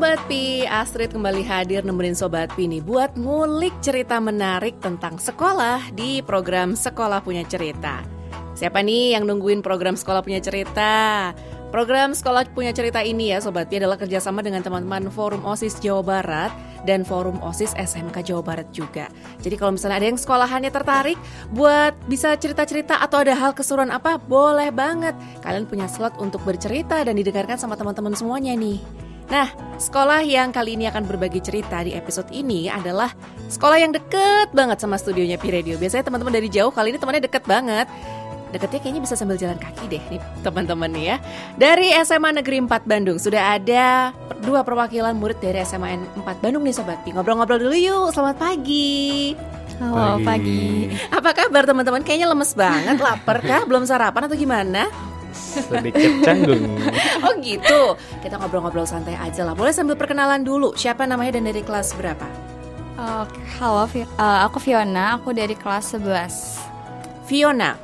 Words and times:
Sobat 0.00 0.24
Pi, 0.32 0.64
Astrid 0.64 1.12
kembali 1.12 1.44
hadir 1.44 1.84
nemenin 1.84 2.16
Sobat 2.16 2.48
Pi 2.56 2.64
nih 2.64 2.80
buat 2.80 3.20
ngulik 3.20 3.84
cerita 3.84 4.16
menarik 4.16 4.80
tentang 4.80 5.20
sekolah 5.20 5.92
di 5.92 6.24
program 6.24 6.72
Sekolah 6.72 7.20
Punya 7.20 7.44
Cerita. 7.44 8.00
Siapa 8.56 8.80
nih 8.80 9.12
yang 9.12 9.28
nungguin 9.28 9.60
program 9.60 10.00
Sekolah 10.00 10.24
Punya 10.24 10.40
Cerita? 10.40 11.36
Program 11.68 12.16
Sekolah 12.16 12.48
Punya 12.48 12.72
Cerita 12.72 13.04
ini 13.04 13.28
ya 13.28 13.44
Sobat 13.44 13.68
Pi 13.68 13.76
adalah 13.76 14.00
kerjasama 14.00 14.40
dengan 14.40 14.64
teman-teman 14.64 15.12
Forum 15.12 15.44
OSIS 15.44 15.76
Jawa 15.84 16.00
Barat 16.00 16.48
dan 16.88 17.04
Forum 17.04 17.36
OSIS 17.44 17.76
SMK 17.76 18.24
Jawa 18.24 18.40
Barat 18.40 18.72
juga. 18.72 19.04
Jadi 19.44 19.60
kalau 19.60 19.76
misalnya 19.76 20.00
ada 20.00 20.08
yang 20.08 20.16
sekolahannya 20.16 20.72
tertarik 20.72 21.20
buat 21.52 21.92
bisa 22.08 22.32
cerita-cerita 22.40 23.04
atau 23.04 23.20
ada 23.20 23.36
hal 23.36 23.52
keseruan 23.52 23.92
apa, 23.92 24.16
boleh 24.16 24.72
banget. 24.72 25.12
Kalian 25.44 25.68
punya 25.68 25.84
slot 25.92 26.16
untuk 26.16 26.40
bercerita 26.48 27.04
dan 27.04 27.20
didengarkan 27.20 27.60
sama 27.60 27.76
teman-teman 27.76 28.16
semuanya 28.16 28.56
nih. 28.56 29.09
Nah, 29.30 29.46
sekolah 29.78 30.26
yang 30.26 30.50
kali 30.50 30.74
ini 30.74 30.90
akan 30.90 31.06
berbagi 31.06 31.38
cerita 31.38 31.86
di 31.86 31.94
episode 31.94 32.26
ini 32.34 32.66
adalah 32.66 33.14
sekolah 33.46 33.78
yang 33.78 33.94
deket 33.94 34.50
banget 34.50 34.82
sama 34.82 34.98
studionya 34.98 35.38
Pi 35.38 35.54
Radio. 35.54 35.78
Biasanya 35.78 36.10
teman-teman 36.10 36.34
dari 36.34 36.50
jauh, 36.50 36.74
kali 36.74 36.90
ini 36.90 36.98
temannya 36.98 37.22
deket 37.22 37.46
banget. 37.46 37.86
Deketnya 38.50 38.82
kayaknya 38.82 39.02
bisa 39.06 39.14
sambil 39.14 39.38
jalan 39.38 39.54
kaki 39.62 39.86
deh 39.86 40.02
nih 40.10 40.18
teman-teman 40.42 40.90
nih 40.90 41.14
ya. 41.14 41.16
Dari 41.54 41.94
SMA 42.02 42.42
Negeri 42.42 42.58
4 42.66 42.82
Bandung 42.82 43.22
sudah 43.22 43.54
ada 43.54 44.10
dua 44.42 44.66
perwakilan 44.66 45.14
murid 45.14 45.38
dari 45.38 45.62
SMA 45.62 45.94
4 46.18 46.42
Bandung 46.42 46.66
nih 46.66 46.74
Sobat 46.74 46.98
Pi. 47.06 47.14
Ngobrol-ngobrol 47.14 47.62
dulu 47.62 47.76
yuk, 47.78 48.10
selamat 48.10 48.34
pagi. 48.42 49.38
Halo 49.78 50.18
pagi. 50.18 50.26
pagi. 50.26 50.62
Apa 51.14 51.30
kabar 51.30 51.62
teman-teman? 51.70 52.02
Kayaknya 52.02 52.26
lemes 52.34 52.50
banget, 52.58 52.98
lapar 52.98 53.38
kah? 53.38 53.62
Belum 53.62 53.86
sarapan 53.86 54.26
atau 54.26 54.34
gimana? 54.34 54.90
Sedikit 55.34 56.22
canggung. 56.22 56.78
oh 57.26 57.34
gitu. 57.40 57.94
Kita 58.22 58.38
ngobrol-ngobrol 58.38 58.86
santai 58.86 59.16
aja 59.16 59.42
lah. 59.46 59.54
Boleh 59.54 59.74
sambil 59.74 59.96
perkenalan 59.96 60.42
dulu. 60.42 60.74
Siapa 60.74 61.06
namanya 61.06 61.38
dan 61.40 61.48
dari 61.48 61.62
kelas 61.64 61.94
berapa? 61.96 62.26
Uh, 63.00 63.24
halo, 63.58 63.88
uh, 63.88 64.38
aku 64.44 64.60
Fiona. 64.60 65.16
Aku 65.16 65.32
dari 65.32 65.56
kelas 65.56 65.96
11. 65.96 67.26
Fiona. 67.26 67.78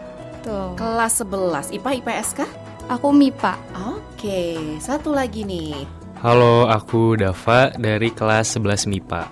Tuh. 0.45 0.77
Kelas 0.77 1.25
11. 1.25 1.73
IPA 1.75 1.91
IPS 2.03 2.29
kah? 2.37 2.51
Aku 2.87 3.11
MIPA. 3.11 3.59
Oke, 3.99 4.79
satu 4.79 5.11
lagi 5.11 5.43
nih. 5.43 5.89
Halo, 6.23 6.71
aku 6.71 7.19
Dava 7.19 7.75
dari 7.75 8.15
kelas 8.15 8.55
11 8.55 8.87
MIPA. 8.87 9.23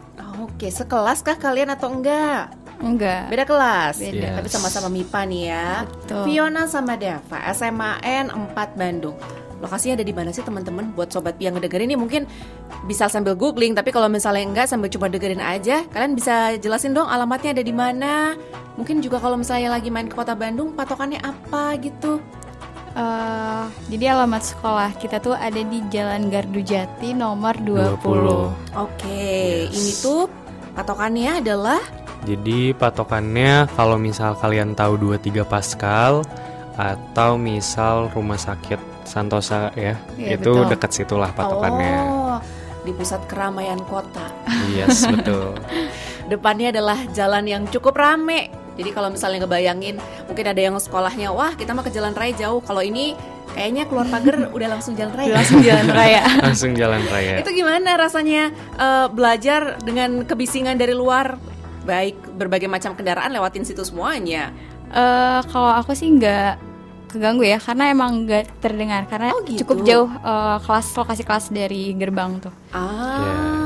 Oke, 0.42 0.70
sekelas 0.70 1.22
kah 1.22 1.38
kalian 1.38 1.70
atau 1.70 1.90
enggak? 1.90 2.63
Enggak. 2.84 3.32
Beda 3.32 3.44
kelas. 3.48 3.96
Beda. 3.96 4.28
Yes. 4.28 4.34
Tapi 4.36 4.48
sama-sama 4.52 4.88
MIPA 4.92 5.20
nih 5.24 5.42
ya. 5.48 5.68
Betul. 5.88 6.22
Fiona 6.28 6.62
sama 6.68 6.94
Dava, 7.00 7.38
SMAN 7.50 8.28
4 8.28 8.76
Bandung. 8.76 9.16
Lokasinya 9.64 9.96
ada 9.96 10.04
di 10.04 10.12
mana 10.12 10.28
sih 10.28 10.44
teman-teman? 10.44 10.92
Buat 10.92 11.16
sobat 11.16 11.40
yang 11.40 11.56
ngedengerin 11.56 11.88
ini 11.88 11.96
mungkin 11.96 12.28
bisa 12.84 13.08
sambil 13.08 13.32
googling, 13.32 13.72
tapi 13.72 13.96
kalau 13.96 14.12
misalnya 14.12 14.44
enggak 14.44 14.68
sambil 14.68 14.92
coba 14.92 15.08
dengerin 15.08 15.40
aja, 15.40 15.88
kalian 15.88 16.12
bisa 16.12 16.52
jelasin 16.60 16.92
dong 16.92 17.08
alamatnya 17.08 17.56
ada 17.56 17.64
di 17.64 17.72
mana. 17.72 18.36
Mungkin 18.76 19.00
juga 19.00 19.16
kalau 19.16 19.40
misalnya 19.40 19.72
lagi 19.72 19.88
main 19.88 20.04
ke 20.04 20.12
Kota 20.12 20.36
Bandung, 20.36 20.76
patokannya 20.76 21.16
apa 21.24 21.80
gitu. 21.80 22.20
Uh, 22.94 23.66
jadi 23.90 24.14
alamat 24.14 24.54
sekolah 24.54 24.94
kita 25.02 25.18
tuh 25.18 25.34
ada 25.34 25.58
di 25.58 25.82
Jalan 25.90 26.30
Gardu 26.30 26.62
Jati 26.62 27.10
nomor 27.10 27.56
20. 27.58 28.04
20. 28.04 28.06
Oke, 28.06 28.52
okay. 28.76 29.66
yes. 29.66 29.74
ini 29.74 29.92
tuh 29.98 30.22
patokannya 30.78 31.42
adalah 31.42 31.82
jadi 32.24 32.72
patokannya 32.72 33.68
kalau 33.76 34.00
misal 34.00 34.32
kalian 34.40 34.72
tahu 34.72 34.96
23 34.96 35.44
Pascal 35.44 36.24
atau 36.74 37.38
misal 37.38 38.10
rumah 38.10 38.40
sakit 38.40 38.80
Santosa 39.04 39.70
ya, 39.76 40.00
ya 40.16 40.40
itu 40.40 40.50
betul. 40.50 40.70
dekat 40.72 40.90
situlah 40.96 41.30
patokannya. 41.36 41.96
Oh, 42.08 42.38
di 42.82 42.90
pusat 42.96 43.20
keramaian 43.28 43.78
kota. 43.84 44.32
Yes, 44.72 45.04
betul. 45.04 45.54
Depannya 46.32 46.72
adalah 46.72 46.98
jalan 47.12 47.44
yang 47.44 47.62
cukup 47.68 47.94
rame. 48.00 48.48
Jadi 48.74 48.90
kalau 48.90 49.12
misalnya 49.12 49.44
ngebayangin 49.46 50.00
mungkin 50.26 50.46
ada 50.50 50.58
yang 50.58 50.74
sekolahnya, 50.80 51.30
wah 51.30 51.54
kita 51.54 51.76
mah 51.76 51.84
ke 51.86 51.92
jalan 51.94 52.16
raya 52.16 52.34
jauh. 52.34 52.58
Kalau 52.64 52.82
ini 52.82 53.14
kayaknya 53.54 53.86
keluar 53.86 54.08
pagar 54.10 54.36
udah 54.56 54.68
langsung 54.72 54.96
jalan 54.98 55.14
raya. 55.14 55.32
langsung 55.36 55.60
jalan 55.62 55.88
raya. 56.00 56.22
langsung 56.42 56.72
jalan 56.74 57.02
raya. 57.06 57.34
Itu 57.44 57.52
gimana 57.54 57.90
rasanya 58.00 58.50
uh, 58.80 59.06
belajar 59.12 59.78
dengan 59.84 60.24
kebisingan 60.26 60.80
dari 60.80 60.96
luar? 60.96 61.53
Baik 61.84 62.16
berbagai 62.36 62.66
macam 62.66 62.96
kendaraan 62.96 63.30
lewatin 63.30 63.62
situ 63.62 63.84
semuanya. 63.84 64.50
Uh, 64.90 65.40
kalau 65.52 65.70
aku 65.72 65.92
sih 65.96 66.10
nggak 66.12 66.58
keganggu 67.14 67.46
ya 67.46 67.62
karena 67.62 67.94
emang 67.94 68.26
nggak 68.26 68.58
terdengar 68.58 69.06
karena 69.06 69.30
oh, 69.30 69.46
gitu. 69.46 69.62
cukup 69.62 69.78
jauh 69.86 70.10
uh, 70.10 70.58
kelas 70.64 70.86
lokasi 70.98 71.22
kelas 71.22 71.46
dari 71.54 71.94
gerbang 71.94 72.42
tuh. 72.42 72.54
Ah. 72.74 73.22
Yes. 73.22 73.63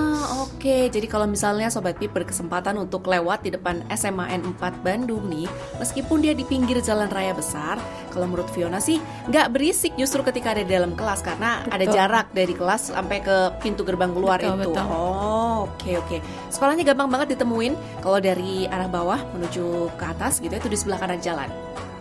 Oke, 0.57 0.91
jadi 0.91 1.07
kalau 1.07 1.31
misalnya 1.31 1.71
Sobat 1.71 2.01
Pip 2.03 2.11
berkesempatan 2.11 2.75
untuk 2.81 3.07
lewat 3.07 3.47
di 3.47 3.55
depan 3.55 3.85
SMAN 3.93 4.43
4 4.59 4.83
Bandung 4.83 5.31
nih, 5.31 5.47
meskipun 5.79 6.19
dia 6.19 6.35
di 6.35 6.43
pinggir 6.43 6.83
jalan 6.83 7.07
raya 7.07 7.31
besar, 7.31 7.79
kalau 8.11 8.27
menurut 8.27 8.51
Fiona 8.51 8.83
sih 8.83 8.99
nggak 9.31 9.55
berisik 9.55 9.95
justru 9.95 10.25
ketika 10.27 10.57
ada 10.57 10.67
di 10.67 10.75
dalam 10.75 10.99
kelas 10.99 11.23
karena 11.23 11.63
betul. 11.63 11.75
ada 11.79 11.85
jarak 11.95 12.27
dari 12.35 12.55
kelas 12.59 12.91
sampai 12.91 13.19
ke 13.23 13.37
pintu 13.63 13.87
gerbang 13.87 14.11
keluar 14.11 14.43
betul, 14.43 14.59
itu. 14.59 14.71
Betul. 14.75 14.87
Oh, 14.91 15.71
oke 15.71 15.91
oke. 16.03 16.17
Sekolahnya 16.51 16.83
gampang 16.83 17.07
banget 17.07 17.39
ditemuin 17.39 18.03
kalau 18.03 18.19
dari 18.19 18.67
arah 18.67 18.91
bawah 18.91 19.21
menuju 19.39 19.95
ke 19.95 20.05
atas 20.11 20.43
gitu 20.43 20.59
itu 20.59 20.67
di 20.67 20.75
sebelah 20.75 20.99
kanan 20.99 21.23
jalan. 21.23 21.47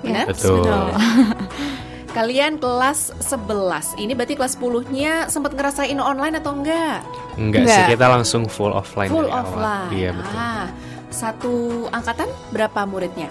Ya, 0.02 0.26
betul. 0.26 0.66
betul. 0.66 0.88
Kalian 2.18 2.58
kelas 2.58 3.14
11. 3.22 4.02
Ini 4.02 4.18
berarti 4.18 4.34
kelas 4.34 4.58
10-nya 4.58 5.30
sempat 5.30 5.54
ngerasain 5.54 6.02
online 6.02 6.42
atau 6.42 6.58
enggak? 6.58 7.06
Enggak, 7.38 7.62
enggak. 7.62 7.78
sih, 7.78 7.84
kita 7.94 8.06
langsung 8.10 8.50
full 8.50 8.74
offline. 8.74 9.14
Full 9.14 9.30
offline. 9.30 9.94
Iya, 9.94 10.18
betul. 10.18 10.34
Ah, 10.34 10.66
satu 11.14 11.54
angkatan 11.94 12.26
berapa 12.50 12.90
muridnya? 12.90 13.30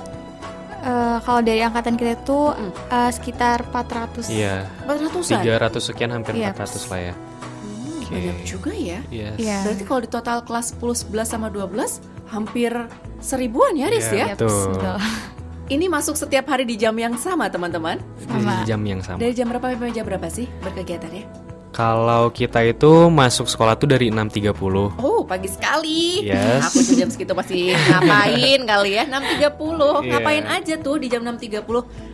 Uh, 0.87 1.19
kalau 1.27 1.43
dari 1.43 1.67
angkatan 1.67 1.99
kita 1.99 2.15
mm. 2.15 2.71
uh, 2.87 3.11
sekitar 3.11 3.67
400. 3.75 4.31
Iya. 4.31 4.71
400-an? 4.87 5.43
300 5.43 5.83
sekian 5.83 6.11
hampir 6.15 6.39
yep. 6.39 6.55
Iya. 6.55 6.63
400 6.63 6.87
lah 6.95 7.01
ya. 7.11 7.15
Hmm, 7.19 8.07
okay. 8.07 8.15
Banyak 8.15 8.39
juga 8.47 8.71
ya. 8.71 8.99
Yes. 9.11 9.35
Yeah. 9.43 9.61
Berarti 9.67 9.83
kalau 9.83 10.01
di 10.07 10.11
total 10.15 10.39
kelas 10.47 10.79
10, 10.79 11.11
11 11.11 11.27
sama 11.27 11.51
12 11.51 12.31
hampir 12.31 12.71
seribuan 13.19 13.75
ya, 13.75 13.91
Riz 13.91 14.15
yeah, 14.15 14.31
ya? 14.31 14.39
Betul. 14.39 14.79
betul. 14.79 14.99
Ini 15.67 15.91
masuk 15.91 16.15
setiap 16.15 16.47
hari 16.47 16.63
di 16.63 16.79
jam 16.79 16.95
yang 16.95 17.19
sama, 17.19 17.51
teman-teman? 17.51 17.99
Sama. 18.23 18.63
Di 18.63 18.71
jam 18.71 18.79
yang 18.87 19.03
sama. 19.03 19.19
Dari 19.19 19.35
jam 19.35 19.51
berapa 19.51 19.75
sampai 19.75 19.91
jam 19.91 20.07
berapa 20.07 20.31
sih 20.31 20.47
berkegiatannya? 20.63 21.27
Kalau 21.75 22.31
kita 22.31 22.63
itu 22.63 23.11
masuk 23.11 23.51
sekolah 23.51 23.75
tuh 23.77 23.85
dari 23.91 24.09
6.30 24.09 24.57
Oh 24.97 25.29
pagi 25.29 25.45
sekali 25.45 26.25
yes. 26.25 26.73
Aku 26.73 26.81
jam 26.97 27.13
segitu 27.13 27.37
masih 27.37 27.77
ngapain 27.77 28.65
kali 28.73 28.97
ya 28.97 29.05
6.30 29.05 29.45
yeah. 29.45 29.93
Ngapain 30.09 30.45
aja 30.49 30.75
tuh 30.81 30.97
di 30.97 31.13
jam 31.13 31.21
6.30 31.21 31.61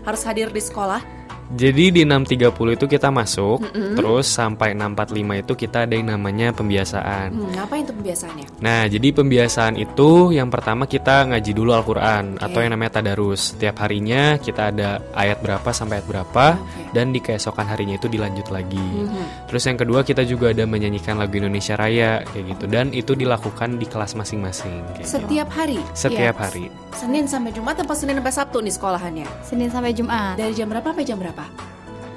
Harus 0.03 0.23
hadir 0.27 0.51
di 0.51 0.59
sekolah 0.59 1.22
jadi 1.53 1.93
di 1.93 2.03
6.30 2.09 2.77
itu 2.81 2.87
kita 2.89 3.13
masuk, 3.13 3.61
mm 3.61 3.71
-hmm. 3.71 3.95
terus 4.01 4.27
sampai 4.27 4.73
6.45 4.73 5.43
itu 5.45 5.53
kita 5.53 5.85
ada 5.85 5.93
yang 5.93 6.09
namanya 6.09 6.49
pembiasaan. 6.57 7.29
Hmm, 7.37 7.53
ngapain 7.53 7.85
tuh 7.85 7.95
pembiasaannya? 8.01 8.47
Nah, 8.65 8.83
jadi 8.89 9.09
pembiasaan 9.13 9.77
itu 9.77 10.33
yang 10.33 10.49
pertama 10.49 10.89
kita 10.89 11.29
ngaji 11.29 11.53
dulu 11.53 11.77
Al-Qur'an 11.77 12.41
okay. 12.41 12.45
atau 12.49 12.59
yang 12.65 12.73
namanya 12.73 13.01
tadarus. 13.01 13.53
Setiap 13.53 13.85
harinya 13.85 14.41
kita 14.41 14.73
ada 14.73 15.05
ayat 15.13 15.45
berapa 15.45 15.69
sampai 15.77 16.01
ayat 16.01 16.07
berapa 16.09 16.47
okay. 16.57 16.89
dan 16.97 17.13
di 17.13 17.21
keesokan 17.21 17.69
harinya 17.69 18.01
itu 18.01 18.09
dilanjut 18.09 18.49
lagi. 18.49 18.81
Mm 18.81 19.09
-hmm. 19.13 19.25
Terus 19.53 19.63
yang 19.69 19.77
kedua 19.77 20.01
kita 20.09 20.25
juga 20.25 20.57
ada 20.57 20.65
menyanyikan 20.65 21.21
lagu 21.21 21.37
Indonesia 21.37 21.77
Raya 21.77 22.25
kayak 22.33 22.45
gitu 22.57 22.65
dan 22.73 22.97
itu 22.97 23.13
dilakukan 23.13 23.77
di 23.77 23.84
kelas 23.84 24.17
masing-masing 24.17 25.05
Setiap 25.05 25.53
gitu. 25.53 25.59
hari. 25.61 25.79
Setiap 25.93 26.37
yes. 26.41 26.43
hari. 26.49 26.67
Senin 26.93 27.25
sampai 27.25 27.53
Jumat 27.53 27.77
atau 27.81 27.97
Senin 27.97 28.21
sampai 28.21 28.33
Sabtu 28.33 28.59
nih 28.61 28.73
sekolahannya? 28.73 29.29
Senin 29.45 29.69
sampai 29.73 29.93
Jumat. 29.97 30.37
Dari 30.37 30.53
jam 30.53 30.69
berapa 30.69 30.93
sampai 30.93 31.05
jam 31.09 31.19
berapa? 31.19 31.41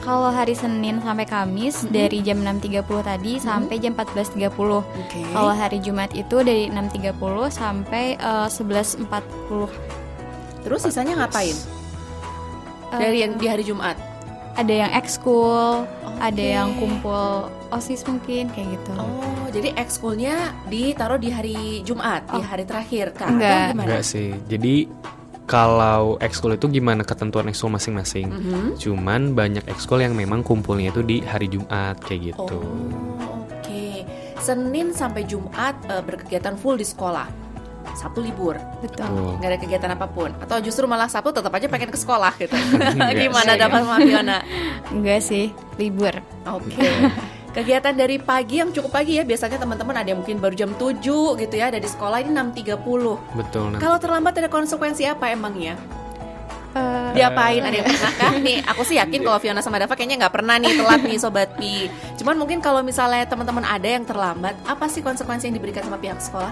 Kalau 0.06 0.30
hari 0.30 0.54
Senin 0.54 1.02
sampai 1.02 1.26
Kamis 1.26 1.82
mm 1.82 1.90
-hmm. 1.90 1.96
dari 1.98 2.20
jam 2.22 2.38
6.30 2.46 2.86
tadi 3.02 3.34
mm 3.34 3.40
-hmm. 3.42 3.48
sampai 3.50 3.76
jam 3.82 3.94
14.30. 3.98 4.54
Okay. 4.54 5.26
Kalau 5.34 5.54
hari 5.58 5.78
Jumat 5.82 6.14
itu 6.14 6.38
dari 6.46 6.70
6.30 6.70 7.18
sampai 7.50 8.14
uh, 8.22 8.46
eh, 8.46 8.50
11.40. 8.54 9.10
Terus 10.62 10.80
sisanya 10.86 11.26
ngapain? 11.26 11.58
Uh, 12.94 13.02
dari 13.02 13.26
yang 13.26 13.34
di 13.42 13.50
hari 13.50 13.66
Jumat? 13.66 13.98
Ada 14.56 14.88
yang 14.88 14.92
ekskul, 14.96 15.84
okay. 15.84 16.32
ada 16.32 16.44
yang 16.64 16.70
kumpul 16.80 17.50
OSIS 17.76 18.08
mungkin 18.08 18.48
kayak 18.54 18.78
gitu. 18.78 18.94
Oh, 18.96 19.50
jadi 19.52 19.76
ekskulnya 19.76 20.56
ditaruh 20.72 21.20
di 21.20 21.28
hari 21.28 21.84
Jumat, 21.84 22.24
oh. 22.32 22.40
di 22.40 22.42
hari 22.46 22.64
terakhir 22.64 23.12
kan? 23.18 23.36
Enggak. 23.36 23.76
Enggak 23.76 24.06
sih. 24.08 24.32
Jadi 24.48 24.88
kalau 25.46 26.18
ekskul 26.18 26.58
itu 26.58 26.66
gimana 26.70 27.06
ketentuan 27.06 27.46
ekskul 27.50 27.70
masing-masing. 27.70 28.34
Mm 28.34 28.42
-hmm. 28.42 28.66
Cuman 28.82 29.22
banyak 29.38 29.66
ekskul 29.70 30.02
yang 30.02 30.18
memang 30.18 30.42
kumpulnya 30.42 30.90
itu 30.90 31.06
di 31.06 31.22
hari 31.22 31.46
Jumat 31.50 32.02
kayak 32.02 32.34
gitu. 32.34 32.58
Oh, 32.58 33.46
oke. 33.46 33.62
Okay. 33.62 34.02
Senin 34.42 34.94
sampai 34.94 35.26
Jumat 35.30 35.78
uh, 35.90 36.02
berkegiatan 36.02 36.58
full 36.58 36.82
di 36.82 36.86
sekolah. 36.86 37.46
Sabtu 37.96 38.20
libur, 38.20 38.60
betul. 38.84 39.08
Oh. 39.08 39.40
Gak 39.40 39.56
ada 39.56 39.60
kegiatan 39.62 39.92
apa 39.96 40.12
pun. 40.12 40.28
Atau 40.44 40.60
justru 40.60 40.84
malah 40.84 41.08
Sabtu 41.08 41.32
tetap 41.32 41.54
aja 41.54 41.70
pengen 41.72 41.94
ke 41.94 41.96
sekolah 41.96 42.34
gitu. 42.36 42.52
Gimana 43.24 43.56
dapat 43.56 43.82
Fiona? 44.04 44.44
Enggak 44.92 45.24
sih, 45.24 45.54
libur. 45.80 46.12
Oke. 46.44 46.76
Okay. 46.76 46.92
Kegiatan 47.56 47.96
dari 47.96 48.20
pagi 48.20 48.60
yang 48.60 48.76
cukup 48.76 48.92
pagi 48.92 49.16
ya, 49.16 49.24
biasanya 49.24 49.56
teman-teman 49.56 49.96
ada 49.96 50.12
yang 50.12 50.20
mungkin 50.20 50.44
baru 50.44 50.60
jam 50.60 50.76
7 50.76 51.00
gitu 51.40 51.56
ya, 51.56 51.72
dari 51.72 51.88
sekolah 51.88 52.20
ini 52.20 52.36
6.30. 52.36 52.76
Betul. 53.32 53.66
Nah. 53.72 53.80
Kalau 53.80 53.96
terlambat 53.96 54.36
ada 54.44 54.52
konsekuensi 54.52 55.08
apa 55.08 55.32
emangnya? 55.32 55.80
Uh, 56.76 57.16
Diapain 57.16 57.64
ada 57.64 57.72
yang 57.72 57.88
pernah 57.96 58.12
kah? 58.20 58.34
Nih, 58.44 58.60
aku 58.68 58.84
sih 58.84 59.00
yakin 59.00 59.24
kalau 59.24 59.40
Fiona 59.40 59.64
sama 59.64 59.80
Dava 59.80 59.96
kayaknya 59.96 60.28
nggak 60.28 60.36
pernah 60.36 60.60
nih 60.60 60.76
telat 60.76 61.02
nih 61.08 61.16
Sobat 61.16 61.56
Pi. 61.56 61.88
Cuman 62.20 62.36
mungkin 62.36 62.60
kalau 62.60 62.84
misalnya 62.84 63.24
teman-teman 63.24 63.64
ada 63.64 63.88
yang 63.88 64.04
terlambat, 64.04 64.60
apa 64.68 64.92
sih 64.92 65.00
konsekuensi 65.00 65.48
yang 65.48 65.56
diberikan 65.56 65.88
sama 65.88 65.96
pihak 65.96 66.20
sekolah? 66.20 66.52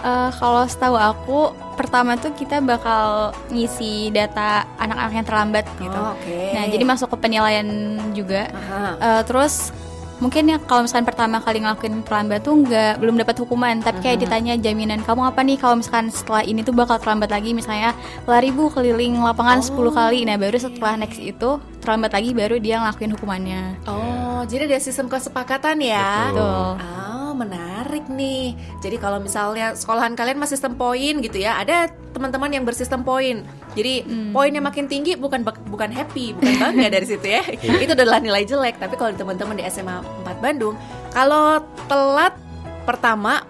Uh, 0.00 0.32
kalau 0.40 0.64
setahu 0.64 0.96
aku, 0.96 1.52
pertama 1.76 2.16
tuh 2.16 2.32
kita 2.32 2.64
bakal 2.64 3.36
ngisi 3.52 4.08
data 4.08 4.64
anak-anak 4.80 5.12
yang 5.12 5.26
terlambat 5.28 5.64
gitu. 5.76 6.00
Oh, 6.00 6.16
okay. 6.16 6.56
Nah, 6.56 6.64
jadi 6.64 6.84
masuk 6.88 7.12
ke 7.12 7.28
penilaian 7.28 7.68
juga. 8.16 8.48
Uh, 8.96 9.20
terus 9.28 9.76
mungkin 10.20 10.52
ya 10.52 10.60
kalau 10.60 10.84
misalkan 10.84 11.08
pertama 11.08 11.40
kali 11.40 11.64
ngelakuin 11.64 12.04
terlambat 12.04 12.44
tuh 12.44 12.54
nggak 12.60 13.00
belum 13.00 13.16
dapat 13.18 13.36
hukuman. 13.40 13.80
Tapi 13.80 13.98
kayak 14.04 14.18
ditanya 14.22 14.54
jaminan 14.60 15.00
kamu 15.02 15.32
apa 15.32 15.40
nih 15.40 15.56
kalau 15.56 15.80
misalkan 15.80 16.12
setelah 16.12 16.44
ini 16.44 16.60
tuh 16.60 16.76
bakal 16.76 17.00
terlambat 17.00 17.32
lagi? 17.32 17.56
Misalnya 17.56 17.96
lari 18.28 18.52
bu 18.52 18.68
keliling 18.70 19.18
lapangan 19.18 19.64
oh. 19.64 19.90
10 19.90 19.98
kali. 19.98 20.18
Nah 20.28 20.36
baru 20.36 20.56
setelah 20.60 20.94
next 21.00 21.18
itu 21.18 21.58
terlambat 21.80 22.12
lagi 22.12 22.30
baru 22.36 22.60
dia 22.60 22.78
ngelakuin 22.84 23.12
hukumannya. 23.16 23.62
Oh 23.88 24.44
jadi 24.46 24.68
ada 24.70 24.78
sistem 24.78 25.08
kesepakatan 25.08 25.80
ya? 25.80 26.30
Betul, 26.30 26.44
betul. 26.76 27.09
Menarik 27.40 28.04
nih. 28.12 28.52
Jadi 28.84 28.96
kalau 29.00 29.16
misalnya 29.16 29.72
sekolahan 29.72 30.12
kalian 30.12 30.36
masih 30.36 30.60
sistem 30.60 30.76
poin 30.76 31.24
gitu 31.24 31.40
ya, 31.40 31.56
ada 31.56 31.88
teman-teman 32.12 32.52
yang 32.52 32.64
bersistem 32.68 33.00
poin. 33.00 33.40
Jadi 33.72 34.04
hmm. 34.04 34.36
poinnya 34.36 34.60
makin 34.60 34.90
tinggi 34.90 35.16
bukan 35.16 35.40
bukan 35.46 35.88
happy, 35.88 36.36
bukan 36.36 36.54
bangga 36.60 36.88
dari 36.92 37.06
situ 37.08 37.24
ya. 37.24 37.42
Itu 37.84 37.96
adalah 37.96 38.20
nilai 38.20 38.44
jelek. 38.44 38.76
Tapi 38.76 38.94
kalau 39.00 39.16
teman-teman 39.16 39.56
di 39.56 39.64
SMA 39.72 40.04
4 40.26 40.44
Bandung, 40.44 40.76
kalau 41.16 41.64
telat 41.88 42.36
pertama, 42.84 43.46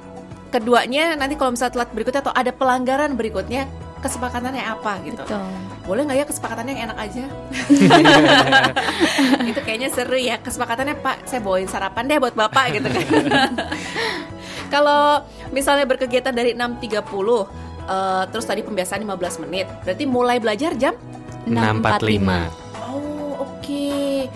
keduanya 0.54 1.18
nanti 1.18 1.34
kalau 1.38 1.54
misalnya 1.54 1.74
telat 1.80 1.90
berikutnya 1.94 2.20
atau 2.26 2.34
ada 2.34 2.50
pelanggaran 2.54 3.14
berikutnya 3.14 3.70
kesepakatannya 4.00 4.64
apa 4.64 4.92
gitu. 5.04 5.22
Betul. 5.22 5.44
Boleh 5.84 6.02
nggak 6.08 6.18
ya 6.18 6.26
kesepakatannya 6.26 6.72
yang 6.72 6.82
enak 6.90 6.98
aja? 6.98 7.24
itu 9.50 9.60
kayaknya 9.60 9.88
seru 9.92 10.16
ya 10.16 10.40
kesepakatannya 10.40 10.96
Pak. 10.98 11.28
Saya 11.28 11.40
bawain 11.44 11.68
sarapan 11.68 12.08
deh 12.08 12.18
buat 12.18 12.34
Bapak 12.34 12.80
gitu 12.80 12.88
kan. 12.88 13.04
Kalau 14.74 15.26
misalnya 15.52 15.84
berkegiatan 15.84 16.32
dari 16.32 16.56
6.30 16.56 16.96
uh, 16.96 17.44
eh, 17.90 18.22
terus 18.32 18.46
tadi 18.48 18.64
pembiasaan 18.64 19.04
15 19.04 19.44
menit. 19.46 19.66
Berarti 19.84 20.04
mulai 20.08 20.40
belajar 20.40 20.72
jam 20.80 20.96
6.45. 21.44 21.52
Oh, 22.80 23.44
oke. 23.44 23.60
Okay 23.60 24.30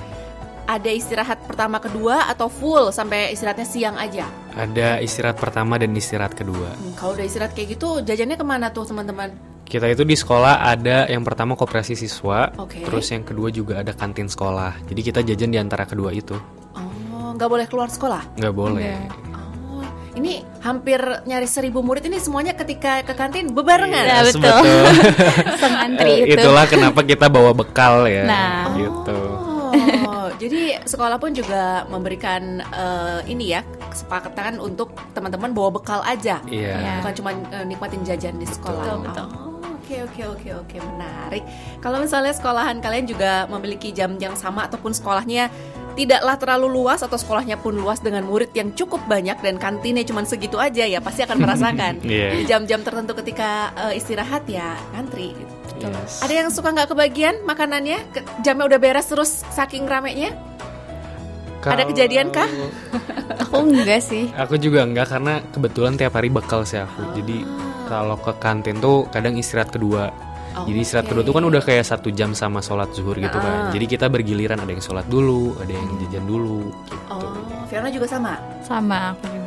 ada 0.64 0.90
istirahat 0.90 1.44
pertama 1.44 1.76
kedua 1.76 2.24
atau 2.28 2.48
full 2.48 2.88
sampai 2.88 3.36
istirahatnya 3.36 3.68
siang 3.68 3.96
aja? 4.00 4.24
Ada 4.56 5.00
istirahat 5.04 5.36
pertama 5.36 5.76
dan 5.76 5.92
istirahat 5.92 6.32
kedua. 6.32 6.72
Hmm, 6.72 6.96
kalau 6.96 7.12
udah 7.16 7.26
istirahat 7.26 7.52
kayak 7.52 7.76
gitu, 7.76 8.00
jajannya 8.00 8.36
ke 8.40 8.46
mana 8.46 8.72
tuh 8.72 8.88
teman-teman? 8.88 9.53
Kita 9.64 9.88
itu 9.88 10.04
di 10.04 10.14
sekolah 10.14 10.60
ada 10.60 11.08
yang 11.08 11.24
pertama 11.24 11.56
koperasi 11.56 11.96
siswa, 11.96 12.52
okay. 12.54 12.84
terus 12.84 13.08
yang 13.10 13.24
kedua 13.24 13.48
juga 13.48 13.80
ada 13.80 13.96
kantin 13.96 14.28
sekolah. 14.28 14.84
Jadi 14.86 15.00
kita 15.00 15.20
jajan 15.24 15.50
di 15.50 15.58
antara 15.58 15.88
kedua 15.88 16.12
itu. 16.12 16.36
Oh, 16.76 17.32
nggak 17.34 17.48
boleh 17.48 17.66
keluar 17.66 17.88
sekolah? 17.88 18.38
Nggak 18.38 18.54
boleh. 18.54 18.94
Oh, 19.34 19.82
ini 20.14 20.44
hampir 20.60 21.00
nyaris 21.26 21.50
seribu 21.50 21.80
murid 21.80 22.06
ini 22.06 22.20
semuanya 22.20 22.52
ketika 22.54 23.02
ke 23.02 23.16
kantin 23.16 23.50
bebarengan. 23.50 24.04
Ya, 24.04 24.20
betul. 24.22 24.44
betul. 24.44 24.84
Sengantri 25.64 26.12
itu. 26.28 26.36
Itulah 26.38 26.64
kenapa 26.68 27.00
kita 27.02 27.26
bawa 27.32 27.56
bekal 27.56 28.04
ya. 28.06 28.24
Nah, 28.28 28.68
gitu. 28.76 29.20
Oh, 30.06 30.28
jadi 30.38 30.86
sekolah 30.86 31.18
pun 31.18 31.34
juga 31.34 31.82
memberikan 31.90 32.62
uh, 32.70 33.20
ini 33.26 33.58
ya 33.58 33.66
kesepakatan 33.90 34.62
untuk 34.62 34.94
teman-teman 35.14 35.50
bawa 35.50 35.70
bekal 35.74 36.02
aja, 36.06 36.38
yeah. 36.46 37.02
bukan 37.02 37.14
cuma 37.14 37.30
uh, 37.54 37.64
nikmatin 37.66 38.02
jajan 38.06 38.38
di 38.38 38.46
sekolah. 38.46 39.02
Betul, 39.02 39.02
betul. 39.10 39.26
Oh. 39.34 39.43
Oke 39.94 40.26
oke 40.26 40.50
oke 40.50 40.50
oke 40.66 40.76
menarik. 40.82 41.42
Kalau 41.78 42.02
misalnya 42.02 42.34
sekolahan 42.34 42.82
kalian 42.82 43.06
juga 43.06 43.46
memiliki 43.46 43.94
jam 43.94 44.18
yang 44.18 44.34
sama 44.34 44.66
ataupun 44.66 44.90
sekolahnya 44.90 45.46
tidaklah 45.94 46.34
terlalu 46.34 46.66
luas 46.82 47.06
atau 47.06 47.14
sekolahnya 47.14 47.62
pun 47.62 47.78
luas 47.78 48.02
dengan 48.02 48.26
murid 48.26 48.50
yang 48.50 48.74
cukup 48.74 49.06
banyak 49.06 49.38
dan 49.38 49.54
kantinnya 49.62 50.02
cuma 50.02 50.26
segitu 50.26 50.58
aja 50.58 50.82
ya 50.82 50.98
pasti 50.98 51.22
akan 51.22 51.38
merasakan 51.38 52.02
yeah. 52.06 52.34
di 52.34 52.42
jam-jam 52.42 52.82
tertentu 52.82 53.14
ketika 53.22 53.70
uh, 53.78 53.94
istirahat 53.94 54.42
ya 54.50 54.74
antri. 54.98 55.30
Yes. 55.78 56.26
Ada 56.26 56.34
yang 56.34 56.48
suka 56.50 56.74
nggak 56.74 56.90
kebagian 56.90 57.46
makanannya? 57.46 58.02
Jamnya 58.42 58.64
udah 58.66 58.78
beres 58.82 59.06
terus 59.06 59.46
saking 59.54 59.86
ramenya? 59.86 60.34
Kalo... 61.62 61.78
Ada 61.78 61.84
kejadian 61.88 62.28
kah? 62.34 62.50
aku 63.46 63.56
enggak 63.62 64.02
sih. 64.02 64.28
Aku 64.34 64.58
juga 64.58 64.82
enggak 64.82 65.14
karena 65.14 65.40
kebetulan 65.54 65.94
tiap 65.94 66.18
hari 66.18 66.28
bekal 66.28 66.66
sih 66.66 66.82
aku. 66.82 67.00
Oh. 67.00 67.14
Jadi 67.14 67.36
kalau 67.86 68.16
ke 68.18 68.32
kantin 68.40 68.80
tuh 68.80 69.06
kadang 69.12 69.36
istirahat 69.36 69.70
kedua. 69.72 70.10
Oh, 70.54 70.70
Jadi 70.70 70.78
istirahat 70.86 71.10
okay. 71.10 71.18
kedua 71.18 71.24
tuh 71.26 71.34
kan 71.34 71.44
udah 71.50 71.62
kayak 71.66 71.84
satu 71.84 72.08
jam 72.14 72.30
sama 72.30 72.62
sholat 72.62 72.94
zuhur 72.94 73.18
gitu 73.18 73.38
kan. 73.38 73.74
Jadi 73.74 73.84
kita 73.90 74.06
bergiliran 74.06 74.62
ada 74.62 74.70
yang 74.70 74.84
sholat 74.84 75.06
dulu, 75.10 75.58
ada 75.58 75.72
yang 75.74 75.84
jajan 76.06 76.24
dulu. 76.24 76.70
Gitu. 76.70 76.96
Oh, 77.10 77.34
Fiona 77.66 77.90
juga 77.90 78.06
sama? 78.06 78.38
Sama 78.62 79.12
aku 79.12 79.26
juga. 79.34 79.43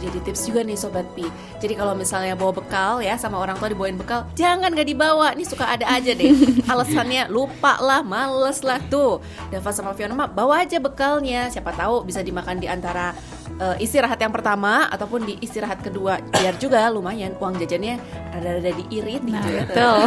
Jadi 0.00 0.18
tips 0.24 0.48
juga 0.48 0.60
nih 0.64 0.76
sobat 0.80 1.06
pi. 1.12 1.28
Jadi 1.60 1.76
kalau 1.76 1.92
misalnya 1.92 2.32
bawa 2.32 2.56
bekal 2.56 3.04
ya 3.04 3.20
sama 3.20 3.36
orang 3.36 3.60
tua 3.60 3.68
dibawain 3.68 4.00
bekal 4.00 4.24
jangan 4.32 4.72
gak 4.72 4.88
dibawa. 4.88 5.36
Nih 5.36 5.44
suka 5.44 5.68
ada 5.68 5.84
aja 5.86 6.16
deh. 6.16 6.32
Alasannya 6.72 7.28
lupa 7.28 7.76
lah 7.78 8.00
males 8.00 8.64
lah 8.64 8.80
tuh. 8.88 9.20
Dava 9.52 9.70
sama 9.70 9.92
Fiona 9.92 10.16
mah 10.16 10.32
bawa 10.32 10.64
aja 10.64 10.80
bekalnya. 10.80 11.52
Siapa 11.52 11.76
tahu 11.76 12.08
bisa 12.08 12.24
dimakan 12.24 12.56
di 12.56 12.66
antara 12.66 13.12
uh, 13.60 13.76
istirahat 13.76 14.16
yang 14.18 14.32
pertama 14.32 14.88
ataupun 14.88 15.28
di 15.28 15.34
istirahat 15.44 15.84
kedua. 15.84 16.18
Biar 16.32 16.56
juga 16.56 16.88
lumayan 16.88 17.36
uang 17.36 17.60
jajannya 17.60 18.00
rada-rada 18.32 18.72
diirit 18.72 19.22
gitu 19.22 19.36
nah, 19.36 19.52
ya. 19.52 19.62
betul. 19.68 19.98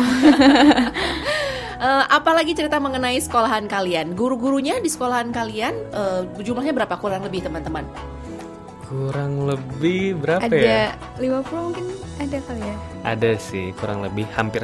Uh, 1.78 2.06
apalagi 2.18 2.57
cerita 2.57 2.81
mengenai 2.81 3.22
sekolahan 3.22 3.69
kalian? 3.69 4.18
Guru-gurunya 4.18 4.81
di 4.81 4.89
sekolahan 4.89 5.30
kalian 5.30 5.74
uh, 5.94 6.22
jumlahnya 6.42 6.74
berapa 6.74 6.98
kurang 6.98 7.22
lebih 7.24 7.46
teman-teman? 7.46 7.86
Kurang 8.83 9.47
lebih 9.47 10.19
berapa 10.19 10.44
ada 10.44 10.57
ya? 10.57 10.91
Ada 11.18 11.41
50 11.41 11.65
mungkin 11.71 11.85
ada 12.19 12.38
kali 12.44 12.62
ya? 12.62 12.75
Ada 13.03 13.31
sih, 13.39 13.65
kurang 13.80 14.03
lebih 14.03 14.27
hampir 14.35 14.63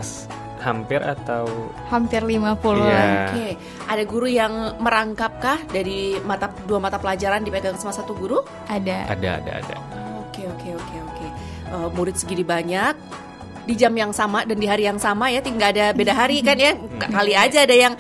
hampir 0.60 1.00
atau 1.00 1.48
hampir 1.88 2.20
50 2.20 2.36
yeah. 2.36 2.52
Oke. 2.52 2.84
Okay. 3.32 3.52
Ada 3.88 4.04
guru 4.04 4.28
yang 4.28 4.76
merangkapkah 4.78 5.64
dari 5.72 6.20
mata 6.28 6.52
dua 6.68 6.84
mata 6.84 7.00
pelajaran 7.00 7.42
dipegang 7.48 7.80
sama 7.80 7.96
satu 7.96 8.12
guru? 8.12 8.44
Ada. 8.68 9.08
Ada, 9.08 9.30
ada, 9.40 9.52
ada. 9.64 9.76
Oke, 10.28 10.44
oke, 10.46 10.70
oke, 10.76 10.96
oke. 11.10 11.28
Eh, 11.72 11.88
murid 11.96 12.16
segini 12.20 12.44
banyak 12.44 12.94
di 13.70 13.78
jam 13.78 13.94
yang 13.94 14.10
sama 14.10 14.42
dan 14.50 14.58
di 14.58 14.66
hari 14.66 14.90
yang 14.90 14.98
sama 14.98 15.30
ya, 15.30 15.46
tinggal 15.46 15.70
ada 15.70 15.94
beda 15.94 16.14
hari 16.18 16.42
kan 16.42 16.58
ya. 16.58 16.74
Kali 16.98 17.38
aja 17.38 17.64
ada 17.64 17.76
yang 17.76 17.94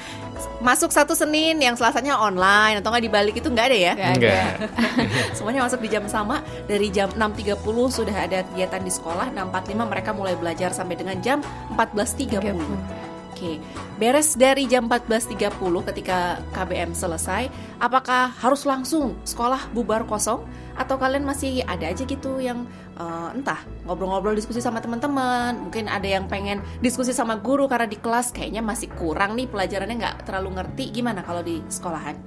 masuk 0.59 0.91
satu 0.91 1.15
Senin 1.15 1.59
yang 1.59 1.75
Selasanya 1.79 2.19
online 2.19 2.83
atau 2.83 2.91
nggak 2.91 3.03
dibalik 3.03 3.35
itu 3.39 3.47
nggak 3.47 3.67
ada 3.71 3.77
ya? 3.77 3.93
Nggak 3.95 4.13
ada. 4.19 4.37
Semuanya 5.37 5.65
masuk 5.65 5.79
di 5.83 5.89
jam 5.91 6.03
sama 6.11 6.43
dari 6.67 6.91
jam 6.91 7.09
6.30 7.11 7.63
sudah 7.89 8.15
ada 8.15 8.43
kegiatan 8.51 8.81
di 8.83 8.91
sekolah 8.91 9.31
6.45 9.33 9.91
mereka 9.91 10.09
mulai 10.11 10.35
belajar 10.35 10.75
sampai 10.75 10.99
dengan 10.99 11.17
jam 11.23 11.39
14.30. 11.73 13.08
Oke, 13.39 13.55
beres 13.95 14.35
dari 14.35 14.67
jam 14.67 14.91
14.30 14.91 15.55
ketika 15.87 16.43
KBM 16.51 16.91
selesai, 16.91 17.47
apakah 17.79 18.35
harus 18.35 18.67
langsung 18.67 19.15
sekolah 19.23 19.71
bubar 19.71 20.03
kosong 20.03 20.43
atau 20.75 20.99
kalian 20.99 21.23
masih 21.23 21.63
ada 21.63 21.87
aja 21.87 22.03
gitu 22.03 22.43
yang 22.43 22.67
uh, 22.99 23.31
entah 23.31 23.63
ngobrol-ngobrol 23.87 24.35
diskusi 24.35 24.59
sama 24.59 24.83
teman-teman, 24.83 25.55
mungkin 25.55 25.87
ada 25.87 26.03
yang 26.03 26.27
pengen 26.27 26.59
diskusi 26.83 27.15
sama 27.15 27.39
guru 27.39 27.71
karena 27.71 27.87
di 27.87 27.95
kelas 27.95 28.35
kayaknya 28.35 28.59
masih 28.59 28.91
kurang 28.99 29.39
nih 29.39 29.47
pelajarannya 29.47 29.95
nggak 30.03 30.27
terlalu 30.27 30.59
ngerti, 30.59 30.99
gimana 30.99 31.23
kalau 31.23 31.39
di 31.39 31.63
sekolahan? 31.71 32.19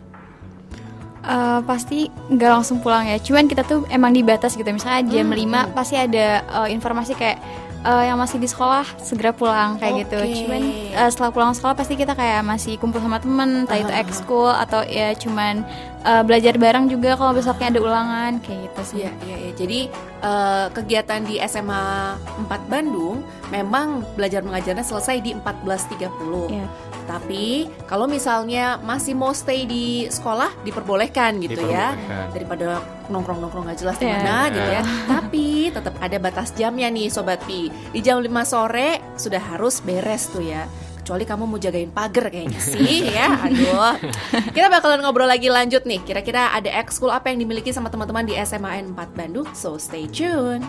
Uh, 1.29 1.61
pasti 1.69 2.09
nggak 2.09 2.51
langsung 2.57 2.81
pulang 2.81 3.05
ya. 3.05 3.21
Cuman 3.21 3.53
kita 3.53 3.69
tuh 3.69 3.85
emang 3.93 4.17
dibatas 4.17 4.57
gitu. 4.57 4.67
Misalnya 4.73 5.05
jam 5.13 5.29
hmm. 5.29 5.71
5 5.71 5.77
pasti 5.77 5.95
ada 6.01 6.41
uh, 6.49 6.69
informasi 6.73 7.15
kayak 7.21 7.37
uh, 7.85 8.05
yang 8.07 8.19
masih 8.19 8.39
di 8.39 8.49
sekolah 8.49 8.87
segera 8.99 9.31
pulang 9.35 9.79
kayak 9.79 9.93
okay. 9.93 10.03
gitu. 10.07 10.19
Cuman 10.45 10.63
uh, 10.97 11.09
setelah 11.11 11.31
pulang 11.31 11.53
sekolah 11.55 11.75
pasti 11.75 11.95
kita 11.99 12.15
kayak 12.15 12.43
masih 12.47 12.79
kumpul 12.79 13.03
sama 13.03 13.19
temen, 13.19 13.67
entah 13.67 13.79
uh. 13.79 13.85
itu 13.85 13.93
ekskul 13.93 14.51
atau 14.51 14.83
ya 14.87 15.15
cuman 15.19 15.67
uh, 16.05 16.23
belajar 16.27 16.55
bareng 16.59 16.91
juga 16.91 17.15
kalau 17.15 17.33
besoknya 17.35 17.73
ada 17.73 17.81
ulangan 17.81 18.33
kayak 18.43 18.71
gitu 18.71 18.83
sih. 18.85 18.99
Iya, 19.07 19.13
iya, 19.27 19.37
ya. 19.39 19.51
Jadi 19.57 19.81
uh, 20.23 20.67
kegiatan 20.75 21.21
di 21.25 21.39
SMA 21.47 21.85
4 22.47 22.73
Bandung 22.73 23.23
memang 23.51 24.03
belajar 24.15 24.43
mengajarnya 24.43 24.85
selesai 24.85 25.23
di 25.23 25.33
14.30. 25.35 26.53
Yeah. 26.53 26.69
Tapi 27.03 27.67
kalau 27.91 28.07
misalnya 28.07 28.79
masih 28.79 29.19
mau 29.19 29.35
stay 29.35 29.67
di 29.67 30.07
sekolah 30.07 30.55
diperbolehkan 30.63 31.43
gitu 31.43 31.59
ya. 31.67 31.99
diperbolehkan. 31.99 32.27
ya 32.31 32.31
daripada 32.31 32.67
nongkrong-nongkrong 33.11 33.67
gak 33.75 33.79
jelas 33.83 33.97
di 33.99 34.07
yeah. 34.07 34.15
mana 34.19 34.37
gitu 34.55 34.71
ya. 34.71 34.83
Tapi 35.11 35.47
tetap 35.75 35.95
ada 35.99 36.17
batas 36.23 36.55
jamnya 36.55 36.89
nih 36.91 37.11
sobat 37.11 37.43
Pi. 37.43 37.71
Di 37.91 38.01
jam 38.01 38.23
5 38.23 38.31
sore 38.47 39.03
sudah 39.19 39.43
harus 39.43 39.83
beres 39.83 40.31
tuh 40.31 40.47
ya 40.47 40.67
kecuali 41.03 41.27
kamu 41.27 41.51
mau 41.51 41.59
jagain 41.59 41.91
pagar 41.91 42.31
kayaknya 42.31 42.63
sih 42.63 43.03
ya. 43.19 43.43
Aduh. 43.43 43.99
Kita 44.55 44.71
bakalan 44.71 45.03
ngobrol 45.03 45.27
lagi 45.27 45.51
lanjut 45.51 45.83
nih. 45.83 45.99
Kira-kira 46.07 46.55
ada 46.55 46.71
ekskul 46.71 47.11
apa 47.11 47.35
yang 47.35 47.43
dimiliki 47.43 47.75
sama 47.75 47.91
teman-teman 47.91 48.23
di 48.23 48.39
SMAN 48.39 48.95
4 48.95 49.19
Bandung? 49.19 49.51
So 49.51 49.75
stay 49.75 50.07
tune. 50.07 50.63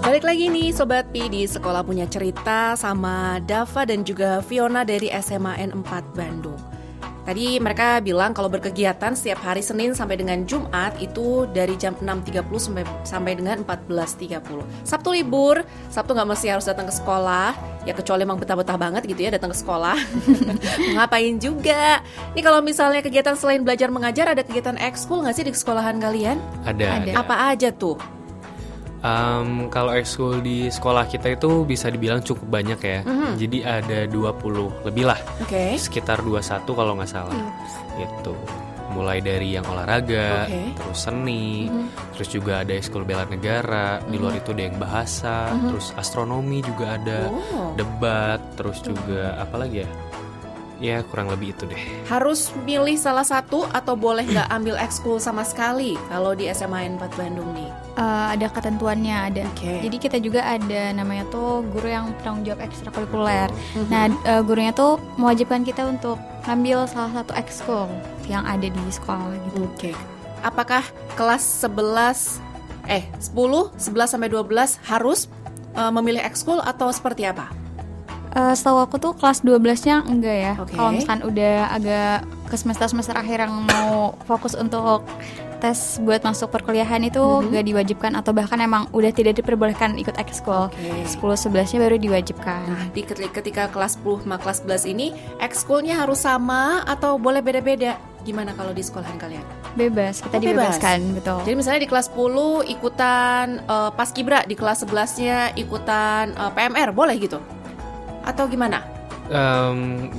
Balik 0.00 0.24
lagi 0.24 0.48
nih 0.48 0.72
Sobat 0.72 1.12
Pi 1.12 1.28
di 1.28 1.44
Sekolah 1.44 1.84
Punya 1.84 2.08
Cerita 2.08 2.72
sama 2.72 3.36
Dava 3.44 3.84
dan 3.84 4.00
juga 4.00 4.40
Fiona 4.40 4.80
dari 4.80 5.12
SMAN 5.12 5.76
4 5.84 6.16
Bandung. 6.16 6.56
Tadi 7.26 7.58
mereka 7.58 7.98
bilang 7.98 8.30
kalau 8.30 8.46
berkegiatan 8.46 9.18
setiap 9.18 9.42
hari 9.42 9.58
Senin 9.58 9.98
sampai 9.98 10.14
dengan 10.14 10.46
Jumat 10.46 10.94
itu 11.02 11.50
dari 11.50 11.74
jam 11.74 11.98
6.30 11.98 12.46
sampai 12.54 12.84
sampai 13.02 13.32
dengan 13.34 13.66
14.30. 13.66 14.86
Sabtu 14.86 15.10
libur, 15.10 15.66
Sabtu 15.90 16.14
nggak 16.14 16.28
mesti 16.30 16.54
harus 16.54 16.70
datang 16.70 16.86
ke 16.86 16.94
sekolah, 16.94 17.50
ya 17.82 17.98
kecuali 17.98 18.22
emang 18.22 18.38
betah-betah 18.38 18.78
banget 18.78 19.02
gitu 19.10 19.26
ya 19.26 19.34
datang 19.34 19.50
ke 19.50 19.58
sekolah. 19.58 19.98
Ngapain 20.94 21.34
juga? 21.42 21.98
Ini 22.38 22.40
kalau 22.46 22.62
misalnya 22.62 23.02
kegiatan 23.02 23.34
selain 23.34 23.66
belajar 23.66 23.90
mengajar 23.90 24.30
ada 24.30 24.46
kegiatan 24.46 24.78
ekskul 24.78 25.26
nggak 25.26 25.34
sih 25.34 25.42
di 25.42 25.50
sekolahan 25.50 25.98
kalian? 25.98 26.38
Ada. 26.62 26.86
ada. 27.02 27.10
Apa 27.18 27.50
aja 27.50 27.74
tuh? 27.74 28.15
Um, 29.04 29.68
kalau 29.68 29.92
ekskul 29.92 30.40
di 30.40 30.72
sekolah 30.72 31.04
kita 31.06 31.36
itu 31.36 31.68
bisa 31.68 31.92
dibilang 31.92 32.24
cukup 32.24 32.48
banyak 32.48 32.80
ya. 32.80 33.00
Mm-hmm. 33.04 33.32
Jadi 33.36 33.58
ada 33.62 33.98
20 34.08 34.86
lebih 34.88 35.04
lah. 35.04 35.20
Okay. 35.44 35.76
Sekitar 35.76 36.24
21 36.24 36.64
kalau 36.64 36.92
nggak 36.96 37.10
salah. 37.10 37.36
Yes. 37.36 38.08
Itu. 38.08 38.34
Mulai 38.96 39.20
dari 39.20 39.52
yang 39.52 39.68
olahraga, 39.68 40.48
okay. 40.48 40.72
terus 40.72 41.04
seni, 41.04 41.68
mm-hmm. 41.68 42.16
terus 42.16 42.28
juga 42.32 42.64
ada 42.64 42.72
ekskul 42.72 43.04
bela 43.04 43.28
negara, 43.28 44.00
mm-hmm. 44.00 44.08
di 44.08 44.16
luar 44.16 44.34
itu 44.40 44.50
ada 44.56 44.62
yang 44.64 44.78
bahasa, 44.80 45.36
mm-hmm. 45.52 45.68
terus 45.68 45.86
astronomi 46.00 46.64
juga 46.64 46.96
ada, 46.96 47.28
oh. 47.28 47.76
debat, 47.76 48.40
terus 48.56 48.80
juga 48.80 49.36
apa 49.36 49.60
lagi 49.60 49.84
ya? 49.84 49.90
Ya 50.76 51.00
kurang 51.08 51.32
lebih 51.32 51.56
itu 51.56 51.64
deh. 51.64 51.80
Harus 52.04 52.52
milih 52.68 53.00
salah 53.00 53.24
satu 53.24 53.64
atau 53.72 53.96
boleh 53.96 54.28
nggak 54.28 54.48
ambil 54.52 54.76
ekskul 54.76 55.16
sama 55.16 55.40
sekali 55.40 55.96
kalau 56.12 56.36
di 56.36 56.52
SMA 56.52 56.92
4 57.00 57.00
Bandung 57.16 57.48
nih? 57.56 57.70
Uh, 57.96 58.36
ada 58.36 58.52
ketentuannya 58.52 59.16
ada. 59.32 59.44
Okay. 59.56 59.80
Jadi 59.88 59.96
kita 59.96 60.18
juga 60.20 60.44
ada 60.44 60.92
namanya 60.92 61.24
tuh 61.32 61.64
guru 61.72 61.88
yang 61.88 62.12
penanggung 62.20 62.44
jawab 62.52 62.60
ekstrakurikuler. 62.68 63.48
Mm-hmm. 63.48 63.88
Nah 63.88 64.04
uh, 64.28 64.42
gurunya 64.44 64.72
tuh 64.76 65.00
mewajibkan 65.16 65.64
kita 65.64 65.88
untuk 65.88 66.20
ngambil 66.44 66.84
salah 66.92 67.24
satu 67.24 67.32
ekskul 67.40 67.88
yang 68.28 68.44
ada 68.44 68.68
di 68.68 68.82
sekolah 68.92 69.32
gitu. 69.48 69.64
Oke. 69.64 69.90
Okay. 69.90 69.94
Apakah 70.44 70.84
kelas 71.16 71.64
11 71.64 72.44
eh 72.86 73.08
10, 73.18 73.32
11 73.32 74.12
sampai 74.12 74.28
12 74.28 74.44
harus 74.92 75.32
uh, 75.72 75.88
memilih 75.88 76.20
ekskul 76.20 76.60
atau 76.60 76.92
seperti 76.92 77.24
apa? 77.24 77.65
Uh, 78.36 78.52
setahu 78.52 78.84
aku 78.84 79.00
tuh 79.00 79.16
kelas 79.16 79.40
12-nya 79.40 80.04
enggak 80.04 80.36
ya. 80.36 80.52
Okay. 80.60 80.76
Kalau 80.76 80.90
misalkan 80.92 81.24
udah 81.24 81.72
agak 81.72 82.28
ke 82.52 82.56
semester-semester 82.60 83.16
akhir 83.16 83.48
yang 83.48 83.64
mau 83.64 84.12
fokus 84.28 84.52
untuk 84.52 85.08
tes 85.56 85.96
buat 86.04 86.20
masuk 86.20 86.52
perkuliahan 86.52 87.00
itu 87.00 87.16
mm-hmm. 87.16 87.52
gak 87.56 87.64
diwajibkan 87.64 88.12
atau 88.12 88.36
bahkan 88.36 88.60
emang 88.60 88.92
udah 88.92 89.08
tidak 89.08 89.40
diperbolehkan 89.40 89.96
ikut 89.96 90.20
ekskul. 90.20 90.68
Okay. 90.68 91.08
10 91.08 91.16
11-nya 91.16 91.78
baru 91.80 91.96
diwajibkan. 91.96 92.60
Nah, 92.68 92.86
di 92.92 93.02
ketika 93.08 93.72
kelas 93.72 93.96
10 94.04 94.28
sama 94.28 94.36
kelas 94.36 94.58
11 94.68 94.92
ini 94.92 95.06
ekskulnya 95.40 96.04
harus 96.04 96.20
sama 96.20 96.84
atau 96.84 97.16
boleh 97.16 97.40
beda-beda? 97.40 97.96
Gimana 98.26 98.52
kalau 98.52 98.76
di 98.76 98.82
sekolahan 98.82 99.16
kalian? 99.16 99.44
Bebas, 99.78 100.18
kita 100.18 100.36
oh, 100.36 100.42
dibebaskan, 100.42 100.98
bebas. 100.98 101.16
betul. 101.22 101.38
Jadi 101.46 101.56
misalnya 101.56 101.80
di 101.80 101.88
kelas 101.88 102.06
10 102.12 102.74
ikutan 102.74 103.46
uh, 103.64 103.90
paskibra, 103.96 104.44
di 104.44 104.58
kelas 104.58 104.82
11-nya 104.84 105.56
ikutan 105.56 106.36
uh, 106.36 106.50
PMR, 106.52 106.90
boleh 106.90 107.16
gitu? 107.16 107.38
Atau 108.26 108.44
gimana? 108.50 108.82
Um, 109.30 110.10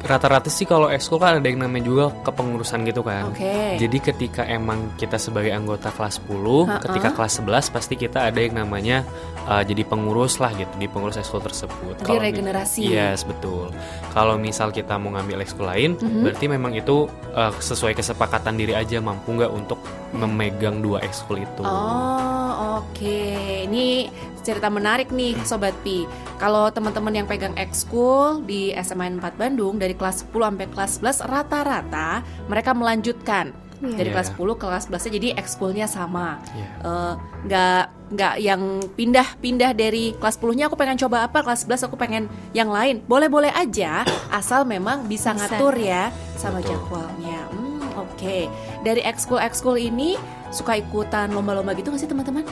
rata-rata 0.00 0.48
sih 0.48 0.64
kalau 0.64 0.88
ekskul 0.88 1.20
kan 1.20 1.38
ada 1.38 1.46
yang 1.46 1.60
namanya 1.60 1.84
juga 1.84 2.04
kepengurusan 2.24 2.88
gitu 2.88 3.04
kan. 3.04 3.30
Okay. 3.36 3.76
Jadi 3.76 3.98
ketika 4.00 4.42
emang 4.48 4.96
kita 4.96 5.20
sebagai 5.20 5.52
anggota 5.52 5.92
kelas 5.92 6.24
10, 6.24 6.32
uh 6.32 6.40
-uh. 6.40 6.80
ketika 6.80 7.08
kelas 7.12 7.44
11 7.44 7.74
pasti 7.74 7.94
kita 8.00 8.24
ada 8.32 8.40
yang 8.40 8.56
namanya 8.56 9.04
uh, 9.44 9.60
jadi 9.60 9.84
pengurus 9.84 10.40
lah 10.40 10.56
gitu 10.56 10.72
di 10.80 10.88
pengurus 10.88 11.20
ekskul 11.20 11.44
tersebut. 11.44 12.00
Jadi 12.00 12.16
regenerasi. 12.16 12.80
Iya, 12.88 13.12
yes, 13.12 13.28
betul. 13.28 13.68
Kalau 14.16 14.40
misal 14.40 14.72
kita 14.72 14.96
mau 14.96 15.12
ngambil 15.12 15.44
ekskul 15.44 15.68
lain, 15.68 16.00
uh 16.00 16.02
mhm. 16.02 16.08
-huh. 16.08 16.22
berarti 16.24 16.44
memang 16.48 16.72
itu 16.72 17.04
uh, 17.36 17.52
sesuai 17.60 17.92
kesepakatan 17.92 18.56
diri 18.56 18.72
aja 18.72 18.96
mampu 19.04 19.36
nggak 19.36 19.52
untuk 19.52 19.78
memegang 20.16 20.80
dua 20.80 21.04
ekskul 21.04 21.44
itu. 21.44 21.62
Oh, 21.62 22.82
oke. 22.82 22.88
Okay. 22.96 23.68
Ini 23.68 24.08
cerita 24.40 24.72
menarik 24.72 25.12
nih 25.12 25.36
Sobat 25.44 25.76
Pi. 25.84 26.08
Kalau 26.40 26.72
teman-teman 26.72 27.12
yang 27.12 27.26
pegang 27.28 27.52
ekskul 27.60 28.40
di 28.48 28.72
SMA 28.80 29.20
4 29.20 29.36
Bandung 29.36 29.76
dari 29.76 29.89
kelas 29.94 30.26
10 30.28 30.32
sampai 30.32 30.66
kelas 30.70 30.92
11 31.02 31.30
rata-rata 31.30 32.22
mereka 32.46 32.70
melanjutkan 32.76 33.54
yeah. 33.80 33.96
dari 33.96 34.08
yeah. 34.12 34.14
kelas 34.20 34.28
10 34.36 34.60
ke 34.60 34.64
kelas 34.66 34.84
11 34.90 35.16
jadi 35.16 35.28
ekskulnya 35.38 35.86
sama. 35.88 36.38
Yeah. 36.52 36.56
Iya. 36.56 36.68
Uh, 36.84 37.14
nggak 37.40 37.84
nggak 38.10 38.34
yang 38.42 38.62
pindah-pindah 38.98 39.70
dari 39.78 40.18
kelas 40.18 40.36
10-nya 40.42 40.66
aku 40.66 40.74
pengen 40.74 40.98
coba 40.98 41.30
apa, 41.30 41.46
kelas 41.46 41.70
11 41.70 41.86
aku 41.86 41.96
pengen 41.96 42.26
yang 42.52 42.68
lain. 42.68 43.02
Boleh-boleh 43.06 43.54
aja 43.54 44.02
asal 44.38 44.66
memang 44.66 45.06
bisa, 45.06 45.30
bisa. 45.32 45.46
ngatur 45.46 45.74
ya 45.78 46.10
sama 46.34 46.58
Betul. 46.58 46.74
jadwalnya. 46.74 47.40
Hmm, 47.54 47.86
oke. 47.96 48.18
Okay. 48.18 48.50
Dari 48.82 49.02
ekskul-ekskul 49.06 49.78
ini 49.78 50.18
suka 50.50 50.74
ikutan 50.74 51.30
lomba-lomba 51.30 51.78
gitu 51.78 51.94
gak 51.94 52.02
sih 52.02 52.10
teman-teman? 52.10 52.42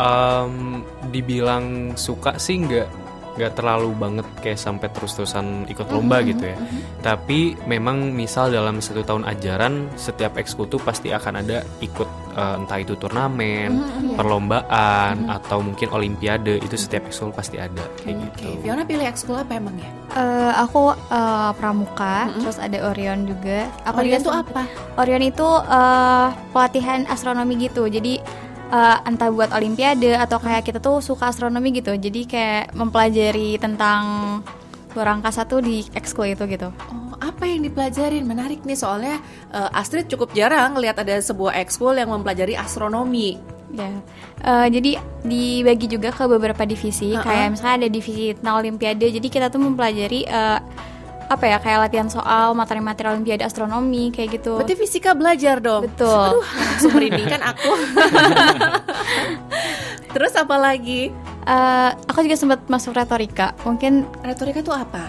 um, 0.00 0.84
dibilang 1.10 1.96
suka 1.96 2.36
sih 2.36 2.60
nggak 2.64 3.05
nggak 3.36 3.52
terlalu 3.52 3.92
banget 3.94 4.26
kayak 4.40 4.58
sampai 4.58 4.88
terus-terusan 4.90 5.68
ikut 5.68 5.86
lomba 5.92 6.18
mm-hmm. 6.18 6.30
gitu 6.32 6.44
ya. 6.48 6.56
Mm-hmm. 6.56 6.80
Tapi 7.04 7.38
memang 7.68 8.16
misal 8.16 8.48
dalam 8.50 8.80
satu 8.80 9.04
tahun 9.04 9.28
ajaran 9.28 9.92
setiap 9.94 10.40
ekskul 10.40 10.66
tuh 10.66 10.80
pasti 10.80 11.12
akan 11.12 11.44
ada 11.44 11.60
ikut 11.84 12.08
uh, 12.34 12.56
entah 12.58 12.80
itu 12.80 12.96
turnamen, 12.96 13.76
mm-hmm. 13.76 14.16
perlombaan 14.16 15.14
mm-hmm. 15.28 15.36
atau 15.36 15.58
mungkin 15.60 15.88
olimpiade 15.92 16.58
itu 16.58 16.76
setiap 16.80 17.06
ekskul 17.06 17.30
pasti 17.30 17.60
ada 17.60 17.84
kayak 18.00 18.16
mm-hmm. 18.16 18.24
gitu. 18.32 18.48
Fiona 18.64 18.82
pilih 18.88 19.06
ekskul 19.06 19.36
apa 19.36 19.52
emang 19.60 19.76
ya? 19.76 19.90
Uh, 20.16 20.52
aku 20.64 20.96
uh, 21.12 21.52
pramuka, 21.60 22.26
mm-hmm. 22.26 22.40
terus 22.40 22.56
ada 22.56 22.78
Orion 22.88 23.28
juga. 23.28 23.68
Aku 23.84 24.00
Orion 24.00 24.20
itu 24.24 24.32
apa? 24.32 24.62
Orion 24.96 25.22
itu 25.22 25.44
uh, 25.46 26.32
pelatihan 26.56 27.04
astronomi 27.12 27.68
gitu. 27.68 27.84
Jadi 27.84 28.45
uh, 28.70 28.98
entah 29.06 29.30
buat 29.30 29.50
olimpiade 29.54 30.16
atau 30.16 30.38
kayak 30.42 30.66
kita 30.66 30.78
tuh 30.82 30.98
suka 31.02 31.30
astronomi 31.30 31.74
gitu 31.76 31.94
jadi 31.94 32.20
kayak 32.26 32.64
mempelajari 32.74 33.58
tentang 33.60 34.02
luar 34.96 35.20
angkasa 35.20 35.44
tuh 35.44 35.60
di 35.60 35.84
ekskul 35.92 36.32
itu 36.32 36.48
gitu. 36.48 36.72
Oh, 36.88 37.12
apa 37.20 37.44
yang 37.44 37.60
dipelajarin? 37.68 38.24
Menarik 38.24 38.64
nih 38.64 38.80
soalnya 38.80 39.20
uh, 39.52 39.68
Astrid 39.76 40.08
cukup 40.08 40.32
jarang 40.32 40.72
lihat 40.80 40.96
ada 40.96 41.20
sebuah 41.20 41.52
ekskul 41.60 42.00
yang 42.00 42.08
mempelajari 42.08 42.56
astronomi. 42.56 43.36
Ya, 43.76 43.92
uh, 44.40 44.66
jadi 44.72 44.96
dibagi 45.20 45.92
juga 45.92 46.16
ke 46.16 46.24
beberapa 46.24 46.64
divisi. 46.64 47.12
Uh 47.12 47.20
-uh. 47.20 47.28
Kayak 47.28 47.46
misalnya 47.52 47.76
ada 47.84 47.88
divisi 47.92 48.32
tentang 48.32 48.56
olimpiade. 48.64 49.06
Jadi 49.12 49.28
kita 49.28 49.52
tuh 49.52 49.60
mempelajari 49.60 50.24
uh, 50.32 50.58
apa 51.26 51.44
ya 51.46 51.58
kayak 51.58 51.90
latihan 51.90 52.08
soal 52.08 52.54
materi-materi 52.54 53.10
olimpiade 53.10 53.42
astronomi 53.42 54.14
kayak 54.14 54.38
gitu. 54.38 54.62
Berarti 54.62 54.78
fisika 54.78 55.10
belajar 55.12 55.58
dong. 55.58 55.90
Betul. 55.90 56.38
Aduh, 56.38 56.44
langsung 56.46 56.92
merinding 56.94 57.26
kan 57.26 57.42
aku. 57.42 57.72
Terus 60.14 60.32
apa 60.38 60.56
lagi? 60.56 61.10
Uh, 61.46 61.90
aku 62.06 62.26
juga 62.26 62.38
sempat 62.38 62.60
masuk 62.70 62.94
retorika. 62.94 63.52
Mungkin 63.66 64.06
retorika 64.22 64.62
itu 64.62 64.72
apa? 64.72 65.04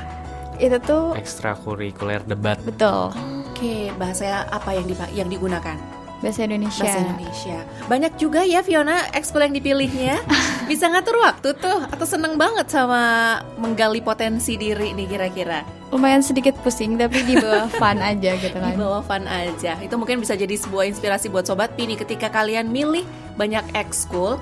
Itu 0.58 0.78
tuh 0.82 1.14
ekstrakurikuler 1.14 2.26
debat. 2.26 2.58
Betul. 2.66 3.14
Oke, 3.14 3.54
okay. 3.54 3.82
bahasa 3.98 4.46
apa 4.50 4.74
yang 4.74 4.86
yang 5.14 5.30
digunakan? 5.30 5.97
Bahasa 6.18 6.50
Indonesia. 6.50 6.82
Bahasa 6.82 7.00
Indonesia. 7.06 7.58
Banyak 7.86 8.14
juga 8.18 8.42
ya 8.42 8.66
Fiona 8.66 9.06
ekskul 9.14 9.46
yang 9.46 9.54
dipilihnya. 9.54 10.18
Bisa 10.70 10.90
ngatur 10.90 11.22
waktu 11.22 11.54
tuh 11.56 11.80
atau 11.88 12.06
seneng 12.10 12.36
banget 12.36 12.68
sama 12.74 13.38
menggali 13.62 14.02
potensi 14.02 14.58
diri 14.58 14.98
nih 14.98 15.08
kira-kira? 15.08 15.62
Lumayan 15.94 16.26
sedikit 16.26 16.58
pusing 16.66 16.98
tapi 16.98 17.24
di 17.24 17.38
bawah 17.38 17.70
fun 17.80 18.02
aja 18.02 18.34
gitu 18.36 18.58
kan. 18.58 18.74
Di 18.74 18.80
bawah 18.82 19.04
fun 19.06 19.24
aja. 19.30 19.78
Itu 19.78 19.96
mungkin 20.02 20.20
bisa 20.20 20.34
jadi 20.34 20.58
sebuah 20.58 20.90
inspirasi 20.90 21.30
buat 21.30 21.46
sobat 21.46 21.78
Pini 21.78 21.94
ketika 21.94 22.34
kalian 22.34 22.74
milih 22.74 23.06
banyak 23.38 23.64
ekskul 23.78 24.42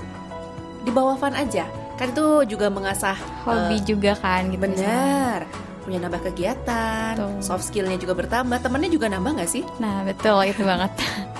di 0.87 0.91
bawah 0.95 1.19
fun 1.19 1.35
aja. 1.35 1.67
Kan 1.99 2.11
itu 2.11 2.55
juga 2.55 2.71
mengasah 2.71 3.15
hobi 3.43 3.79
uh, 3.79 3.83
juga 3.83 4.11
kan 4.15 4.47
gitu. 4.51 4.63
Bener 4.63 5.43
punya 5.85 6.01
nambah 6.01 6.33
kegiatan, 6.33 7.13
betul. 7.13 7.45
soft 7.45 7.69
skillnya 7.69 8.01
juga 8.01 8.17
bertambah, 8.17 8.57
temennya 8.57 8.89
juga 8.89 9.05
nambah 9.05 9.37
nggak 9.37 9.49
sih? 9.53 9.61
Nah 9.77 10.01
betul 10.01 10.41
itu 10.49 10.65
banget. 10.65 10.89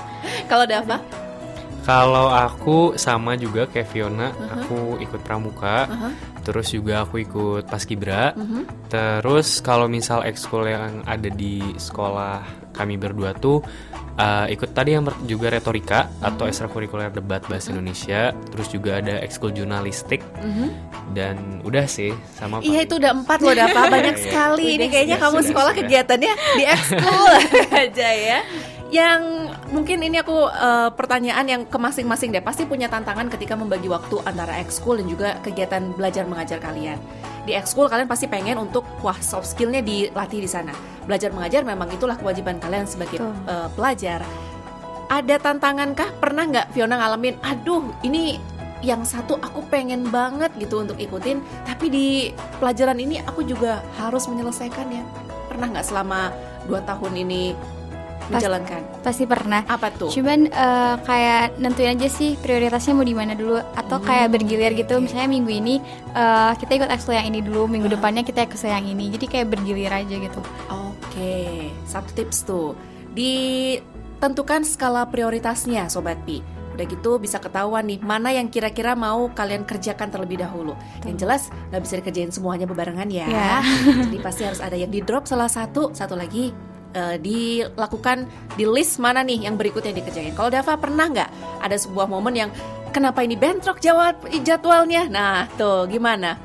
Kalau 0.50 0.66
Dava? 0.68 0.98
Kalau 1.86 2.34
aku 2.34 2.98
sama 2.98 3.38
juga 3.38 3.70
kayak 3.70 3.94
Fiona, 3.94 4.34
uh-huh. 4.34 4.58
aku 4.58 4.80
ikut 5.06 5.22
pramuka, 5.22 5.86
uh-huh. 5.86 6.12
terus 6.42 6.74
juga 6.74 7.06
aku 7.06 7.22
ikut 7.22 7.70
paskibra. 7.70 8.34
Uh-huh. 8.34 8.66
Terus 8.90 9.62
kalau 9.62 9.86
misal 9.86 10.26
ekskul 10.26 10.66
yang 10.66 11.06
ada 11.06 11.30
di 11.30 11.62
sekolah 11.78 12.42
kami 12.74 12.98
berdua 12.98 13.38
tuh 13.38 13.62
uh, 14.20 14.46
ikut 14.52 14.72
tadi 14.76 14.96
yang 14.96 15.08
juga 15.28 15.52
retorika 15.52 16.08
mm-hmm. 16.08 16.28
atau 16.28 16.46
ekstrakurikuler 16.48 17.12
debat 17.12 17.44
bahasa 17.48 17.72
mm-hmm. 17.72 17.74
Indonesia, 17.76 18.22
terus 18.52 18.68
juga 18.72 19.00
ada 19.00 19.16
ekskul 19.24 19.52
jurnalistik 19.56 20.24
mm-hmm. 20.24 20.70
dan 21.16 21.36
udah 21.64 21.86
sih 21.88 22.12
sama. 22.36 22.60
Iya 22.64 22.88
itu 22.88 23.00
udah 23.00 23.12
empat 23.16 23.40
loh, 23.44 23.56
dapat 23.56 23.84
banyak 23.96 24.16
iya. 24.20 24.24
sekali. 24.24 24.68
Ini 24.80 24.88
kayaknya 24.92 25.18
kamu 25.20 25.40
sekolah 25.44 25.72
kegiatannya 25.76 26.34
di 26.60 26.64
ekskul 26.66 27.32
aja 27.86 28.10
ya 28.12 28.40
yang 28.94 29.50
mungkin 29.74 29.98
ini 30.06 30.22
aku 30.22 30.46
uh, 30.46 30.94
pertanyaan 30.94 31.46
yang 31.50 31.62
ke 31.66 31.78
masing-masing 31.78 32.30
deh. 32.30 32.44
Pasti 32.46 32.70
punya 32.70 32.86
tantangan 32.86 33.34
ketika 33.34 33.58
membagi 33.58 33.90
waktu 33.90 34.22
antara 34.22 34.62
ekskul 34.62 35.02
dan 35.02 35.08
juga 35.10 35.30
kegiatan 35.42 35.94
belajar 35.98 36.30
mengajar 36.30 36.62
kalian. 36.62 37.02
Di 37.50 37.58
ekskul 37.58 37.90
kalian 37.90 38.06
pasti 38.06 38.30
pengen 38.30 38.62
untuk 38.62 38.86
wah 39.02 39.18
soft 39.18 39.50
skillnya 39.50 39.82
dilatih 39.82 40.42
di 40.42 40.50
sana. 40.50 40.74
Belajar 41.10 41.34
mengajar 41.34 41.66
memang 41.66 41.90
itulah 41.94 42.18
kewajiban 42.18 42.62
kalian 42.62 42.86
sebagai 42.86 43.22
uh, 43.22 43.70
pelajar. 43.74 44.22
Ada 45.10 45.38
tantangan 45.38 45.94
kah 45.94 46.10
pernah 46.18 46.46
nggak 46.50 46.74
Fiona 46.74 46.98
ngalamin 46.98 47.38
aduh 47.46 47.94
ini 48.02 48.42
yang 48.86 49.02
satu 49.02 49.38
aku 49.42 49.66
pengen 49.70 50.10
banget 50.14 50.54
gitu 50.62 50.86
untuk 50.86 50.98
ikutin 51.02 51.42
tapi 51.66 51.90
di 51.90 52.08
pelajaran 52.62 52.98
ini 53.02 53.18
aku 53.26 53.42
juga 53.42 53.82
harus 53.98 54.30
menyelesaikannya 54.30 55.02
pernah 55.50 55.74
nggak 55.74 55.86
selama 55.86 56.30
dua 56.70 56.86
tahun 56.86 57.18
ini 57.18 57.58
menjalankan? 58.32 58.82
Pasti 59.02 59.24
pernah. 59.30 59.62
Apa 59.66 59.94
tuh? 59.94 60.10
Cuman 60.10 60.50
uh, 60.50 60.96
kayak 61.04 61.60
nentuin 61.62 61.94
aja 61.96 62.08
sih 62.10 62.40
prioritasnya 62.40 62.94
mau 62.98 63.06
di 63.06 63.16
mana 63.16 63.34
dulu 63.38 63.58
atau 63.58 63.98
hmm. 64.02 64.06
kayak 64.06 64.28
bergilir 64.34 64.72
gitu. 64.74 64.98
Misalnya 65.02 65.30
minggu 65.30 65.52
ini 65.52 65.76
uh, 66.14 66.54
kita 66.58 66.78
ikut 66.78 66.90
ekskul 66.90 67.16
yang 67.18 67.30
ini 67.30 67.46
dulu, 67.46 67.70
minggu 67.70 67.88
uh. 67.90 67.94
depannya 67.98 68.24
kita 68.26 68.46
ikut 68.46 68.58
yang 68.62 68.86
ini. 68.86 69.14
Jadi 69.14 69.26
kayak 69.30 69.48
bergilir 69.54 69.92
aja 69.92 70.16
gitu. 70.16 70.42
Oke, 70.42 70.94
okay. 71.12 71.70
satu 71.86 72.10
tips 72.14 72.38
tuh 72.48 72.74
ditentukan 73.16 74.68
skala 74.68 75.08
prioritasnya, 75.08 75.88
sobat 75.88 76.20
Pi. 76.28 76.44
Udah 76.76 76.84
gitu 76.92 77.16
bisa 77.24 77.40
ketahuan 77.40 77.88
nih 77.88 78.04
mana 78.04 78.36
yang 78.36 78.52
kira-kira 78.52 79.00
mau 79.00 79.32
kalian 79.32 79.64
kerjakan 79.64 80.12
terlebih 80.12 80.44
dahulu. 80.44 80.76
Tuh. 80.76 81.08
Yang 81.08 81.18
jelas 81.24 81.42
nggak 81.72 81.82
bisa 81.88 81.94
dikerjain 82.04 82.32
semuanya 82.36 82.68
bebarengan 82.68 83.08
ya. 83.08 83.32
Yeah. 83.32 83.64
Jadi 84.12 84.20
pasti 84.20 84.44
harus 84.44 84.60
ada 84.60 84.76
yang 84.76 84.92
di 84.92 85.00
drop 85.00 85.24
salah 85.24 85.48
satu, 85.48 85.96
satu 85.96 86.20
lagi 86.20 86.75
uh, 86.96 87.16
dilakukan 87.20 88.26
di 88.56 88.66
list 88.66 88.98
mana 88.98 89.22
nih 89.22 89.46
yang 89.46 89.60
berikutnya 89.60 89.92
dikerjain. 89.92 90.34
Kalau 90.34 90.50
Dava 90.50 90.80
pernah 90.80 91.06
nggak 91.12 91.30
ada 91.62 91.76
sebuah 91.76 92.08
momen 92.08 92.34
yang 92.34 92.50
kenapa 92.96 93.22
ini 93.22 93.36
bentrok 93.36 93.84
jawab 93.84 94.24
jadwalnya? 94.42 95.12
Nah, 95.12 95.52
tuh 95.60 95.86
gimana? 95.92 96.40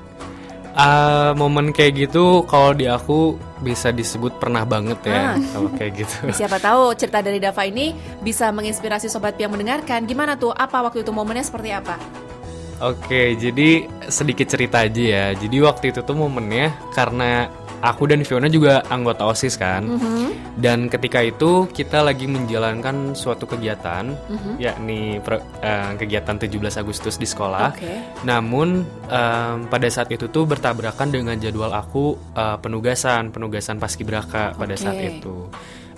Uh, 0.71 1.35
momen 1.35 1.75
kayak 1.75 2.07
gitu 2.07 2.47
kalau 2.47 2.71
di 2.71 2.87
aku 2.87 3.35
bisa 3.59 3.90
disebut 3.90 4.38
pernah 4.38 4.62
banget 4.62 5.02
ya 5.02 5.35
ah. 5.35 5.37
kalau 5.50 5.71
kayak 5.75 5.92
gitu. 6.07 6.19
Siapa 6.38 6.62
tahu 6.62 6.95
cerita 6.95 7.19
dari 7.23 7.42
Dava 7.42 7.66
ini 7.66 7.90
bisa 8.23 8.54
menginspirasi 8.54 9.11
sobat 9.11 9.35
yang 9.38 9.50
mendengarkan. 9.50 10.07
Gimana 10.07 10.38
tuh? 10.38 10.54
Apa 10.54 10.83
waktu 10.87 11.02
itu 11.02 11.11
momennya 11.11 11.42
seperti 11.42 11.71
apa? 11.75 11.99
Oke, 12.80 13.37
jadi 13.37 13.85
sedikit 14.09 14.49
cerita 14.49 14.80
aja 14.80 15.02
ya. 15.04 15.25
Jadi 15.37 15.57
waktu 15.61 15.92
itu 15.92 16.00
tuh 16.00 16.16
momennya 16.16 16.73
karena 16.97 17.52
aku 17.80 18.08
dan 18.08 18.22
Fiona 18.25 18.49
juga 18.49 18.84
anggota 18.88 19.26
OSIS 19.26 19.56
kan. 19.56 19.84
Mm 19.84 19.99
-hmm. 19.99 20.26
Dan 20.60 20.78
ketika 20.92 21.25
itu 21.25 21.64
kita 21.72 22.04
lagi 22.04 22.28
menjalankan 22.28 23.16
suatu 23.16 23.49
kegiatan 23.49 24.12
mm 24.12 24.37
-hmm. 24.37 24.54
yakni 24.60 25.00
pro, 25.25 25.40
uh, 25.40 25.92
kegiatan 25.96 26.37
17 26.37 26.80
Agustus 26.80 27.16
di 27.16 27.25
sekolah. 27.25 27.72
Okay. 27.75 27.96
Namun 28.28 28.84
um, 29.08 29.56
pada 29.68 29.88
saat 29.88 30.12
itu 30.12 30.28
tuh 30.28 30.44
bertabrakan 30.44 31.08
dengan 31.08 31.37
jadwal 31.40 31.72
aku 31.72 32.16
uh, 32.37 32.60
penugasan, 32.60 33.32
penugasan 33.32 33.80
paskibraka 33.80 34.52
pada 34.54 34.75
okay. 34.76 34.84
saat 34.84 34.99
itu 35.00 35.49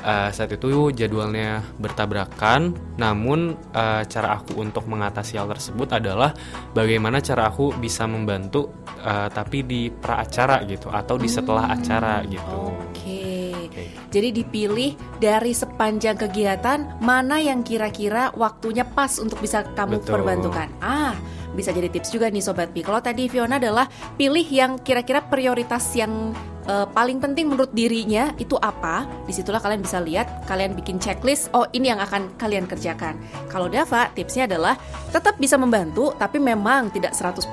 uh, 0.03 0.29
saat 0.35 0.53
itu 0.53 0.91
jadwalnya 0.93 1.63
bertabrakan. 1.79 2.75
Namun 2.99 3.57
uh, 3.73 4.03
cara 4.05 4.37
aku 4.37 4.61
untuk 4.61 4.85
mengatasi 4.91 5.39
hal 5.39 5.49
tersebut 5.49 5.95
adalah 5.97 6.35
bagaimana 6.77 7.23
cara 7.23 7.49
aku 7.49 7.73
bisa 7.79 8.05
membantu 8.05 8.69
uh, 9.03 9.31
tapi 9.33 9.65
di 9.65 9.89
pra 9.89 10.21
acara 10.23 10.61
gitu 10.69 10.91
atau 10.93 11.17
di 11.17 11.29
setelah 11.31 11.71
hmm. 11.71 11.77
acara 11.79 12.15
gitu. 12.27 12.59
Oke. 12.69 12.91
Okay. 12.93 13.33
Okay. 13.73 13.89
Jadi 14.13 14.29
dipilih 14.45 14.91
dari 15.17 15.57
sepanjang 15.57 16.21
kegiatan 16.21 17.01
mana 17.01 17.41
yang 17.41 17.65
kira-kira 17.65 18.29
waktunya 18.37 18.85
pas 18.85 19.17
untuk 19.17 19.41
bisa 19.41 19.65
kamu 19.73 20.05
Betul. 20.05 20.13
perbantukan. 20.21 20.69
Ah, 20.85 21.17
bisa 21.53 21.71
jadi 21.71 21.89
tips 21.93 22.13
juga 22.13 22.29
nih 22.33 22.43
sobat 22.45 22.73
Pi. 22.73 22.81
Kalau 22.81 23.01
tadi 23.05 23.29
Fiona 23.29 23.61
adalah 23.61 23.87
pilih 24.17 24.45
yang 24.49 24.81
kira-kira 24.81 25.25
prioritas 25.25 25.93
yang 25.97 26.33
uh, 26.67 26.87
paling 26.91 27.19
penting 27.19 27.51
menurut 27.51 27.71
dirinya 27.75 28.31
itu 28.39 28.55
apa 28.61 29.07
di 29.27 29.33
situlah 29.35 29.59
kalian 29.63 29.83
bisa 29.83 29.99
lihat 30.03 30.47
kalian 30.47 30.77
bikin 30.77 30.99
checklist 30.99 31.51
oh 31.57 31.67
ini 31.75 31.91
yang 31.91 32.01
akan 32.03 32.31
kalian 32.39 32.67
kerjakan 32.69 33.19
kalau 33.51 33.67
Dava 33.67 34.11
tipsnya 34.15 34.47
adalah 34.47 34.79
tetap 35.11 35.39
bisa 35.39 35.59
membantu 35.59 36.15
tapi 36.19 36.39
memang 36.39 36.91
tidak 36.95 37.15
100% 37.17 37.49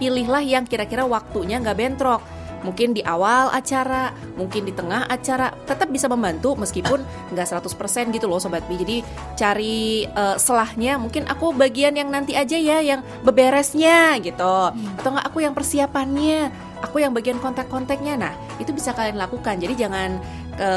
pilihlah 0.00 0.44
yang 0.44 0.64
kira-kira 0.64 1.04
waktunya 1.04 1.60
nggak 1.60 1.76
bentrok 1.76 2.20
mungkin 2.62 2.94
di 2.96 3.02
awal 3.04 3.50
acara, 3.52 4.14
mungkin 4.34 4.66
di 4.66 4.72
tengah 4.74 5.06
acara, 5.06 5.52
tetap 5.66 5.88
bisa 5.90 6.10
membantu 6.10 6.54
meskipun 6.58 7.02
nggak 7.34 7.46
100% 7.46 8.14
gitu 8.14 8.26
loh 8.26 8.40
Sobat 8.42 8.64
Bi. 8.66 8.76
Jadi 8.78 8.96
cari 9.38 10.06
uh, 10.08 10.36
selahnya, 10.38 10.98
mungkin 10.98 11.26
aku 11.26 11.54
bagian 11.54 11.94
yang 11.94 12.08
nanti 12.08 12.34
aja 12.34 12.56
ya, 12.58 12.82
yang 12.82 13.00
beberesnya 13.22 14.18
gitu. 14.22 14.56
Hmm. 14.72 14.98
Atau 14.98 15.14
nggak 15.14 15.26
aku 15.28 15.38
yang 15.44 15.54
persiapannya 15.54 16.68
aku 16.82 17.02
yang 17.02 17.12
bagian 17.14 17.38
kontak-kontaknya 17.42 18.14
nah 18.18 18.34
itu 18.62 18.70
bisa 18.70 18.94
kalian 18.94 19.18
lakukan 19.18 19.58
jadi 19.58 19.74
jangan 19.86 20.18
e, 20.54 20.70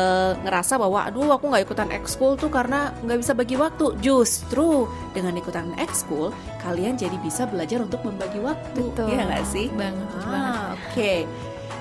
ngerasa 0.45 0.81
bahwa 0.81 1.05
aduh 1.05 1.29
aku 1.37 1.49
nggak 1.49 1.63
ikutan 1.69 1.89
ekskul 1.93 2.37
tuh 2.37 2.49
karena 2.49 2.93
nggak 3.05 3.19
bisa 3.21 3.33
bagi 3.37 3.55
waktu 3.57 3.85
justru 4.01 4.89
dengan 5.13 5.37
ikutan 5.37 5.73
ekskul 5.77 6.33
kalian 6.61 6.97
jadi 6.97 7.17
bisa 7.21 7.45
belajar 7.45 7.85
untuk 7.85 8.01
membagi 8.05 8.41
waktu 8.41 8.81
Betul. 8.81 9.13
ya 9.13 9.25
nggak 9.29 9.45
sih 9.45 9.67
banget 9.73 10.07
ah, 10.25 10.73
oke 10.73 10.93
okay. 10.93 11.19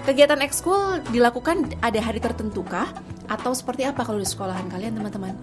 Kegiatan 0.04 0.40
ekskul 0.44 1.02
dilakukan 1.12 1.76
ada 1.84 2.00
hari 2.00 2.18
tertentu 2.22 2.64
kah 2.64 2.88
atau 3.30 3.54
seperti 3.54 3.86
apa 3.86 4.02
kalau 4.02 4.18
di 4.18 4.26
sekolahan 4.26 4.66
kalian 4.68 4.98
teman-teman 4.98 5.34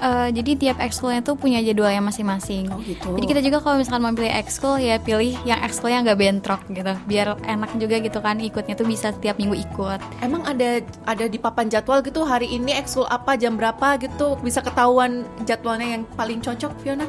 uh, 0.00 0.28
jadi 0.32 0.56
tiap 0.56 0.76
ekskulnya 0.80 1.20
tuh 1.20 1.36
punya 1.36 1.60
jadwalnya 1.60 2.00
masing-masing. 2.02 2.72
Oh 2.72 2.80
gitu. 2.82 3.14
Jadi 3.20 3.26
kita 3.28 3.40
juga 3.44 3.58
kalau 3.62 3.76
misalkan 3.78 4.02
mau 4.02 4.12
pilih 4.16 4.32
ekskul 4.32 4.80
ya 4.80 4.96
pilih 4.98 5.36
yang 5.44 5.60
ekskulnya 5.62 6.02
nggak 6.02 6.18
bentrok 6.18 6.60
gitu, 6.72 6.92
biar 7.06 7.36
enak 7.44 7.70
juga 7.76 8.00
gitu 8.00 8.18
kan 8.18 8.40
ikutnya 8.40 8.74
tuh 8.74 8.88
bisa 8.88 9.12
setiap 9.12 9.36
minggu 9.36 9.54
ikut. 9.54 10.00
Emang 10.24 10.42
ada 10.48 10.80
ada 11.06 11.24
di 11.28 11.36
papan 11.36 11.68
jadwal 11.68 12.00
gitu 12.00 12.24
hari 12.24 12.50
ini 12.50 12.74
ekskul 12.74 13.06
apa 13.06 13.36
jam 13.36 13.60
berapa 13.60 14.00
gitu 14.00 14.40
bisa 14.40 14.64
ketahuan 14.64 15.28
jadwalnya 15.44 16.00
yang 16.00 16.02
paling 16.16 16.40
cocok 16.40 16.72
Fiona? 16.80 17.06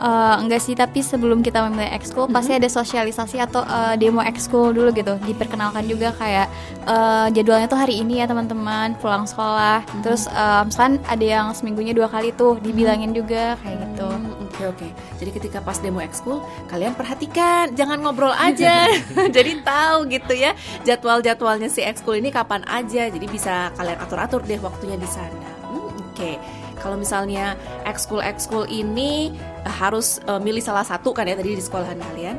Uh, 0.00 0.40
enggak 0.40 0.60
sih 0.64 0.74
tapi 0.74 1.04
sebelum 1.04 1.44
kita 1.44 1.68
memulai 1.68 1.92
ekskul 1.92 2.26
mm-hmm. 2.26 2.36
pasti 2.36 2.52
ada 2.56 2.68
sosialisasi 2.68 3.36
atau 3.38 3.62
uh, 3.62 3.94
demo 4.00 4.24
ekskul 4.24 4.72
dulu 4.72 4.90
gitu. 4.96 5.20
Diperkenalkan 5.22 5.84
juga 5.86 6.16
kayak 6.16 6.48
uh, 6.88 7.28
jadwalnya 7.30 7.68
tuh 7.68 7.78
hari 7.78 8.00
ini 8.00 8.24
ya 8.24 8.26
teman-teman 8.26 8.96
pulang 8.98 9.28
sekolah. 9.28 9.84
Mm-hmm. 9.84 10.02
terus 10.02 10.24
uh, 10.32 10.64
misalkan 10.64 10.96
ada 11.04 11.24
yang 11.24 11.46
seminggunya 11.52 11.92
dua 11.92 12.08
kali 12.08 12.32
tuh 12.34 12.56
dibilangin 12.64 13.12
juga 13.12 13.60
kayak 13.60 13.76
gitu. 13.84 14.08
Oke 14.08 14.16
mm, 14.16 14.32
oke. 14.32 14.48
Okay, 14.50 14.66
okay. 14.66 14.90
jadi 15.20 15.30
ketika 15.36 15.58
pas 15.60 15.76
demo 15.78 16.00
ekskul 16.00 16.40
kalian 16.72 16.96
perhatikan 16.96 17.76
jangan 17.76 18.00
ngobrol 18.00 18.32
aja. 18.48 18.88
Jadi 19.36 19.62
tahu 19.62 20.10
gitu 20.10 20.32
ya 20.34 20.56
jadwal-jadwalnya 20.82 21.68
si 21.70 21.84
ekskul 21.84 22.18
ini 22.18 22.32
kapan 22.32 22.64
aja. 22.66 23.06
Jadi 23.06 23.26
bisa 23.28 23.70
kalian 23.76 23.98
atur-atur 24.00 24.42
deh 24.42 24.58
waktunya 24.58 24.96
di 24.96 25.08
sana. 25.08 25.48
Mm, 25.70 25.76
oke. 25.76 25.92
okay 26.16 26.59
kalau 26.80 26.96
misalnya 26.96 27.54
ekskul 27.84 28.24
ekskul 28.24 28.64
ini 28.66 29.30
uh, 29.62 29.70
harus 29.70 30.18
uh, 30.26 30.40
milih 30.40 30.64
salah 30.64 30.82
satu 30.82 31.12
kan 31.12 31.28
ya 31.28 31.36
tadi 31.36 31.54
di 31.54 31.62
sekolahan 31.62 32.00
kalian. 32.00 32.36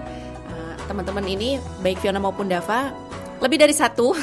Uh, 0.49 0.73
teman-teman 0.89 1.23
ini 1.29 1.61
baik 1.85 2.01
Fiona 2.01 2.17
maupun 2.17 2.49
Dava 2.49 2.91
lebih 3.41 3.57
dari 3.57 3.73
satu. 3.73 4.13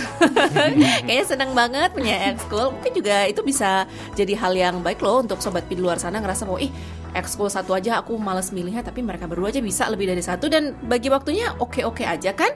Kayaknya 1.06 1.24
senang 1.26 1.50
banget 1.54 1.90
punya 1.90 2.30
ekskul. 2.30 2.70
Mungkin 2.70 2.92
juga 2.94 3.26
itu 3.26 3.42
bisa 3.42 3.86
jadi 4.14 4.34
hal 4.38 4.54
yang 4.54 4.76
baik 4.82 5.02
loh 5.02 5.26
untuk 5.26 5.42
sobat 5.42 5.66
di 5.66 5.74
luar 5.74 5.98
sana 5.98 6.22
ngerasa 6.22 6.46
bahwa 6.46 6.62
ih 6.62 6.70
ekskul 7.18 7.50
satu 7.50 7.74
aja 7.74 7.98
aku 7.98 8.14
males 8.20 8.54
milihnya 8.54 8.84
tapi 8.84 9.00
mereka 9.02 9.26
berdua 9.26 9.50
aja 9.50 9.64
bisa 9.64 9.88
lebih 9.90 10.12
dari 10.12 10.20
satu 10.20 10.46
dan 10.46 10.76
bagi 10.86 11.08
waktunya 11.10 11.50
oke 11.58 11.82
oke 11.82 12.06
aja 12.06 12.30
kan? 12.34 12.54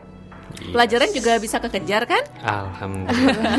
Yes. 0.53 0.69
pelajaran 0.69 1.11
juga 1.17 1.33
bisa 1.41 1.57
kekejar 1.59 2.05
kan? 2.05 2.23
Alhamdulillah 2.45 3.57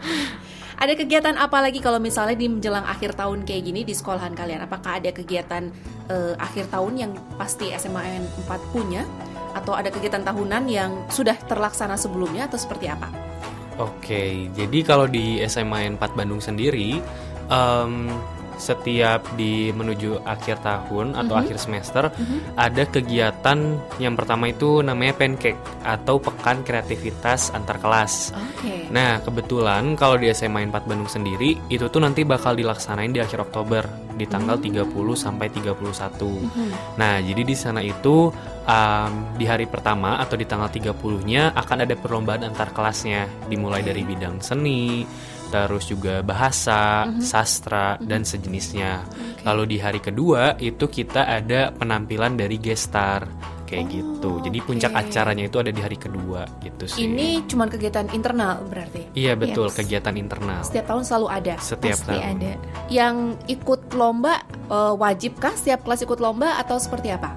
Ada 0.76 0.92
kegiatan 0.92 1.40
apa 1.40 1.56
lagi 1.64 1.80
kalau 1.80 1.96
misalnya 1.96 2.36
di 2.36 2.52
menjelang 2.52 2.84
akhir 2.84 3.16
tahun 3.16 3.48
kayak 3.48 3.62
gini 3.64 3.80
di 3.80 3.96
sekolahan 3.96 4.36
kalian? 4.36 4.60
Apakah 4.60 5.00
ada 5.00 5.08
kegiatan 5.08 5.72
uh, 6.12 6.36
akhir 6.36 6.68
tahun 6.68 6.92
yang 7.00 7.12
pasti 7.40 7.72
SMA 7.80 8.20
4 8.44 8.76
punya? 8.76 9.08
Atau 9.56 9.72
ada 9.72 9.88
kegiatan 9.88 10.20
tahunan 10.20 10.68
yang 10.68 11.08
sudah 11.08 11.32
terlaksana 11.48 11.96
sebelumnya 11.96 12.44
atau 12.44 12.60
seperti 12.60 12.92
apa? 12.92 13.08
Oke, 13.80 14.52
jadi 14.52 14.78
kalau 14.84 15.08
di 15.08 15.40
SMA 15.48 15.96
4 15.96 16.12
Bandung 16.12 16.44
sendiri, 16.44 17.00
um, 17.48 18.12
setiap 18.56 19.22
di 19.36 19.70
menuju 19.70 20.24
akhir 20.24 20.64
tahun 20.64 21.14
atau 21.14 21.34
akhir 21.36 21.56
semester 21.60 22.08
ada 22.56 22.82
kegiatan 22.88 23.78
yang 24.00 24.14
pertama 24.16 24.50
itu 24.50 24.80
namanya 24.80 25.16
pancake 25.16 25.60
atau 25.84 26.18
pekan 26.18 26.64
kreativitas 26.64 27.52
antar 27.52 27.78
kelas. 27.78 28.32
Oke. 28.34 28.88
Nah, 28.90 29.20
kebetulan 29.22 29.94
kalau 29.94 30.16
di 30.16 30.32
SMA 30.32 30.66
4 30.66 30.88
Bandung 30.88 31.10
sendiri 31.10 31.56
itu 31.68 31.86
tuh 31.86 32.00
nanti 32.02 32.24
bakal 32.24 32.56
dilaksanain 32.56 33.12
di 33.12 33.20
akhir 33.20 33.46
Oktober 33.46 33.86
di 34.16 34.24
tanggal 34.24 34.56
30 34.56 34.88
sampai 35.12 35.46
31. 35.52 36.96
Nah, 36.96 37.20
jadi 37.20 37.42
di 37.44 37.54
sana 37.54 37.84
itu 37.84 38.32
um, 38.66 39.12
di 39.36 39.44
hari 39.44 39.68
pertama 39.68 40.16
atau 40.18 40.34
di 40.34 40.48
tanggal 40.48 40.72
30-nya 40.72 41.52
akan 41.52 41.78
ada 41.84 41.94
perlombaan 41.94 42.48
antar 42.48 42.72
kelasnya 42.72 43.28
dimulai 43.46 43.84
dari 43.84 44.02
bidang 44.02 44.40
seni, 44.40 45.04
terus 45.46 45.86
juga 45.86 46.20
bahasa, 46.20 47.06
sastra 47.22 47.96
dan 48.02 48.22
sejenisnya. 48.22 49.06
Lalu 49.46 49.76
di 49.76 49.78
hari 49.78 49.98
kedua 49.98 50.58
itu 50.58 50.86
kita 50.86 51.22
ada 51.22 51.70
penampilan 51.70 52.34
dari 52.34 52.58
gestar 52.58 53.22
kayak 53.66 53.90
gitu. 53.90 54.38
Jadi 54.46 54.58
puncak 54.62 54.94
oke. 54.94 55.00
acaranya 55.02 55.44
itu 55.46 55.58
ada 55.58 55.70
di 55.70 55.82
hari 55.82 55.98
kedua 55.98 56.46
gitu 56.62 56.86
sih. 56.86 57.06
Ini 57.06 57.46
cuma 57.50 57.66
kegiatan 57.66 58.06
internal 58.14 58.62
berarti. 58.66 59.10
Iya 59.14 59.34
betul, 59.34 59.70
Yes. 59.70 59.76
kegiatan 59.78 60.14
internal. 60.14 60.62
Setiap 60.62 60.86
tahun 60.86 61.02
selalu 61.02 61.26
ada. 61.30 61.54
Setiap 61.58 61.98
Pasti 61.98 62.14
tahun. 62.14 62.22
ada. 62.38 62.52
Yang 62.90 63.16
ikut 63.50 63.80
lomba 63.94 64.34
eh, 64.70 64.94
wajibkah 64.94 65.54
setiap 65.54 65.82
kelas 65.82 66.06
ikut 66.06 66.18
lomba 66.18 66.58
atau 66.62 66.78
seperti 66.78 67.10
apa? 67.10 67.34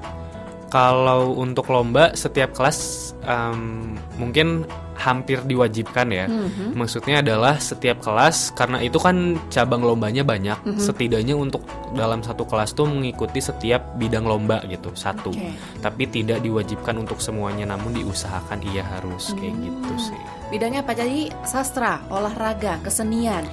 Kalau 0.69 1.33
untuk 1.33 1.65
lomba 1.65 2.13
setiap 2.13 2.53
kelas 2.53 3.11
em, 3.25 3.97
mungkin 4.21 4.69
hampir 4.99 5.39
diwajibkan 5.41 6.07
ya. 6.11 6.27
Mhm. 6.27 6.75
Maksudnya 6.75 7.23
adalah 7.23 7.55
setiap 7.57 8.03
kelas 8.03 8.51
karena 8.51 8.83
itu 8.83 8.99
kan 8.99 9.39
cabang 9.47 9.79
lombanya 9.79 10.21
banyak. 10.21 10.59
Mhm. 10.67 10.77
Setidaknya 10.77 11.33
untuk 11.33 11.63
dalam 11.95 12.19
satu 12.19 12.43
kelas 12.43 12.75
tuh 12.75 12.85
mengikuti 12.85 13.39
setiap 13.39 13.95
bidang 13.95 14.27
lomba 14.27 14.59
gitu 14.67 14.91
satu. 14.93 15.31
Oke. 15.31 15.55
Tapi 15.79 16.03
tidak 16.11 16.43
diwajibkan 16.43 16.99
untuk 16.99 17.17
semuanya, 17.17 17.63
namun 17.65 17.95
diusahakan 17.95 18.59
iya 18.67 18.83
harus 18.83 19.31
kayak 19.33 19.55
Hmm. 19.55 19.63
gitu 19.65 20.11
sih. 20.11 20.21
Bidangnya 20.51 20.83
apa 20.83 20.93
jadi? 20.93 21.31
Sastra, 21.47 22.03
olahraga, 22.11 22.77
kesenian. 22.83 23.47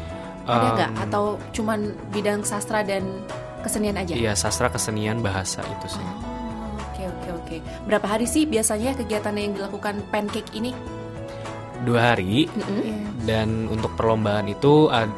Ada 0.47 0.67
nggak? 0.75 0.91
Atau 1.09 1.39
cuman 1.51 1.91
bidang 2.11 2.43
sastra 2.43 2.83
dan 2.83 3.03
kesenian 3.63 3.99
aja? 3.99 4.15
Iya 4.15 4.35
sastra 4.35 4.71
kesenian 4.71 5.19
bahasa 5.19 5.63
itu 5.63 5.99
sih. 5.99 6.03
Oh, 6.03 6.35
Oke 6.95 7.03
oke 7.05 7.29
oke. 7.35 7.57
Berapa 7.85 8.07
hari 8.09 8.25
sih 8.25 8.47
biasanya 8.47 8.95
kegiatan 8.95 9.35
yang 9.37 9.53
dilakukan 9.53 10.01
pancake 10.09 10.49
ini? 10.55 10.71
Dua 11.83 12.01
hari. 12.13 12.47
Iya. 12.47 12.97
dan 13.27 13.67
untuk 13.67 13.91
perlombaan 13.93 14.47
itu 14.47 14.87
ad- 14.87 15.11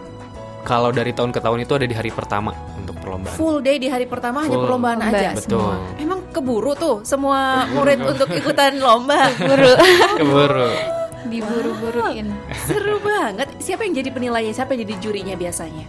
kalau 0.60 0.88
dari 0.88 1.12
tahun 1.12 1.28
ke 1.28 1.38
tahun 1.38 1.62
itu 1.62 1.72
ada 1.72 1.84
di 1.84 1.92
hari 1.92 2.08
pertama 2.08 2.52
untuk 2.74 2.96
perlombaan. 2.98 3.36
Full 3.36 3.60
day 3.60 3.76
di 3.76 3.86
hari 3.86 4.04
pertama 4.04 4.42
hanya 4.42 4.52
Full. 4.52 4.64
perlombaan 4.64 4.98
Lomba. 4.98 5.12
aja. 5.14 5.28
Betul. 5.32 5.74
Emang 5.96 6.20
keburu 6.28 6.72
tuh 6.72 6.96
semua 7.02 7.64
murid 7.68 8.00
untuk 8.00 8.28
ikutan 8.30 8.76
lomba. 8.76 9.28
Buru. 9.38 9.72
Keburu. 10.20 10.68
Diburu-buruin. 11.28 12.26
Seru 12.64 12.96
banget. 12.98 13.48
Siapa 13.58 13.82
yang 13.82 13.94
jadi 13.94 14.08
penilainya? 14.08 14.52
Siapa 14.52 14.72
yang 14.72 14.82
jadi 14.82 14.94
jurinya 14.98 15.34
biasanya? 15.34 15.84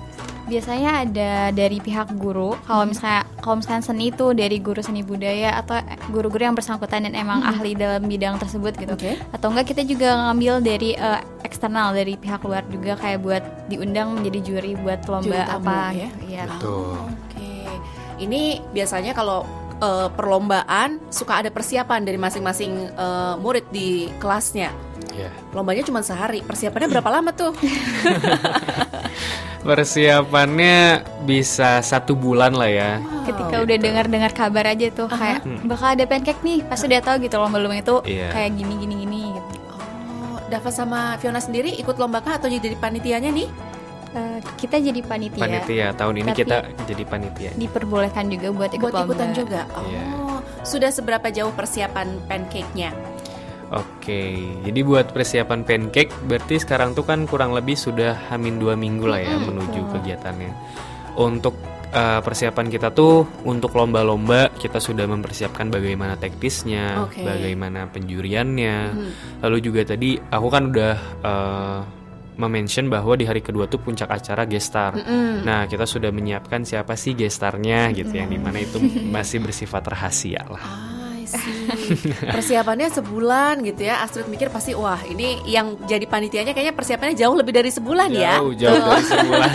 Biasanya 0.49 1.05
ada 1.05 1.31
dari 1.53 1.77
pihak 1.77 2.17
guru. 2.17 2.57
Kalau 2.65 2.89
misalnya 2.89 3.21
kalau 3.37 3.61
misalnya 3.61 3.85
seni 3.85 4.09
itu 4.09 4.33
dari 4.33 4.57
guru 4.57 4.81
seni 4.81 5.05
budaya 5.05 5.61
atau 5.61 5.77
guru-guru 6.09 6.49
yang 6.49 6.57
bersangkutan 6.57 7.05
dan 7.05 7.13
emang 7.13 7.45
ahli 7.45 7.77
dalam 7.77 8.01
bidang 8.09 8.41
tersebut 8.41 8.73
gitu. 8.81 8.97
Oke. 8.97 9.13
Atau 9.29 9.53
enggak 9.53 9.77
kita 9.77 9.85
juga 9.85 10.17
ngambil 10.17 10.65
dari 10.65 10.97
eh, 10.97 11.21
eksternal 11.45 11.93
dari 11.93 12.17
pihak 12.17 12.41
luar 12.41 12.65
juga 12.65 12.97
kayak 12.97 13.19
buat 13.21 13.43
diundang 13.69 14.17
menjadi 14.17 14.39
juri 14.41 14.73
buat 14.81 15.05
lomba 15.05 15.29
Juri 15.29 15.45
tamu, 15.45 15.69
apa 15.69 15.77
ya? 15.93 16.09
gitu. 16.09 16.25
Iya. 16.25 16.43
Betul. 16.49 16.97
Oke. 16.97 17.49
Ini 18.19 18.41
biasanya 18.73 19.11
kalau 19.13 19.45
eh, 19.77 20.09
perlombaan 20.17 20.97
suka 21.13 21.45
ada 21.45 21.53
persiapan 21.53 22.01
dari 22.01 22.17
masing-masing 22.17 22.89
eh, 22.89 23.33
murid 23.37 23.69
di 23.69 24.09
kelasnya. 24.17 24.73
Ya. 25.13 25.29
Lombanya 25.53 25.85
cuma 25.85 26.01
sehari. 26.01 26.41
Persiapannya 26.41 26.89
berapa 26.89 27.09
lama 27.13 27.29
tuh? 27.37 27.53
Persiapannya 29.59 30.77
bisa 31.23 31.79
satu 31.79 32.13
bulan 32.13 32.51
lah 32.51 32.67
ya. 32.67 32.91
Ketika 33.23 33.55
Wow. 33.55 33.65
udah 33.65 33.77
dengar-dengar 33.77 34.31
kabar 34.31 34.65
aja 34.67 34.87
tuh 34.89 35.05
kayak 35.05 35.43
bakal 35.63 35.91
ada 35.91 36.03
pancake 36.03 36.39
nih, 36.39 36.63
pasti 36.63 36.85
udah 36.85 37.01
tahu 37.01 37.15
gitu 37.21 37.35
lomba-lomba 37.35 37.75
itu 37.75 37.95
Iya. 38.03 38.29
kayak 38.29 38.51
gini 38.53 38.73
gini 38.77 38.95
gini 38.97 39.19
gitu. 39.33 39.51
Oh, 39.69 40.39
Dava 40.47 40.69
sama 40.69 40.99
Fiona 41.17 41.37
sendiri 41.37 41.73
ikut 41.73 41.95
lomba 41.95 42.19
kah 42.19 42.35
atau 42.35 42.47
jadi 42.47 42.73
panitianya 42.73 43.29
nih? 43.29 43.49
Eh, 44.09 44.39
kita 44.57 44.79
jadi 44.79 44.99
panitia, 44.99 45.37
Panitia 45.37 45.87
tahun 45.93 46.15
ini 46.17 46.29
Tapi- 46.29 46.39
kita 46.39 46.57
jadi 46.87 47.03
panitia. 47.05 47.51
diperbolehkan 47.53 48.25
juga 48.25 48.47
buat 48.49 48.71
ikut 48.71 48.81
Buat 48.83 48.95
lomba. 48.95 49.13
ikutan 49.13 49.29
juga. 49.33 49.61
Oh, 49.71 49.85
Iya. 49.85 50.03
sudah 50.61 50.89
seberapa 50.89 51.29
jauh 51.29 51.53
persiapan 51.53 52.17
pancake-nya? 52.25 52.89
Oke, 53.69 54.49
jadi 54.65 54.79
buat 54.81 55.13
persiapan 55.13 55.61
pancake 55.61 56.09
berarti 56.25 56.57
sekarang 56.57 56.97
tuh 56.97 57.05
kan 57.05 57.29
kurang 57.29 57.53
lebih 57.53 57.77
sudah 57.77 58.17
hamin 58.33 58.57
dua 58.57 58.73
minggu 58.73 59.05
lah 59.05 59.21
ya 59.21 59.37
menuju 59.37 59.93
kegiatannya. 59.93 60.51
Untuk 61.21 61.53
eh, 61.93 62.17
persiapan 62.25 62.65
kita 62.65 62.89
tuh 62.89 63.29
untuk 63.45 63.77
lomba-lomba 63.77 64.49
kita 64.57 64.81
sudah 64.81 65.05
mempersiapkan 65.05 65.69
bagaimana 65.69 66.17
teknisnya, 66.17 67.05
Oke. 67.05 67.21
bagaimana 67.21 67.85
penjuriannya. 67.93 68.77
Hmm. 68.89 69.11
Lalu 69.45 69.57
juga 69.61 69.85
tadi 69.85 70.17
aku 70.17 70.47
kan 70.49 70.63
udah 70.73 70.95
eh, 71.21 71.79
mention 72.47 72.87
bahwa 72.87 73.19
di 73.19 73.27
hari 73.27 73.43
kedua 73.43 73.67
tuh 73.67 73.83
puncak 73.83 74.07
acara 74.07 74.47
gestar. 74.47 74.95
Mm-mm. 74.95 75.43
Nah, 75.43 75.67
kita 75.67 75.83
sudah 75.83 76.07
menyiapkan 76.07 76.63
siapa 76.63 76.95
sih 76.95 77.11
gestarnya 77.11 77.91
gitu 77.91 78.15
yang 78.15 78.31
di 78.31 78.39
mana 78.39 78.63
itu 78.63 78.79
masih 79.13 79.43
bersifat 79.43 79.83
rahasia 79.91 80.47
lah. 80.47 80.88
See. 81.29 81.69
Persiapannya 82.33 82.89
sebulan 82.89 83.61
gitu 83.61 83.85
ya. 83.85 84.01
Astrid 84.01 84.25
mikir 84.25 84.49
pasti 84.49 84.73
wah 84.73 84.97
ini 85.05 85.37
yang 85.45 85.77
jadi 85.85 86.09
panitianya 86.09 86.57
kayaknya 86.57 86.73
persiapannya 86.73 87.13
jauh 87.13 87.35
lebih 87.37 87.53
dari 87.53 87.69
sebulan 87.69 88.09
ya. 88.09 88.41
Jauh, 88.41 88.53
jauh 88.57 88.81
dari 88.81 89.05
sebulan. 89.05 89.51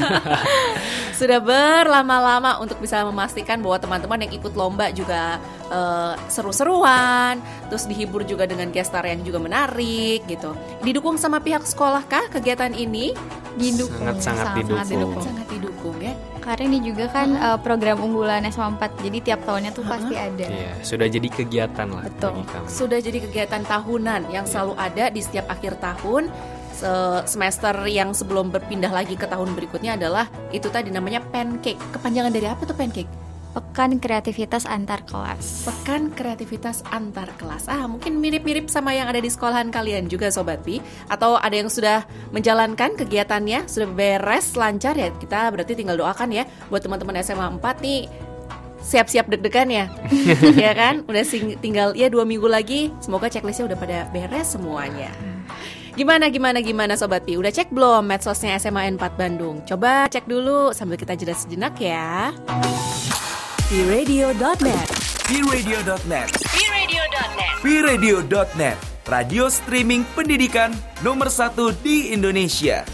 Sudah 1.19 1.39
berlama-lama 1.43 2.59
untuk 2.63 2.79
bisa 2.79 3.03
memastikan 3.07 3.63
bahwa 3.63 3.79
teman-teman 3.79 4.19
yang 4.27 4.33
ikut 4.39 4.55
lomba 4.55 4.91
juga 4.95 5.39
eh, 5.71 6.15
seru-seruan, 6.31 7.39
terus 7.71 7.87
dihibur 7.91 8.23
juga 8.27 8.47
dengan 8.47 8.71
gestar 8.71 9.07
yang 9.07 9.23
juga 9.23 9.43
menarik 9.43 10.27
gitu. 10.27 10.55
Didukung 10.83 11.19
sama 11.19 11.39
pihak 11.43 11.67
sekolah 11.67 12.07
kah 12.07 12.27
kegiatan 12.31 12.75
ini? 12.75 13.15
Didukung, 13.55 14.19
Sangat-sangat 14.19 14.87
didukung. 14.91 15.23
Sangat 15.23 15.47
didukung 15.51 15.97
ya. 16.03 16.15
Karena 16.45 16.65
ini 16.69 16.79
juga 16.85 17.09
kan 17.09 17.33
eh, 17.33 17.59
program 17.65 18.05
unggulan 18.05 18.45
SMA 18.53 18.77
4 18.77 19.01
Jadi 19.01 19.19
tiap 19.25 19.41
tahunnya 19.49 19.73
tuh 19.73 19.85
pasti 19.89 20.13
ada. 20.13 20.45
Iya, 20.45 20.73
sudah 20.85 21.09
jadi 21.09 21.29
kegiatan 21.33 21.89
lah 21.89 22.05
Betul. 22.05 22.37
bagi 22.37 22.45
kami. 22.53 22.67
Sudah 22.69 22.99
jadi 23.01 23.19
kegiatan 23.25 23.63
tahunan 23.65 24.21
yang 24.29 24.45
selalu 24.45 24.77
ada 24.77 25.09
di 25.09 25.21
setiap 25.25 25.49
akhir 25.49 25.81
tahun. 25.81 26.29
Se- 26.75 27.25
semester 27.31 27.73
yang 27.87 28.11
sebelum 28.13 28.51
berpindah 28.53 28.91
lagi 28.91 29.15
ke 29.17 29.25
tahun 29.25 29.55
berikutnya 29.57 29.97
adalah 29.97 30.29
itu 30.53 30.69
tadi 30.69 30.93
namanya 30.93 31.25
pancake. 31.25 31.81
Kepanjangan 31.97 32.35
dari 32.35 32.47
apa 32.51 32.63
tuh 32.69 32.77
pancake? 32.77 33.34
Pekan 33.55 34.03
kreativitas 34.03 34.67
antar 34.67 35.07
kelas. 35.07 35.63
Pekan 35.63 36.11
kreativitas 36.11 36.83
antar 36.91 37.31
kelas. 37.39 37.71
Ah, 37.71 37.87
mungkin 37.87 38.19
mirip-mirip 38.19 38.67
sama 38.67 38.91
yang 38.91 39.07
ada 39.07 39.23
di 39.23 39.31
sekolahan 39.31 39.71
kalian 39.71 40.11
juga 40.11 40.27
Sobat 40.35 40.67
Pi. 40.67 40.83
Atau 41.07 41.39
ada 41.39 41.55
yang 41.55 41.71
sudah 41.71 42.03
menjalankan 42.35 42.99
kegiatannya, 42.99 43.71
sudah 43.71 43.87
beres, 43.95 44.59
lancar 44.59 44.99
ya. 44.99 45.15
Kita 45.15 45.55
berarti 45.55 45.79
tinggal 45.79 45.95
doakan 45.95 46.35
ya 46.35 46.43
buat 46.67 46.83
teman-teman 46.83 47.23
SMA 47.23 47.47
4 47.63 47.79
nih 47.79 48.01
siap-siap 48.85 49.31
deg-degan 49.31 49.71
ya, 49.71 49.87
ya 50.67 50.73
kan? 50.75 51.07
Udah 51.07 51.23
sing- 51.23 51.57
tinggal 51.63 51.95
ya 51.95 52.11
dua 52.11 52.27
minggu 52.27 52.51
lagi. 52.51 52.91
Semoga 52.99 53.31
checklistnya 53.31 53.71
udah 53.71 53.79
pada 53.79 53.99
beres 54.11 54.59
semuanya. 54.59 55.15
Gimana 55.95 56.27
gimana 56.27 56.59
gimana 56.59 56.99
Sobat 56.99 57.23
Pi? 57.23 57.39
Udah 57.39 57.55
cek 57.55 57.71
belum 57.71 58.03
medsosnya 58.11 58.59
SMA 58.59 58.91
4 58.99 58.99
Bandung? 59.15 59.63
Coba 59.63 60.11
cek 60.11 60.27
dulu 60.27 60.75
sambil 60.75 60.99
kita 60.99 61.15
jeda 61.15 61.39
sejenak 61.39 61.79
ya. 61.79 62.35
Piradio.net 63.75 64.87
Piradio.net 65.27 66.31
Piradio.net 66.47 67.51
Piradio.net 67.59 68.79
Radio 69.11 69.51
streaming 69.51 70.07
pendidikan 70.15 70.71
nomor 71.03 71.27
satu 71.27 71.75
di 71.83 72.15
Indonesia. 72.15 72.87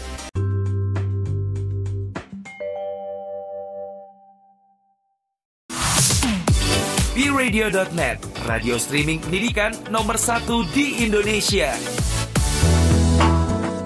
Piradio.net 7.13 8.17
Radio 8.49 8.81
streaming 8.81 9.21
pendidikan 9.21 9.77
nomor 9.93 10.17
satu 10.17 10.65
di 10.73 11.05
Indonesia. 11.05 11.77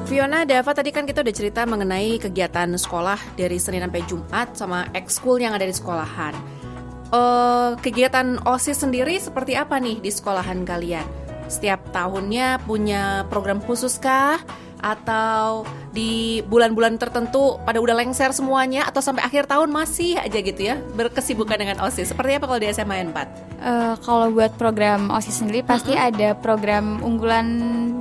Fiona, 0.07 0.47
Dava 0.47 0.71
tadi 0.71 0.95
kan 0.95 1.03
kita 1.03 1.27
udah 1.27 1.35
cerita 1.35 1.67
mengenai 1.67 2.23
kegiatan 2.23 2.71
sekolah 2.79 3.35
dari 3.35 3.59
Senin 3.59 3.83
sampai 3.83 4.01
Jumat 4.07 4.55
sama 4.55 4.87
ekskul 4.95 5.43
yang 5.43 5.51
ada 5.51 5.67
di 5.67 5.75
sekolahan. 5.75 6.63
Eh, 7.13 7.71
kegiatan 7.85 8.41
OSIS 8.41 8.81
sendiri 8.81 9.21
seperti 9.21 9.53
apa 9.53 9.77
nih 9.77 10.01
di 10.01 10.09
sekolahan 10.09 10.65
kalian? 10.65 11.05
Setiap 11.45 11.93
tahunnya 11.93 12.65
punya 12.65 13.29
program 13.29 13.61
khusus 13.61 14.01
kah? 14.01 14.41
Atau 14.79 15.63
di 15.95 16.43
bulan-bulan 16.43 16.99
tertentu 16.99 17.55
pada 17.63 17.79
udah 17.79 17.95
lengser 17.95 18.35
semuanya 18.35 18.83
atau 18.83 18.99
sampai 18.99 19.23
akhir 19.23 19.47
tahun 19.47 19.71
masih 19.71 20.19
aja 20.19 20.39
gitu 20.43 20.61
ya 20.61 20.75
berkesibukan 20.93 21.55
dengan 21.55 21.79
OSIS. 21.79 22.11
Seperti 22.11 22.35
apa 22.35 22.45
kalau 22.51 22.59
di 22.59 22.67
SMA 22.75 22.99
4? 23.07 23.15
Uh, 23.55 23.95
kalau 24.03 24.27
buat 24.35 24.51
program 24.59 25.07
OSIS 25.07 25.39
sendiri 25.39 25.63
pasti 25.63 25.95
uh-huh. 25.95 26.11
ada 26.11 26.35
program 26.35 26.99
unggulan 26.99 27.47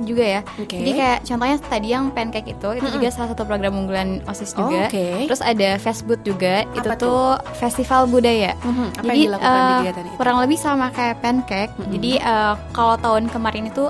juga 0.03 0.39
ya. 0.39 0.41
Okay. 0.59 0.83
Jadi 0.83 0.91
kayak 0.93 1.19
contohnya 1.23 1.57
tadi 1.63 1.87
yang 1.95 2.05
pancake 2.11 2.51
itu 2.51 2.69
itu 2.75 2.83
uh-huh. 2.83 2.95
juga 2.99 3.07
salah 3.09 3.31
satu 3.31 3.47
program 3.47 3.73
unggulan 3.79 4.19
OSIS 4.27 4.51
juga. 4.51 4.85
Oh, 4.85 4.91
okay. 4.91 5.25
Terus 5.25 5.41
ada 5.41 5.69
Festboot 5.79 6.21
juga 6.27 6.67
apa 6.67 6.75
itu 6.75 6.89
tuh? 6.99 6.99
tuh 6.99 7.23
festival 7.55 8.11
budaya. 8.11 8.51
Uh-huh. 8.59 8.91
Apa 8.99 9.11
Jadi 9.15 9.21
yang 9.23 9.39
uh, 9.39 9.79
di 9.81 9.89
itu? 9.89 10.17
kurang 10.19 10.37
lebih 10.43 10.59
sama 10.59 10.91
kayak 10.91 11.23
pancake. 11.23 11.71
Uh-huh. 11.79 11.89
Jadi 11.95 12.11
uh, 12.19 12.53
kalau 12.75 12.99
tahun 12.99 13.31
kemarin 13.31 13.71
itu 13.71 13.87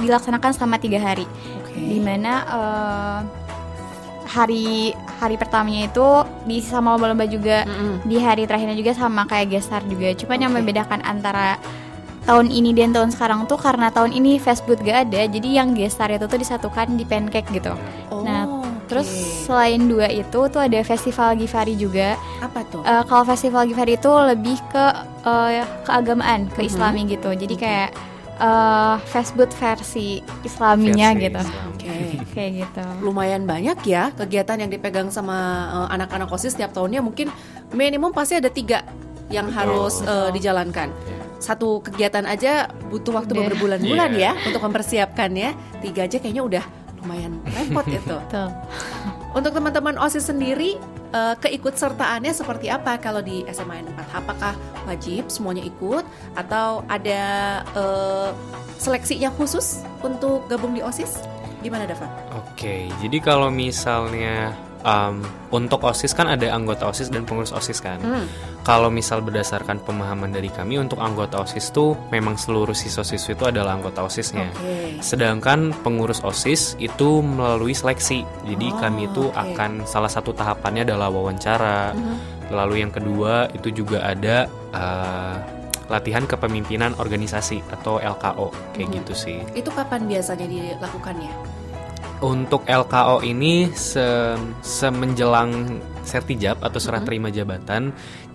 dilaksanakan 0.00 0.50
selama 0.56 0.80
tiga 0.80 0.96
hari 0.96 1.28
okay. 1.80 1.88
di 1.96 1.98
mana 2.04 2.32
uh, 2.44 3.18
hari 4.30 4.94
hari 5.18 5.34
pertamanya 5.34 5.90
itu 5.90 6.08
di 6.46 6.62
sama 6.62 6.94
lomba-lomba 6.94 7.26
juga 7.26 7.66
mm 7.66 7.72
-hmm. 7.72 7.94
di 8.06 8.16
hari 8.22 8.46
terakhirnya 8.46 8.78
juga 8.78 8.92
sama 8.94 9.26
kayak 9.26 9.58
gestar 9.58 9.82
juga 9.88 10.14
cuman 10.14 10.36
okay. 10.36 10.44
yang 10.46 10.52
membedakan 10.54 11.00
antara 11.02 11.58
tahun 12.28 12.46
ini 12.52 12.70
dan 12.76 12.94
tahun 12.94 13.10
sekarang 13.10 13.50
tuh 13.50 13.58
karena 13.58 13.90
tahun 13.90 14.14
ini 14.14 14.38
Facebook 14.38 14.84
gak 14.86 15.10
ada 15.10 15.26
jadi 15.26 15.48
yang 15.64 15.74
gestar 15.74 16.12
itu 16.14 16.30
tuh 16.30 16.38
disatukan 16.38 16.94
di 16.94 17.02
pancake 17.02 17.48
gitu 17.50 17.74
oh, 18.12 18.22
nah 18.22 18.46
terus 18.86 19.06
selain 19.46 19.86
dua 19.86 20.10
itu 20.10 20.40
tuh 20.50 20.60
ada 20.62 20.78
festival 20.82 21.38
Givari 21.38 21.74
juga 21.78 22.18
apa 22.42 22.62
tuh 22.70 22.82
uh, 22.82 23.02
kalau 23.06 23.26
festival 23.26 23.66
Givari 23.66 23.98
itu 23.98 24.10
lebih 24.10 24.58
ke 24.70 24.84
uh, 25.26 25.62
keagamaan 25.86 26.50
ke 26.50 26.66
mm 26.66 26.74
-hmm. 26.74 27.06
Gitu 27.06 27.30
jadi 27.34 27.54
okay. 27.54 27.62
kayak 27.66 27.90
uh, 28.40 28.96
Facebook 29.06 29.52
versi 29.54 30.24
Islaminya 30.42 31.12
versi 31.14 31.22
gitu. 31.28 31.40
Oke. 31.44 31.84
Okay. 31.86 32.08
Kayak 32.32 32.50
gitu. 32.64 32.84
Lumayan 33.04 33.44
banyak 33.44 33.78
ya 33.84 34.10
kegiatan 34.16 34.56
yang 34.56 34.70
dipegang 34.72 35.12
sama 35.12 35.36
uh, 35.70 35.88
anak-anak 35.92 36.32
OSIS 36.32 36.56
setiap 36.56 36.72
tahunnya 36.72 37.04
mungkin 37.04 37.28
minimum 37.76 38.10
pasti 38.10 38.40
ada 38.40 38.48
tiga 38.48 38.82
yang 39.30 39.52
Betul. 39.52 39.58
harus 39.60 39.94
uh, 40.08 40.32
dijalankan. 40.32 40.90
Yeah. 40.90 41.22
Satu 41.40 41.80
kegiatan 41.84 42.26
aja 42.26 42.68
butuh 42.90 43.22
waktu 43.22 43.32
yeah. 43.36 43.46
berbulan-bulan 43.52 44.10
yeah. 44.16 44.34
ya 44.34 44.48
untuk 44.48 44.62
mempersiapkan 44.64 45.30
ya. 45.36 45.54
Tiga 45.78 46.08
aja 46.08 46.16
kayaknya 46.18 46.42
udah 46.42 46.64
lumayan 47.00 47.38
repot 47.54 47.86
itu. 48.00 48.16
Untuk 49.30 49.54
teman-teman 49.54 49.94
OSIS 50.00 50.26
sendiri 50.26 50.76
uh, 51.12 51.34
keikutsertaannya 51.38 52.32
seperti 52.34 52.70
apa 52.70 52.98
kalau 52.98 53.20
di 53.22 53.42
SMA 53.50 53.82
4? 53.84 54.20
Apakah 54.24 54.54
wajib 54.86 55.28
semuanya 55.28 55.62
ikut 55.66 56.02
atau 56.34 56.82
ada 56.86 57.22
uh, 57.74 58.30
seleksinya 58.80 59.28
khusus 59.34 59.82
untuk 60.00 60.46
gabung 60.48 60.74
di 60.74 60.82
OSIS? 60.82 61.20
Gimana 61.60 61.84
Dava? 61.84 62.08
Oke, 62.40 62.88
jadi 63.04 63.18
kalau 63.20 63.52
misalnya 63.52 64.56
um, 64.84 65.24
untuk 65.50 65.82
OSIS 65.84 66.12
kan 66.12 66.28
ada 66.30 66.50
anggota 66.52 66.88
OSIS 66.88 67.12
dan 67.12 67.26
pengurus 67.26 67.52
OSIS 67.52 67.80
kan. 67.82 67.98
Hmm. 68.00 68.24
Kalau 68.60 68.92
misal 68.92 69.24
berdasarkan 69.24 69.80
pemahaman 69.82 70.30
dari 70.30 70.52
kami 70.52 70.76
untuk 70.76 71.00
anggota 71.00 71.40
OSIS 71.40 71.72
tuh 71.72 71.96
memang 72.12 72.36
seluruh 72.36 72.76
siswa-siswi 72.76 73.34
itu 73.34 73.44
adalah 73.48 73.76
anggota 73.76 74.04
OSISnya. 74.04 74.52
Okay. 74.52 75.00
Sedangkan 75.00 75.72
pengurus 75.80 76.20
OSIS 76.20 76.76
itu 76.78 77.24
melalui 77.24 77.72
seleksi. 77.72 78.22
Jadi 78.44 78.66
oh, 78.70 78.76
kami 78.78 79.08
itu 79.08 79.24
okay. 79.32 79.56
akan 79.56 79.84
salah 79.88 80.10
satu 80.12 80.36
tahapannya 80.36 80.84
adalah 80.84 81.08
wawancara. 81.08 81.96
Hmm. 81.96 82.16
Lalu 82.50 82.82
yang 82.82 82.92
kedua 82.92 83.46
itu 83.54 83.70
juga 83.70 84.02
ada 84.02 84.50
uh, 84.74 85.38
latihan 85.90 86.22
kepemimpinan 86.22 86.94
organisasi 87.02 87.66
atau 87.74 87.98
LKO 87.98 88.54
kayak 88.78 88.86
hmm. 88.86 88.96
gitu 89.02 89.14
sih. 89.14 89.38
Itu 89.58 89.74
kapan 89.74 90.06
biasanya 90.06 90.46
dilakukannya? 90.46 91.59
Untuk 92.20 92.68
LKO 92.68 93.24
ini 93.24 93.72
se 93.72 94.36
semenjelang 94.60 95.80
sertijab 96.04 96.60
atau 96.60 96.76
serah 96.76 97.00
mm 97.00 97.00
-hmm. 97.00 97.08
terima 97.08 97.28
jabatan. 97.32 97.82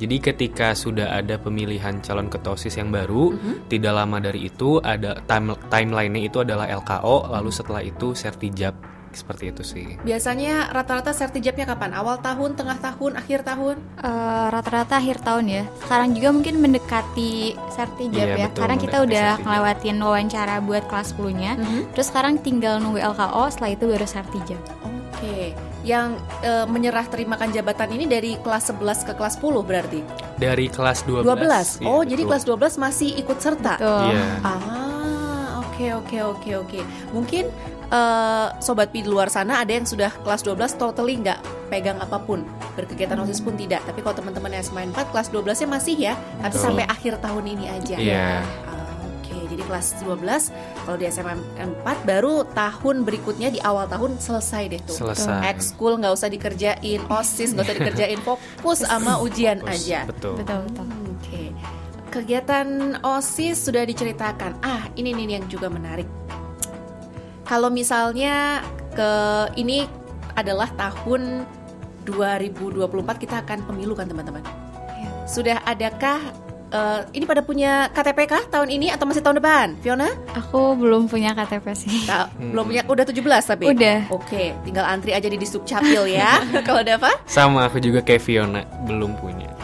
Jadi 0.01 0.15
ketika 0.17 0.73
sudah 0.73 1.13
ada 1.13 1.37
pemilihan 1.37 2.01
calon 2.01 2.25
ketua 2.25 2.57
OSIS 2.57 2.81
yang 2.81 2.89
baru, 2.89 3.33
mm 3.33 3.37
-hmm. 3.37 3.55
tidak 3.69 3.93
lama 3.93 4.17
dari 4.17 4.49
itu 4.49 4.81
ada 4.81 5.21
time 5.29 5.53
timelinenya 5.69 6.33
itu 6.33 6.41
adalah 6.41 6.65
LKO, 6.65 7.29
lalu 7.29 7.49
setelah 7.53 7.85
itu 7.85 8.17
sertijab 8.17 8.94
seperti 9.15 9.55
itu 9.55 9.63
sih. 9.63 9.87
Biasanya 10.03 10.69
rata-rata 10.75 11.15
sertijabnya 11.15 11.65
kapan? 11.65 11.95
Awal 11.95 12.19
tahun, 12.21 12.59
tengah 12.59 12.77
tahun, 12.83 13.11
akhir 13.17 13.47
tahun? 13.47 13.75
rata 13.95 14.65
rata-rata 14.65 14.97
akhir 14.97 15.17
tahun 15.21 15.45
ya. 15.47 15.63
Sekarang 15.85 16.09
juga 16.17 16.29
mungkin 16.33 16.55
mendekati 16.59 17.55
sertijab 17.71 18.27
iya, 18.27 18.35
ya. 18.35 18.47
Betul, 18.49 18.61
Karena 18.65 18.75
kita 18.81 18.97
udah 19.05 19.27
sertijab. 19.37 19.45
ngelewatin 19.45 19.97
wawancara 20.01 20.55
buat 20.65 20.83
kelas 20.89 21.07
10-nya. 21.15 21.51
Mm 21.55 21.65
-hmm. 21.65 21.81
Terus 21.93 22.07
sekarang 22.09 22.33
tinggal 22.41 22.81
nunggu 22.81 22.99
LKO, 22.99 23.43
setelah 23.53 23.71
itu 23.71 23.85
baru 23.87 24.07
sertijab. 24.07 24.61
Oke. 24.83 25.21
Okay. 25.21 25.45
Yang 25.85 26.17
e, 26.41 26.51
menyerah 26.65 27.05
terimakan 27.05 27.53
jabatan 27.53 27.93
ini 27.93 28.09
dari 28.09 28.41
kelas 28.41 28.73
11 28.73 29.05
ke 29.05 29.13
kelas 29.13 29.37
10 29.37 29.61
berarti? 29.61 30.01
Dari 30.41 30.65
kelas 30.65 31.05
12. 31.05 31.21
12. 31.21 31.85
Oh, 31.85 32.01
ya, 32.01 32.17
jadi 32.17 32.21
kelas 32.25 32.43
12 32.49 32.81
masih 32.81 33.09
ikut 33.21 33.37
serta. 33.37 33.77
Betul. 33.77 34.17
Yeah. 34.17 34.41
Ah, 34.41 35.61
oke 35.61 35.85
oke 36.01 36.17
oke 36.25 36.51
oke. 36.65 36.79
Mungkin 37.13 37.53
uh, 37.91 38.47
sobat 38.61 38.89
pi 38.89 39.05
di 39.05 39.09
luar 39.09 39.29
sana 39.29 39.61
ada 39.61 39.71
yang 39.73 39.85
sudah 39.85 40.09
kelas 40.23 40.41
12 40.45 40.79
totally 40.79 41.19
nggak 41.21 41.39
pegang 41.67 41.97
apa 42.01 42.21
pun. 42.21 42.45
Berkegiatan 42.77 43.17
osis 43.21 43.41
pun 43.41 43.57
tidak. 43.57 43.81
Tapi 43.85 43.99
kalau 44.05 44.15
teman-teman 44.21 44.51
SMA 44.61 44.89
4 44.93 45.11
kelas 45.11 45.27
12 45.33 45.65
nya 45.65 45.67
masih 45.67 45.95
ya. 45.97 46.13
Tapi 46.41 46.55
sampai 46.55 46.85
akhir 46.85 47.19
tahun 47.19 47.43
ini 47.57 47.65
aja. 47.71 47.97
Yeah. 47.97 48.41
uh, 48.69 48.95
oke 49.19 49.25
okay. 49.25 49.41
jadi 49.49 49.63
kelas 49.65 49.87
12 50.03 50.85
kalau 50.85 50.97
di 50.99 51.05
SMA 51.09 51.33
4 51.35 52.09
baru 52.09 52.45
tahun 52.53 52.95
berikutnya 53.03 53.49
di 53.49 53.59
awal 53.61 53.89
tahun 53.89 54.21
selesai 54.21 54.63
deh 54.69 54.81
tuh. 54.85 54.95
Selesai. 54.95 55.41
Ekskul 55.55 56.01
nggak 56.01 56.13
usah 56.13 56.29
dikerjain 56.29 57.01
osis 57.09 57.53
nggak 57.53 57.65
usah 57.65 57.77
dikerjain 57.77 58.19
fokus 58.27 58.85
sama 58.85 59.17
ujian 59.21 59.61
fokus. 59.61 59.73
aja. 59.85 59.99
betul. 60.05 60.35
Betul 60.37 60.59
betul. 60.69 60.85
Hmm, 60.85 61.13
oke. 61.13 61.19
Okay. 61.25 61.47
kegiatan 62.13 62.95
osis 63.03 63.67
sudah 63.67 63.83
diceritakan. 63.83 64.55
Ah 64.63 64.87
ini 64.95 65.11
nih 65.11 65.35
yang 65.35 65.45
juga 65.51 65.67
menarik 65.67 66.07
kalau 67.45 67.69
misalnya 67.69 68.65
ke 68.97 69.09
ini 69.55 69.85
adalah 70.35 70.67
tahun 70.75 71.45
2024 72.05 73.21
kita 73.21 73.41
akan 73.45 73.65
pemilu 73.65 73.93
kan 73.97 74.09
teman-teman. 74.09 74.43
Ya. 74.97 75.09
Sudah 75.25 75.57
adakah 75.65 76.21
uh, 76.75 77.01
ini 77.15 77.25
pada 77.25 77.41
punya 77.41 77.89
KTP 77.93 78.19
kah 78.29 78.43
tahun 78.51 78.69
ini 78.69 78.91
atau 78.93 79.05
masih 79.07 79.23
tahun 79.23 79.41
depan? 79.41 79.67
Fiona? 79.81 80.11
Aku 80.37 80.75
belum 80.77 81.07
punya 81.07 81.33
KTP 81.33 81.65
sih. 81.73 82.05
Nah, 82.05 82.29
hmm. 82.29 82.51
Belum 82.53 82.65
punya 82.67 82.81
udah 82.85 83.05
17 83.07 83.51
tapi. 83.55 83.65
Udah. 83.71 83.99
Oke, 84.11 84.53
tinggal 84.67 84.85
antri 84.85 85.15
aja 85.15 85.25
di 85.25 85.37
Disub 85.39 85.63
Capil 85.63 86.11
ya. 86.11 86.43
Kalau 86.67 86.83
Dava? 86.83 87.15
Sama 87.25 87.65
aku 87.65 87.79
juga 87.81 88.03
kayak 88.03 88.21
Fiona, 88.21 88.67
belum 88.85 89.17
punya 89.17 89.54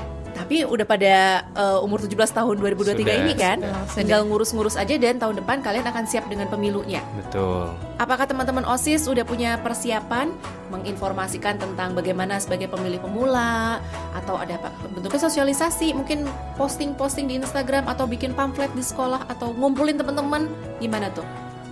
tapi 0.51 0.67
udah 0.67 0.83
pada 0.83 1.47
uh, 1.55 1.79
umur 1.79 2.03
17 2.03 2.11
tahun 2.11 2.59
2023 2.59 2.91
sudah, 2.91 3.15
ini 3.23 3.33
kan 3.39 3.63
sudah. 3.63 3.95
tinggal 3.95 4.27
ngurus-ngurus 4.27 4.75
aja 4.75 4.99
dan 4.99 5.15
tahun 5.15 5.39
depan 5.39 5.63
kalian 5.63 5.87
akan 5.87 6.03
siap 6.03 6.27
dengan 6.27 6.51
pemilunya 6.51 6.99
betul 7.15 7.71
apakah 7.95 8.27
teman-teman 8.27 8.67
OSIS 8.67 9.07
udah 9.07 9.23
punya 9.23 9.63
persiapan 9.63 10.35
menginformasikan 10.67 11.55
tentang 11.55 11.95
bagaimana 11.95 12.35
sebagai 12.43 12.67
pemilih 12.67 12.99
pemula 12.99 13.79
atau 14.11 14.35
ada 14.35 14.59
bentuknya 14.91 15.23
sosialisasi 15.23 15.95
mungkin 15.95 16.27
posting-posting 16.59 17.31
di 17.31 17.39
Instagram 17.39 17.87
atau 17.87 18.03
bikin 18.03 18.35
pamflet 18.35 18.75
di 18.75 18.83
sekolah 18.83 19.31
atau 19.31 19.55
ngumpulin 19.55 19.95
teman-teman 19.95 20.51
gimana 20.83 21.07
tuh 21.15 21.23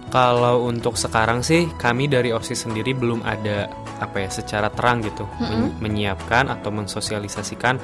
kalau 0.08 0.72
untuk 0.72 0.96
sekarang 0.96 1.44
sih 1.44 1.68
kami 1.76 2.08
dari 2.08 2.32
OSIS 2.32 2.64
sendiri 2.64 2.96
belum 2.96 3.28
ada 3.28 3.68
apa 4.00 4.24
ya 4.24 4.30
secara 4.32 4.72
terang 4.72 5.04
gitu 5.04 5.28
mm 5.28 5.44
-hmm. 5.44 5.68
menyiapkan 5.84 6.48
atau 6.48 6.72
mensosialisasikan 6.72 7.78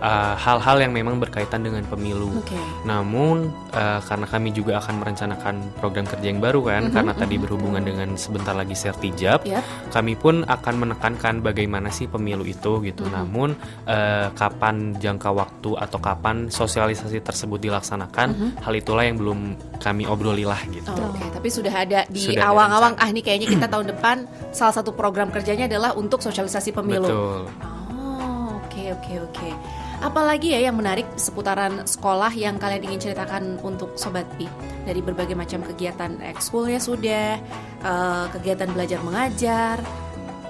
uh, 0.00 0.34
hal-hal 0.36 0.76
uh, 0.80 0.82
yang 0.82 0.92
memang 0.92 1.20
berkaitan 1.20 1.62
dengan 1.62 1.84
pemilu. 1.86 2.32
Okay. 2.44 2.60
Namun 2.88 3.52
uh, 3.72 4.00
karena 4.04 4.26
kami 4.26 4.50
juga 4.50 4.80
akan 4.80 4.94
merencanakan 5.04 5.54
program 5.78 6.08
kerja 6.08 6.26
yang 6.26 6.40
baru 6.42 6.60
kan 6.64 6.80
mm 6.82 6.86
-hmm. 6.88 6.94
karena 6.96 7.12
tadi 7.14 7.36
berhubungan 7.36 7.82
dengan 7.84 8.08
sebentar 8.16 8.56
lagi 8.56 8.74
sertijab, 8.74 9.44
yep. 9.46 9.62
kami 9.92 10.16
pun 10.16 10.42
akan 10.48 10.74
menekankan 10.88 11.44
bagaimana 11.44 11.92
sih 11.92 12.08
pemilu 12.08 12.42
itu 12.42 12.80
gitu. 12.82 13.04
Mm 13.06 13.08
-hmm. 13.08 13.16
Namun 13.20 13.48
uh, 13.86 14.28
kapan 14.34 14.96
jangka 14.98 15.30
waktu 15.30 15.70
atau 15.76 15.98
kapan 16.00 16.48
sosialisasi 16.48 17.20
tersebut 17.22 17.60
dilaksanakan, 17.60 18.28
mm 18.32 18.36
-hmm. 18.36 18.50
hal 18.64 18.74
itulah 18.74 19.04
yang 19.04 19.16
belum 19.20 19.54
kami 19.78 20.04
obroli 20.08 20.44
lah 20.44 20.60
gitu. 20.68 20.90
Oh, 20.90 21.10
Oke, 21.12 21.20
okay. 21.20 21.28
tapi 21.36 21.48
sudah 21.48 21.74
ada 21.74 22.00
di 22.08 22.36
awang-awang 22.36 22.94
ah 22.96 23.08
ini 23.08 23.20
kayaknya 23.20 23.48
kita 23.48 23.66
tahun 23.68 23.86
depan 23.96 24.16
salah 24.50 24.74
satu 24.74 24.92
program 24.96 25.28
kerjanya 25.30 25.68
adalah 25.70 25.94
untuk 25.96 26.20
sosialisasi 26.20 26.70
pemilu. 26.72 27.06
Betul. 27.06 27.42
Oh, 27.64 28.60
oke 28.60 28.82
oke 28.96 29.14
oke. 29.30 29.50
Apalagi 30.00 30.56
ya 30.56 30.64
yang 30.64 30.80
menarik 30.80 31.04
seputaran 31.20 31.84
sekolah 31.84 32.32
yang 32.32 32.56
kalian 32.56 32.88
ingin 32.88 33.12
ceritakan 33.12 33.60
untuk 33.60 34.00
Sobat 34.00 34.24
Pi 34.40 34.48
dari 34.88 35.04
berbagai 35.04 35.36
macam 35.36 35.60
kegiatan 35.60 36.24
ekskulnya 36.24 36.80
sudah, 36.80 37.36
uh, 37.84 38.26
kegiatan 38.32 38.72
belajar 38.72 39.04
mengajar. 39.04 39.76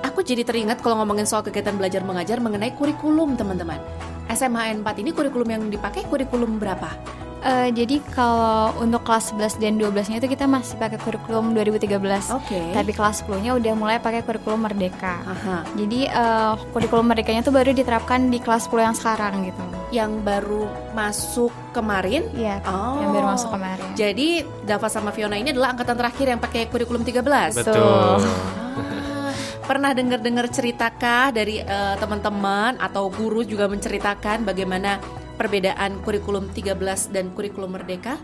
Aku 0.07 0.23
jadi 0.23 0.47
teringat 0.47 0.79
kalau 0.81 1.03
ngomongin 1.03 1.27
soal 1.27 1.43
kegiatan 1.43 1.75
belajar 1.75 2.07
mengajar 2.07 2.39
mengenai 2.39 2.79
kurikulum 2.79 3.35
teman-teman. 3.35 3.83
SMA 4.31 4.71
4 4.71 5.03
ini 5.03 5.11
kurikulum 5.11 5.49
yang 5.51 5.63
dipakai 5.67 6.07
kurikulum 6.07 6.63
berapa? 6.63 6.95
Uh, 7.41 7.73
jadi 7.73 8.05
kalau 8.13 8.77
untuk 8.85 9.01
kelas 9.01 9.33
11 9.33 9.57
dan 9.65 9.81
12-nya 9.81 10.21
itu 10.21 10.29
kita 10.29 10.45
masih 10.45 10.77
pakai 10.77 11.01
kurikulum 11.01 11.57
2013. 11.57 11.89
Oke. 12.37 12.53
Okay. 12.53 12.67
Tapi 12.77 12.91
kelas 12.93 13.25
10-nya 13.25 13.57
udah 13.57 13.73
mulai 13.77 13.97
pakai 13.97 14.21
kurikulum 14.21 14.69
Merdeka. 14.69 15.25
Aha. 15.25 15.65
Jadi 15.73 16.05
uh, 16.13 16.61
kurikulum 16.77 17.09
Merdekanya 17.09 17.41
tuh 17.41 17.57
baru 17.57 17.73
diterapkan 17.73 18.29
di 18.29 18.39
kelas 18.45 18.69
10 18.69 18.93
yang 18.93 18.97
sekarang 18.97 19.35
gitu. 19.49 19.63
Yang 19.91 20.13
baru 20.21 20.65
masuk 20.93 21.53
kemarin? 21.73 22.29
Iya. 22.37 22.61
Oh. 22.69 23.01
Yang 23.01 23.11
baru 23.17 23.27
masuk 23.33 23.49
kemarin. 23.57 23.89
Jadi 23.97 24.29
Dava 24.69 24.89
sama 24.93 25.11
Fiona 25.11 25.41
ini 25.41 25.57
adalah 25.57 25.73
angkatan 25.73 25.97
terakhir 25.97 26.27
yang 26.37 26.41
pakai 26.45 26.69
kurikulum 26.69 27.03
13. 27.09 27.57
Betul. 27.57 27.81
Ah, 27.81 29.33
pernah 29.65 29.95
dengar-dengar 29.95 30.51
ceritakah 30.51 31.31
dari 31.31 31.63
uh, 31.63 31.95
teman-teman 31.97 32.75
atau 32.83 33.07
guru 33.07 33.47
juga 33.47 33.71
menceritakan 33.71 34.43
bagaimana 34.43 34.99
perbedaan 35.41 36.05
kurikulum 36.05 36.53
13 36.53 36.77
dan 37.09 37.33
kurikulum 37.33 37.73
merdeka? 37.73 38.21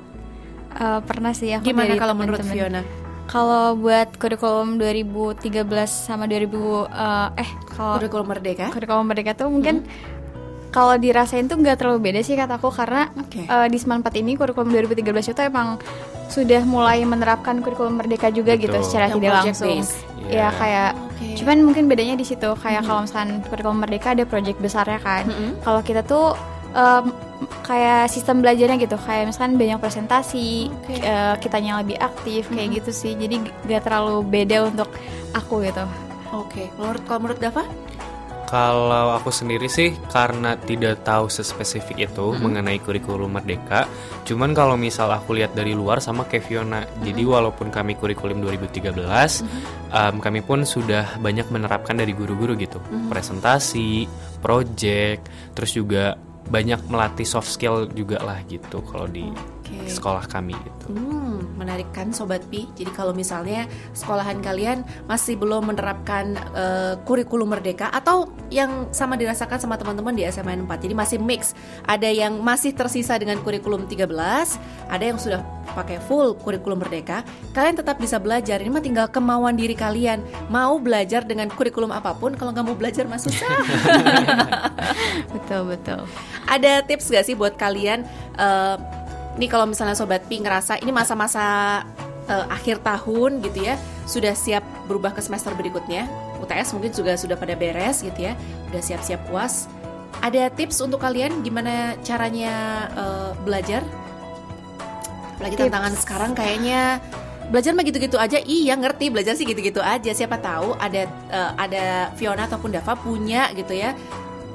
Uh, 0.71 1.01
pernah 1.01 1.33
sih 1.33 1.49
aku 1.51 1.65
Gimana 1.65 1.97
kalau 1.97 2.13
menurut 2.13 2.37
temen-temen. 2.37 2.69
Fiona? 2.77 2.83
Kalau 3.27 3.75
buat 3.75 4.13
kurikulum 4.15 4.77
2013 4.77 5.65
sama 5.89 6.29
2000 6.29 6.53
uh, 6.53 7.33
eh 7.35 7.51
kalau 7.73 7.97
Kurikulum 7.97 8.27
merdeka? 8.29 8.69
kurikulum 8.71 9.03
merdeka 9.03 9.33
tuh 9.35 9.49
mungkin 9.49 9.83
kalau 10.69 10.95
dirasain 10.95 11.49
tuh 11.49 11.57
nggak 11.57 11.81
terlalu 11.81 12.05
beda 12.05 12.21
sih 12.21 12.37
kataku 12.37 12.69
karena 12.69 13.09
Oke. 13.17 13.49
uh, 13.49 13.65
di 13.65 13.81
94 13.81 14.21
ini 14.21 14.37
kurikulum 14.37 14.69
2013 14.69 15.33
itu 15.33 15.41
emang 15.43 15.81
sudah 16.29 16.63
mulai 16.63 17.01
menerapkan 17.03 17.59
kurikulum 17.59 17.97
merdeka 17.97 18.29
juga 18.29 18.55
gitu 18.55 18.71
Betul. 18.71 18.85
secara 18.85 19.09
Yang 19.09 19.17
tidak 19.17 19.33
langsung. 19.41 19.71
based. 19.73 19.97
Ya 19.97 20.29
Iya. 20.29 20.49
kayak 20.53 20.91
Oke. 21.17 21.27
cuman 21.41 21.57
mungkin 21.65 21.85
bedanya 21.87 22.15
di 22.15 22.27
situ 22.27 22.51
kayak 22.53 22.83
kalau 22.85 23.01
misalkan 23.03 23.41
kurikulum 23.43 23.79
merdeka 23.81 24.13
ada 24.13 24.23
project 24.23 24.59
besarnya 24.61 25.01
kan. 25.01 25.25
Mm-mm. 25.25 25.51
Kalau 25.65 25.81
kita 25.81 26.05
tuh 26.05 26.37
em, 26.77 27.05
kayak 27.65 28.12
sistem 28.12 28.45
belajarnya 28.45 28.77
gitu 28.77 28.97
kayak 29.01 29.33
misalkan 29.33 29.57
banyak 29.57 29.81
presentasi 29.81 30.69
Oke. 30.69 31.01
eh, 31.01 31.35
kitanya 31.41 31.81
lebih 31.81 31.97
aktif 31.97 32.53
kayak 32.53 32.81
gitu 32.81 32.91
sih 32.93 33.12
jadi 33.17 33.41
gak 33.65 33.89
terlalu 33.89 34.25
beda 34.25 34.69
untuk 34.69 34.89
aku 35.33 35.65
gitu 35.65 35.85
Oke, 36.35 36.69
menurut 36.75 37.03
kalau 37.07 37.21
menurut 37.23 37.39
Dava? 37.39 37.65
Kalau 38.47 39.11
aku 39.19 39.35
sendiri 39.35 39.67
sih 39.67 39.91
karena 40.15 40.55
tidak 40.55 41.03
tahu 41.03 41.27
sespesifik 41.27 42.07
itu 42.07 42.31
mengenai 42.39 42.79
kurikulum 42.79 43.35
merdeka. 43.35 43.91
Cuman 44.23 44.55
kalau 44.55 44.79
misal 44.79 45.11
aku 45.11 45.35
lihat 45.35 45.59
dari 45.59 45.75
luar 45.75 45.99
sama 45.99 46.31
kayak 46.31 46.47
Fiona. 46.47 46.87
Jadi 47.03 47.27
walaupun 47.27 47.75
kami 47.75 47.99
kurikulum 47.99 48.39
2013, 48.47 49.43
em, 49.91 50.15
kami 50.23 50.47
pun 50.47 50.62
sudah 50.62 51.19
banyak 51.19 51.51
menerapkan 51.51 51.99
dari 51.99 52.15
guru-guru 52.15 52.55
gitu. 52.55 52.79
Presentasi, 53.11 54.07
project, 54.39 55.27
terus 55.59 55.75
juga 55.75 56.15
banyak 56.47 56.79
melatih 56.87 57.27
soft 57.27 57.51
skill 57.51 57.91
juga 57.91 58.23
lah 58.23 58.39
gitu 58.47 58.83
kalau 58.87 59.11
di 59.11 59.27
Oke. 59.67 59.91
sekolah 59.91 60.25
kami 60.31 60.55
gitu. 60.55 60.95
Hmm, 60.95 61.43
menarik 61.59 61.91
kan 61.91 62.15
Sobat 62.15 62.47
Pi? 62.47 62.71
Jadi 62.79 62.91
kalau 62.95 63.11
misalnya 63.11 63.67
sekolahan 63.91 64.39
kalian 64.39 64.87
masih 65.11 65.35
belum 65.35 65.75
menerapkan 65.75 66.39
eh, 66.55 66.95
kurikulum 67.03 67.51
merdeka 67.51 67.91
atau 67.91 68.31
yang 68.55 68.87
sama 68.95 69.19
dirasakan 69.19 69.59
sama 69.59 69.75
teman-teman 69.75 70.15
di 70.15 70.23
SMN 70.23 70.71
4 70.71 70.85
Jadi 70.87 70.95
masih 70.95 71.19
mix 71.19 71.53
Ada 71.83 72.07
yang 72.07 72.39
masih 72.39 72.71
tersisa 72.79 73.19
dengan 73.19 73.43
kurikulum 73.43 73.91
13 73.91 74.07
Ada 74.87 75.05
yang 75.05 75.19
sudah 75.19 75.43
pakai 75.75 75.99
full 75.99 76.39
kurikulum 76.39 76.79
merdeka 76.79 77.27
Kalian 77.51 77.75
tetap 77.75 77.99
bisa 77.99 78.23
belajar 78.23 78.63
Ini 78.63 78.71
mah 78.71 78.85
tinggal 78.85 79.11
kemauan 79.11 79.59
diri 79.59 79.75
kalian 79.75 80.23
Mau 80.47 80.79
belajar 80.79 81.27
dengan 81.27 81.51
kurikulum 81.51 81.91
apa 81.91 82.15
pun 82.15 82.39
Kalau 82.39 82.55
nggak 82.55 82.67
mau 82.67 82.79
belajar 82.79 83.11
mah 83.11 83.19
susah 83.19 83.51
betul 85.35 85.63
betul 85.75 86.01
ada 86.47 86.83
tips 86.87 87.11
gak 87.11 87.27
sih 87.27 87.35
buat 87.35 87.59
kalian 87.59 88.07
eh 88.39 88.77
nih 89.37 89.49
kalau 89.53 89.68
misalnya 89.68 89.96
sobat 89.96 90.25
Pi 90.27 90.40
ngerasa 90.40 90.81
ini 90.81 90.92
masa-masa 90.92 91.81
eh, 92.29 92.46
akhir 92.49 92.81
tahun 92.81 93.44
gitu 93.44 93.64
ya 93.64 93.77
sudah 94.09 94.33
siap 94.33 94.64
berubah 94.88 95.12
ke 95.12 95.20
semester 95.20 95.53
berikutnya 95.53 96.09
UTS 96.40 96.77
mungkin 96.77 96.92
juga 96.92 97.16
sudah 97.16 97.37
pada 97.37 97.57
beres 97.57 98.05
gitu 98.05 98.33
ya 98.33 98.37
udah 98.72 98.83
siap-siap 98.83 99.20
puas. 99.29 99.68
Ada 100.25 100.49
tips 100.49 100.81
untuk 100.81 101.01
kalian 101.05 101.44
gimana 101.44 101.96
caranya 102.01 102.55
eh, 102.96 103.31
belajar? 103.44 103.85
Apalagi 105.37 105.55
Tips. 105.61 105.64
tantangan 105.68 105.94
sekarang 106.01 106.31
kayaknya. 106.33 107.01
Belajar 107.46 107.79
mah 107.79 107.85
gitu-gitu 107.87 108.16
aja. 108.16 108.40
Iya 108.42 108.75
ngerti. 108.75 109.12
Belajar 109.12 109.37
sih 109.37 109.44
gitu-gitu 109.46 109.79
aja. 109.85 110.11
Siapa 110.11 110.40
tahu 110.40 110.72
ada 110.81 111.05
eh, 111.07 111.53
ada 111.61 112.11
Fiona 112.16 112.49
ataupun 112.49 112.72
Dava 112.72 112.96
punya 112.96 113.53
gitu 113.53 113.77
ya. 113.77 113.92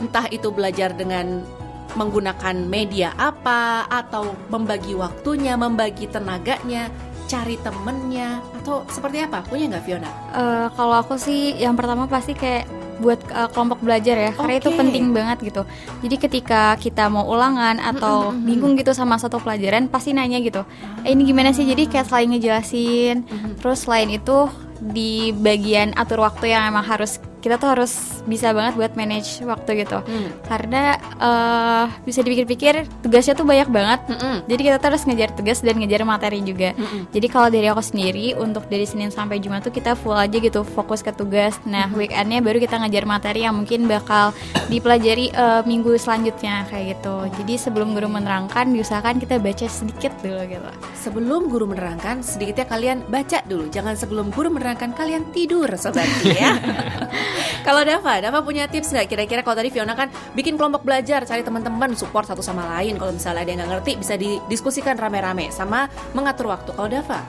Entah 0.02 0.26
itu 0.34 0.50
belajar 0.50 0.98
dengan 0.98 1.46
menggunakan 1.94 2.56
media 2.58 3.12
apa 3.16 3.86
atau 3.86 4.36
membagi 4.48 4.94
waktunya, 4.94 5.54
membagi 5.56 6.08
tenaganya, 6.08 6.88
cari 7.26 7.56
temennya 7.58 8.40
atau 8.62 8.84
seperti 8.88 9.24
apa? 9.24 9.44
Punya 9.44 9.72
nggak 9.72 9.84
Fiona? 9.84 10.10
Eh, 10.32 10.68
kalau 10.74 11.00
aku 11.00 11.16
sih 11.16 11.56
yang 11.56 11.76
pertama 11.76 12.06
pasti 12.06 12.32
kayak 12.32 12.68
buat 13.02 13.18
eh, 13.34 13.50
kelompok 13.50 13.82
belajar 13.82 14.14
ya 14.14 14.30
karena 14.30 14.62
itu 14.62 14.70
penting 14.72 15.10
banget 15.10 15.42
gitu 15.42 15.66
jadi 16.06 16.16
ketika 16.22 16.62
kita 16.78 17.10
mau 17.10 17.26
ulangan 17.26 17.82
atau 17.82 18.30
Mm-mm, 18.30 18.38
mm-mm. 18.38 18.46
bingung 18.46 18.74
gitu 18.78 18.94
sama 18.94 19.18
satu 19.18 19.42
pelajaran 19.42 19.90
pasti 19.90 20.14
nanya 20.14 20.38
gitu 20.38 20.62
eh, 21.02 21.10
ini 21.10 21.26
gimana 21.26 21.50
sih 21.50 21.66
jadi 21.66 21.90
kayak 21.90 22.06
selain 22.06 22.30
ngejelasin 22.30 23.26
Mhm. 23.26 23.58
terus 23.58 23.90
selain 23.90 24.06
itu 24.06 24.46
di 24.78 25.34
bagian 25.34 25.98
atur 25.98 26.22
waktu 26.22 26.54
yang 26.54 26.70
emang 26.70 26.86
harus 26.86 27.18
kita 27.42 27.58
tuh 27.58 27.74
harus 27.74 27.92
bisa 28.24 28.54
banget 28.54 28.78
buat 28.78 28.94
manage 28.94 29.42
waktu 29.42 29.82
gitu 29.82 30.00
Hmm. 30.02 30.30
karena 30.46 30.96
eh, 31.18 31.86
bisa 32.06 32.22
dipikir-pikir 32.22 32.86
tugasnya 33.02 33.34
tuh 33.34 33.44
banyak 33.44 33.68
banget 33.68 34.00
Mm-mm. 34.08 34.36
jadi 34.46 34.62
kita 34.62 34.76
tuh 34.78 34.88
harus 34.94 35.04
ngejar 35.04 35.30
tugas 35.34 35.60
dan 35.60 35.76
ngejar 35.76 36.02
materi 36.04 36.40
juga 36.40 36.72
Mm-mm. 36.74 37.10
jadi 37.10 37.28
kalau 37.28 37.50
dari 37.50 37.68
aku 37.68 37.82
sendiri 37.82 38.34
untuk 38.36 38.66
dari 38.68 38.86
Senin 38.86 39.10
sampai 39.10 39.42
Jumat 39.42 39.62
tuh 39.62 39.72
kita 39.72 39.94
full 39.94 40.14
aja 40.14 40.38
gitu 40.38 40.62
fokus 40.62 41.02
ke 41.02 41.10
tugas. 41.10 41.58
Nah 41.64 41.90
weekendnya 41.90 42.40
baru 42.40 42.60
kita 42.60 42.78
ngajar 42.78 43.04
materi 43.04 43.42
yang 43.42 43.58
mungkin 43.58 43.88
bakal 43.88 44.36
dipelajari 44.68 45.32
eh, 45.32 45.62
minggu 45.64 45.98
selanjutnya 45.98 46.68
kayak 46.68 46.98
gitu. 46.98 47.16
Jadi 47.42 47.54
sebelum 47.58 47.92
guru 47.92 48.06
menerangkan 48.06 48.70
diusahakan 48.70 49.18
kita 49.18 49.40
baca 49.40 49.66
sedikit 49.66 50.14
dulu 50.22 50.44
gitu. 50.46 50.70
Sebelum 51.02 51.42
guru 51.48 51.66
menerangkan, 51.66 52.22
sedikitnya 52.22 52.68
kalian 52.68 53.02
baca 53.08 53.42
dulu. 53.44 53.66
Jangan 53.68 53.98
sebelum 53.98 54.30
guru 54.30 54.54
menerangkan 54.54 54.94
kalian 54.94 55.26
tidur, 55.34 55.66
sobat 55.74 56.06
ya. 56.22 56.54
kalau 57.62 57.82
Dava, 57.82 58.20
Dava 58.20 58.40
punya 58.42 58.66
tips 58.66 58.92
nggak? 58.92 59.08
Kira-kira 59.08 59.42
kalau 59.42 59.56
tadi 59.56 59.70
Fiona 59.70 59.94
kan 59.94 60.08
bikin 60.32 60.56
kelompok 60.56 60.82
belajar, 60.82 61.24
cari 61.24 61.42
teman-teman, 61.42 61.94
support 61.94 62.26
satu 62.26 62.40
sama 62.40 62.66
lain. 62.78 62.96
Kalau 62.96 63.12
misalnya 63.12 63.42
ada 63.42 63.50
yang 63.50 63.60
nggak 63.62 63.72
ngerti, 63.78 63.92
bisa 63.98 64.16
didiskusikan 64.16 64.96
rame-rame 64.96 65.50
sama 65.50 65.86
mengatur 66.12 66.50
waktu. 66.50 66.72
Kalau 66.72 66.90
Dava, 66.90 67.22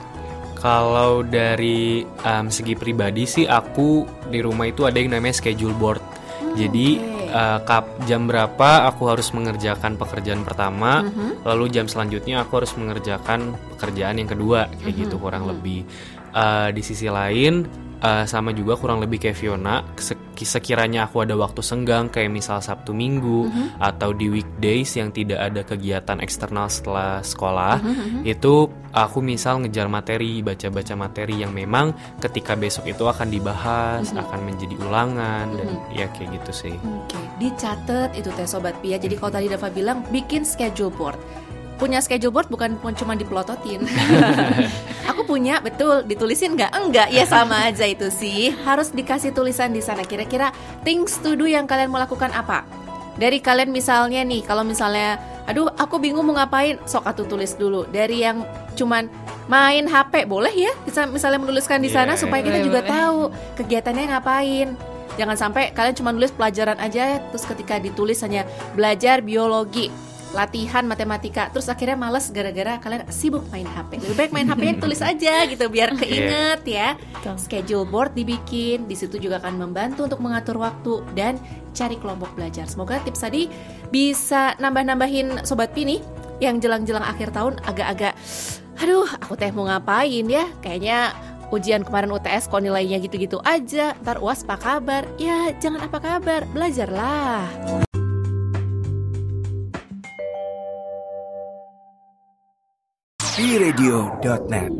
Kalau 0.55 1.11
dari 1.21 2.07
em, 2.07 2.47
segi 2.47 2.71
pribadi 2.73 3.27
sih 3.27 3.43
aku 3.43 4.07
di 4.31 4.39
rumah 4.39 4.63
itu 4.63 4.87
ada 4.87 4.95
yang 4.95 5.11
namanya 5.11 5.35
schedule 5.35 5.75
board. 5.75 5.99
Jadi 6.55 7.03
oke. 7.03 7.35
eh, 7.35 7.59
kap 7.67 7.83
jam 8.05 8.31
berapa 8.31 8.87
aku 8.87 9.11
harus 9.11 9.27
mengerjakan 9.33 9.99
pekerjaan 9.99 10.47
pertama, 10.47 11.03
Mhm. 11.03 11.43
lalu 11.43 11.67
jam 11.67 11.91
selanjutnya 11.91 12.47
aku 12.47 12.63
harus 12.63 12.71
mengerjakan 12.79 13.51
pekerjaan 13.75 14.23
yang 14.23 14.29
kedua 14.29 14.71
kayak 14.79 14.95
gitu 15.03 15.19
kurang 15.19 15.51
lebih. 15.51 15.83
Eh, 16.31 16.69
di 16.71 16.79
sisi 16.79 17.11
lain 17.11 17.67
eh, 18.03 18.25
sama 18.27 18.51
juga 18.51 18.75
kurang 18.75 18.99
lebih 18.99 19.23
kayak 19.23 19.37
Fiona, 19.39 19.81
sek- 19.95 20.21
sekiranya 20.35 21.07
aku 21.07 21.23
ada 21.23 21.39
waktu 21.39 21.63
senggang 21.63 22.11
kayak 22.11 22.27
misal 22.27 22.59
Sabtu 22.59 22.91
Minggu 22.91 23.47
atau 23.79 24.11
di 24.11 24.27
weekdays 24.27 24.91
yang 24.99 25.15
tidak 25.15 25.39
ada 25.39 25.63
kegiatan 25.63 26.19
eksternal 26.19 26.67
setelah 26.67 27.23
sekolah, 27.23 27.79
itu 28.27 28.67
aku 28.91 29.23
misal 29.23 29.63
ngejar 29.63 29.87
materi, 29.87 30.43
baca-baca 30.43 30.99
materi 30.99 31.39
yang 31.47 31.55
memang 31.55 31.95
ketika 32.19 32.59
besok 32.59 32.91
itu 32.91 33.07
akan 33.07 33.31
dibahas, 33.31 34.11
akan 34.11 34.39
menjadi 34.43 34.75
ulangan 34.83 35.47
dan 35.55 35.67
ya 35.95 36.11
kayak 36.11 36.43
gitu 36.43 36.51
sih. 36.67 36.75
Oke, 36.75 37.15
dicatat 37.39 38.11
itu 38.19 38.27
teh 38.35 38.43
sobat 38.43 38.75
Pia. 38.83 38.99
Jadi 38.99 39.15
kalau 39.15 39.31
tadi 39.31 39.47
Dava 39.47 39.71
bilang 39.71 40.03
bikin 40.11 40.43
schedule 40.43 40.91
board. 40.91 41.15
Punya 41.81 41.99
schedule 41.99 42.31
board 42.31 42.47
bukan 42.47 42.77
cuma 42.95 43.17
dipelototin. 43.17 43.83
Aku 45.11 45.25
punya, 45.27 45.59
betul. 45.59 46.05
Ditulisin 46.05 46.55
nggak? 46.55 46.71
Enggak, 46.71 47.07
ya 47.11 47.25
sama 47.27 47.67
aja 47.67 47.83
itu 47.83 48.07
sih. 48.13 48.53
Harus 48.63 48.93
dikasih 48.93 49.33
tulisan 49.35 49.73
di 49.73 49.81
sana. 49.81 50.05
Kira-kira 50.05 50.53
things 50.85 51.19
to 51.19 51.33
do 51.33 51.49
yang 51.49 51.67
kalian 51.67 51.91
mau 51.91 51.99
lakukan 51.99 52.31
apa? 52.31 52.63
Dari 53.17 53.37
kalian 53.43 53.69
misalnya 53.69 54.25
nih, 54.25 54.41
kalau 54.41 54.65
misalnya, 54.65 55.21
aduh 55.45 55.69
aku 55.77 56.01
bingung 56.01 56.25
mau 56.25 56.33
ngapain, 56.33 56.81
sok 56.89 57.05
atuh 57.05 57.25
tulis 57.29 57.53
dulu. 57.53 57.85
Dari 57.89 58.25
yang 58.25 58.41
cuman 58.73 59.05
main 59.45 59.85
HP, 59.85 60.25
boleh 60.25 60.53
ya? 60.53 60.73
Bisa 60.87 61.05
misalnya 61.05 61.41
menuliskan 61.41 61.83
di 61.83 61.91
sana 61.91 62.17
Iya, 62.17 62.21
supaya 62.25 62.41
kita 62.41 62.59
juga 62.63 62.81
tahu 62.81 63.29
kegiatannya 63.59 64.03
ngapain. 64.17 64.67
Jangan 65.13 65.37
sampai 65.37 65.69
kalian 65.77 65.93
cuma 65.93 66.09
nulis 66.09 66.33
pelajaran 66.33 66.81
aja 66.81 67.21
terus 67.29 67.45
ketika 67.45 67.77
ditulis 67.77 68.17
hanya 68.25 68.49
belajar 68.73 69.21
biologi, 69.21 69.93
latihan 70.33 70.83
matematika, 70.83 71.53
terus 71.53 71.69
akhirnya 71.69 71.95
males 71.95 72.27
gara-gara 72.33 72.81
kalian 72.81 73.05
sibuk 73.13 73.45
main 73.53 73.65
HP. 73.69 74.01
Lebih 74.03 74.17
baik 74.17 74.31
main 74.33 74.47
HP-nya 74.49 74.75
tulis 74.83 75.01
aja 75.01 75.45
gitu 75.45 75.65
biar 75.69 75.93
keinget 75.95 76.61
ya. 76.65 76.97
Betul. 76.97 77.37
Schedule 77.37 77.85
board 77.85 78.17
dibikin, 78.17 78.89
di 78.89 78.97
situ 78.97 79.21
juga 79.21 79.39
akan 79.39 79.61
membantu 79.61 80.09
untuk 80.09 80.19
mengatur 80.19 80.57
waktu 80.57 81.05
dan 81.13 81.37
cari 81.71 81.95
kelompok 82.01 82.33
belajar. 82.33 82.65
Semoga 82.65 82.99
tips 83.05 83.21
tadi 83.21 83.47
bisa 83.93 84.57
nambah-nambahin 84.57 85.45
sobat 85.45 85.71
Pini 85.71 86.01
yang 86.41 86.59
jelang-jelang 86.59 87.05
akhir 87.05 87.31
tahun 87.31 87.61
agak-agak 87.63 88.17
aduh 88.81 89.07
aku 89.21 89.37
teh 89.37 89.53
mau 89.53 89.69
ngapain 89.69 90.25
ya 90.25 90.49
kayaknya 90.59 91.13
ujian 91.53 91.85
kemarin 91.85 92.11
UTS 92.11 92.49
kok 92.49 92.59
nilainya 92.65 92.97
gitu-gitu 92.97 93.37
aja 93.45 93.93
ntar 94.01 94.17
uas 94.17 94.41
apa 94.43 94.57
kabar 94.57 95.03
ya 95.21 95.53
jangan 95.61 95.85
apa 95.85 95.97
kabar 96.01 96.41
belajarlah 96.51 97.92
radio.net 103.57 104.73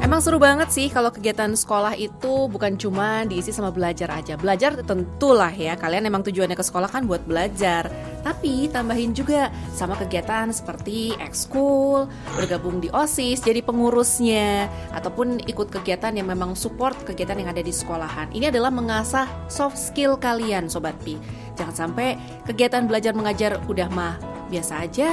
Emang 0.00 0.20
seru 0.20 0.36
banget 0.36 0.68
sih 0.68 0.92
kalau 0.92 1.08
kegiatan 1.08 1.56
sekolah 1.56 1.96
itu 1.96 2.48
bukan 2.48 2.76
cuma 2.76 3.24
diisi 3.24 3.48
sama 3.48 3.72
belajar 3.72 4.12
aja. 4.12 4.36
Belajar 4.36 4.76
tentulah 4.84 5.48
ya, 5.48 5.72
kalian 5.72 6.04
emang 6.04 6.20
tujuannya 6.20 6.52
ke 6.52 6.60
sekolah 6.60 6.92
kan 6.92 7.08
buat 7.08 7.24
belajar. 7.24 7.88
Tapi 8.22 8.70
tambahin 8.70 9.12
juga 9.12 9.50
sama 9.74 9.98
kegiatan 9.98 10.48
seperti 10.54 11.14
ekskul, 11.18 12.06
bergabung 12.38 12.78
di 12.78 12.88
OSIS, 12.94 13.42
jadi 13.42 13.60
pengurusnya, 13.66 14.70
ataupun 14.94 15.42
ikut 15.50 15.68
kegiatan 15.74 16.14
yang 16.14 16.30
memang 16.30 16.54
support 16.54 16.94
kegiatan 17.02 17.38
yang 17.38 17.50
ada 17.50 17.62
di 17.62 17.74
sekolahan. 17.74 18.30
Ini 18.30 18.54
adalah 18.54 18.70
mengasah 18.70 19.26
soft 19.50 19.76
skill 19.76 20.14
kalian 20.16 20.70
Sobat 20.70 20.94
Pi. 21.02 21.18
Jangan 21.58 21.74
sampai 21.74 22.16
kegiatan 22.46 22.86
belajar 22.86 23.12
mengajar 23.12 23.58
udah 23.66 23.90
mah 23.90 24.16
biasa 24.52 24.84
aja 24.84 25.12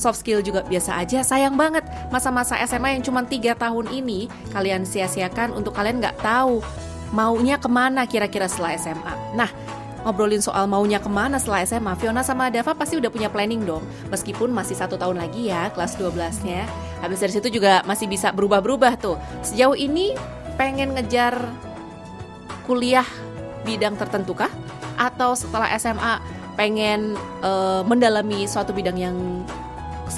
soft 0.00 0.24
skill 0.24 0.40
juga 0.40 0.64
biasa 0.64 0.96
aja 0.96 1.20
sayang 1.20 1.52
banget 1.52 1.84
masa-masa 2.08 2.56
SMA 2.64 2.96
yang 2.96 3.04
cuma 3.04 3.20
tiga 3.28 3.52
tahun 3.52 3.92
ini 3.92 4.32
kalian 4.56 4.88
sia-siakan 4.88 5.52
untuk 5.52 5.76
kalian 5.76 6.00
nggak 6.00 6.16
tahu 6.24 6.64
maunya 7.12 7.60
ke 7.60 7.68
mana 7.68 8.08
kira-kira 8.08 8.48
setelah 8.48 8.72
SMA 8.80 9.14
nah 9.36 9.52
ngobrolin 10.04 10.44
soal 10.44 10.68
maunya 10.68 11.00
ke 11.00 11.08
mana 11.08 11.40
setelah 11.40 11.64
SMA 11.64 11.92
Fiona 11.96 12.20
sama 12.20 12.52
Dava 12.52 12.76
pasti 12.76 13.00
udah 13.00 13.08
punya 13.08 13.32
planning 13.32 13.64
dong. 13.64 13.82
Meskipun 14.12 14.52
masih 14.52 14.76
satu 14.76 15.00
tahun 15.00 15.18
lagi 15.18 15.48
ya 15.48 15.72
kelas 15.72 15.96
12 15.96 16.44
nya 16.46 16.68
habis 17.00 17.18
dari 17.18 17.32
situ 17.32 17.48
juga 17.48 17.80
masih 17.88 18.06
bisa 18.06 18.30
berubah-berubah 18.30 19.00
tuh. 19.00 19.16
Sejauh 19.40 19.74
ini 19.74 20.12
pengen 20.60 20.94
ngejar 20.94 21.34
kuliah 22.68 23.08
bidang 23.64 23.96
tertentu 23.96 24.36
kah? 24.36 24.52
Atau 25.00 25.34
setelah 25.34 25.72
SMA 25.80 26.20
pengen 26.54 27.18
uh, 27.42 27.82
mendalami 27.82 28.46
suatu 28.46 28.70
bidang 28.70 28.94
yang 28.94 29.16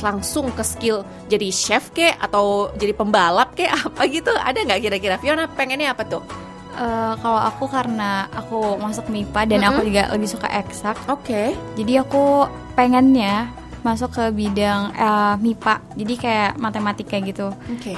langsung 0.02 0.52
ke 0.52 0.60
skill 0.66 1.06
jadi 1.30 1.48
chef 1.48 1.88
kek 1.94 2.18
atau 2.20 2.74
jadi 2.76 2.92
pembalap 2.92 3.54
kek? 3.56 3.70
Apa 3.86 4.04
gitu? 4.10 4.34
Ada 4.34 4.66
nggak 4.66 4.80
kira-kira? 4.82 5.16
Fiona 5.16 5.46
pengennya 5.48 5.94
apa 5.94 6.04
tuh? 6.04 6.45
Uh, 6.76 7.16
kalau 7.24 7.40
aku 7.40 7.64
karena 7.72 8.28
aku 8.36 8.76
masuk 8.76 9.08
MIPA 9.08 9.48
dan 9.48 9.58
mm 9.58 9.64
-hmm. 9.64 9.70
aku 9.72 9.80
juga 9.88 10.02
lebih 10.12 10.28
suka 10.28 10.48
eksak. 10.52 10.96
Oke. 11.08 11.24
Okay. 11.24 11.48
Jadi 11.80 11.92
aku 12.04 12.44
pengennya 12.76 13.48
masuk 13.80 14.12
ke 14.12 14.24
bidang 14.34 14.92
uh, 14.92 15.34
MIPA. 15.40 15.80
Jadi 15.96 16.14
kayak 16.20 16.52
matematika 16.60 17.16
gitu. 17.24 17.48
Oke. 17.72 17.94
Okay. 17.94 17.96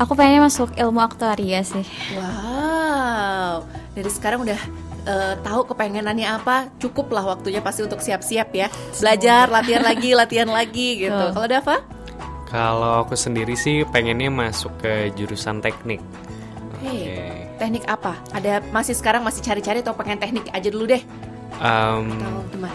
Aku 0.00 0.16
pengennya 0.16 0.48
masuk 0.48 0.72
ilmu 0.76 1.00
aktuaria 1.00 1.60
sih. 1.60 1.84
Wow. 2.16 3.68
Dari 3.92 4.10
sekarang 4.12 4.48
udah 4.48 4.60
uh, 5.04 5.34
tahu 5.44 5.68
kepengenannya 5.72 6.24
apa, 6.24 6.72
cukuplah 6.80 7.24
waktunya 7.24 7.60
pasti 7.60 7.84
untuk 7.84 8.00
siap-siap 8.00 8.48
ya. 8.52 8.72
Belajar, 8.96 9.52
latihan 9.52 9.84
lagi, 9.84 10.10
latihan 10.16 10.48
lagi 10.48 10.88
gitu. 11.04 11.24
Kalau 11.36 11.46
Dava? 11.48 11.76
Kalau 12.50 13.06
aku 13.06 13.14
sendiri 13.14 13.54
sih 13.54 13.86
pengennya 13.86 14.32
masuk 14.32 14.74
ke 14.82 15.14
jurusan 15.14 15.62
teknik. 15.62 16.02
Oke. 16.80 16.88
Okay. 16.88 17.39
Teknik 17.60 17.84
apa? 17.84 18.16
Ada 18.32 18.64
masih 18.72 18.96
sekarang 18.96 19.20
masih 19.20 19.44
cari-cari 19.44 19.84
atau 19.84 19.92
pengen 19.92 20.16
teknik 20.16 20.48
aja 20.48 20.68
dulu 20.72 20.88
deh? 20.88 21.04
Um, 21.60 22.08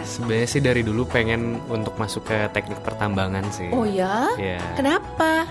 Sebenarnya 0.06 0.46
sih 0.46 0.62
dari 0.62 0.86
dulu 0.86 1.10
pengen 1.10 1.58
untuk 1.74 1.98
masuk 1.98 2.30
ke 2.30 2.46
teknik 2.54 2.86
pertambangan 2.86 3.50
sih. 3.50 3.74
Oh 3.74 3.90
ya? 3.90 4.30
Yeah. 4.38 4.62
Kenapa? 4.78 5.50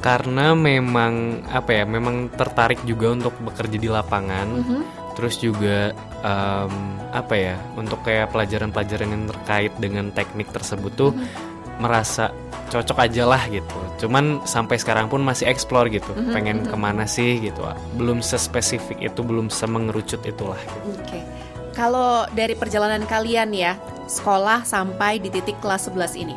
Karena 0.00 0.56
memang 0.56 1.44
apa 1.52 1.76
ya, 1.76 1.84
memang 1.84 2.32
tertarik 2.32 2.80
juga 2.88 3.12
untuk 3.12 3.36
bekerja 3.44 3.76
di 3.76 3.88
lapangan. 3.92 4.48
Mm 4.48 4.64
-hmm 4.64 5.00
terus 5.20 5.36
juga 5.36 5.92
um, 6.24 6.72
apa 7.12 7.34
ya 7.36 7.56
untuk 7.76 8.00
kayak 8.06 8.32
pelajaran-pelajaran 8.32 9.10
yang 9.12 9.24
terkait 9.28 9.72
dengan 9.76 10.08
teknik 10.14 10.48
tersebut 10.48 10.92
tuh 10.96 11.12
mm-hmm. 11.12 11.49
Merasa 11.80 12.30
cocok 12.70 12.98
aja 13.02 13.26
lah 13.26 13.42
gitu 13.50 13.78
cuman 14.06 14.46
sampai 14.46 14.78
sekarang 14.78 15.10
pun 15.10 15.20
masih 15.20 15.50
explore 15.50 15.90
gitu 15.90 16.06
mm-hmm. 16.14 16.32
pengen 16.32 16.56
mm-hmm. 16.62 16.72
ke 16.72 16.76
mana 16.78 17.04
sih 17.04 17.42
gitu 17.42 17.60
belum 17.98 18.22
sespesifik 18.22 18.96
itu 19.02 19.20
belum 19.20 19.50
semengerucut 19.50 20.22
itulah 20.22 20.60
oke 20.86 21.02
okay. 21.02 21.26
kalau 21.74 22.24
dari 22.32 22.54
perjalanan 22.54 23.02
kalian 23.10 23.50
ya 23.50 23.74
sekolah 24.06 24.62
sampai 24.62 25.18
di 25.18 25.28
titik 25.28 25.58
kelas 25.58 25.90
11 25.90 26.22
ini 26.22 26.36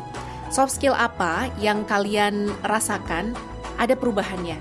soft 0.50 0.74
skill 0.74 0.98
apa 0.98 1.48
yang 1.62 1.86
kalian 1.86 2.50
rasakan 2.66 3.32
ada 3.78 3.94
perubahannya 3.94 4.58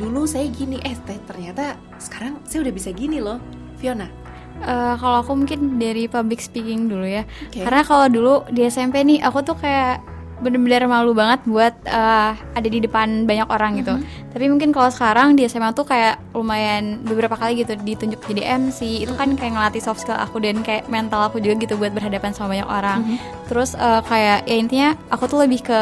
dulu 0.00 0.24
saya 0.24 0.48
gini 0.48 0.80
eh 0.82 0.96
ternyata 1.28 1.76
sekarang 2.00 2.40
saya 2.48 2.64
udah 2.64 2.74
bisa 2.74 2.90
gini 2.90 3.20
loh 3.20 3.38
Fiona 3.76 4.24
Uh, 4.62 4.94
kalau 5.00 5.26
aku 5.26 5.32
mungkin 5.42 5.80
dari 5.80 6.06
public 6.06 6.38
speaking 6.38 6.86
dulu 6.86 7.02
ya, 7.02 7.26
okay. 7.50 7.66
karena 7.66 7.82
kalau 7.82 8.06
dulu 8.06 8.34
di 8.46 8.62
SMP 8.68 9.02
nih 9.02 9.18
aku 9.18 9.42
tuh 9.42 9.58
kayak 9.58 10.04
bener-bener 10.42 10.90
malu 10.90 11.14
banget 11.14 11.40
buat 11.46 11.74
uh, 11.86 12.34
ada 12.34 12.68
di 12.68 12.82
depan 12.82 13.24
banyak 13.24 13.46
orang 13.46 13.78
gitu. 13.78 13.94
Mm 13.94 14.02
-hmm. 14.02 14.30
Tapi 14.34 14.44
mungkin 14.50 14.70
kalau 14.74 14.90
sekarang 14.90 15.38
di 15.38 15.46
SMA 15.46 15.70
tuh 15.70 15.86
kayak 15.86 16.18
lumayan 16.34 16.98
beberapa 17.06 17.38
kali 17.38 17.62
gitu 17.62 17.78
ditunjuk 17.78 18.18
jadi 18.26 18.58
MC. 18.58 19.06
Itu 19.06 19.14
kan 19.14 19.38
kayak 19.38 19.54
ngelatih 19.54 19.78
soft 19.78 20.02
skill 20.02 20.18
aku 20.18 20.42
dan 20.42 20.66
kayak 20.66 20.90
mental 20.90 21.30
aku 21.30 21.38
juga 21.38 21.62
gitu 21.62 21.78
buat 21.78 21.94
berhadapan 21.94 22.34
sama 22.34 22.58
banyak 22.58 22.68
orang. 22.68 22.98
Mm 23.06 23.08
-hmm. 23.14 23.46
Terus 23.46 23.70
uh, 23.78 24.02
kayak 24.02 24.44
ya 24.50 24.56
intinya 24.58 24.88
aku 25.14 25.30
tuh 25.30 25.38
lebih 25.46 25.62
ke 25.62 25.80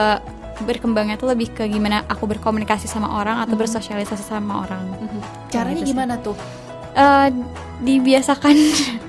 berkembangnya 0.60 1.16
tuh 1.16 1.32
lebih 1.32 1.56
ke 1.56 1.64
gimana 1.72 2.04
aku 2.04 2.28
berkomunikasi 2.28 2.84
sama 2.84 3.08
orang 3.16 3.40
atau 3.40 3.56
mm 3.56 3.56
-hmm. 3.56 3.60
bersosialisasi 3.64 4.24
sama 4.28 4.68
orang. 4.68 4.84
Mm 4.92 5.08
-hmm. 5.08 5.20
Caranya 5.48 5.80
gitu 5.80 5.96
gimana 5.96 6.14
tuh? 6.20 6.36
Uh, 6.92 7.32
dibiasakan. 7.80 8.56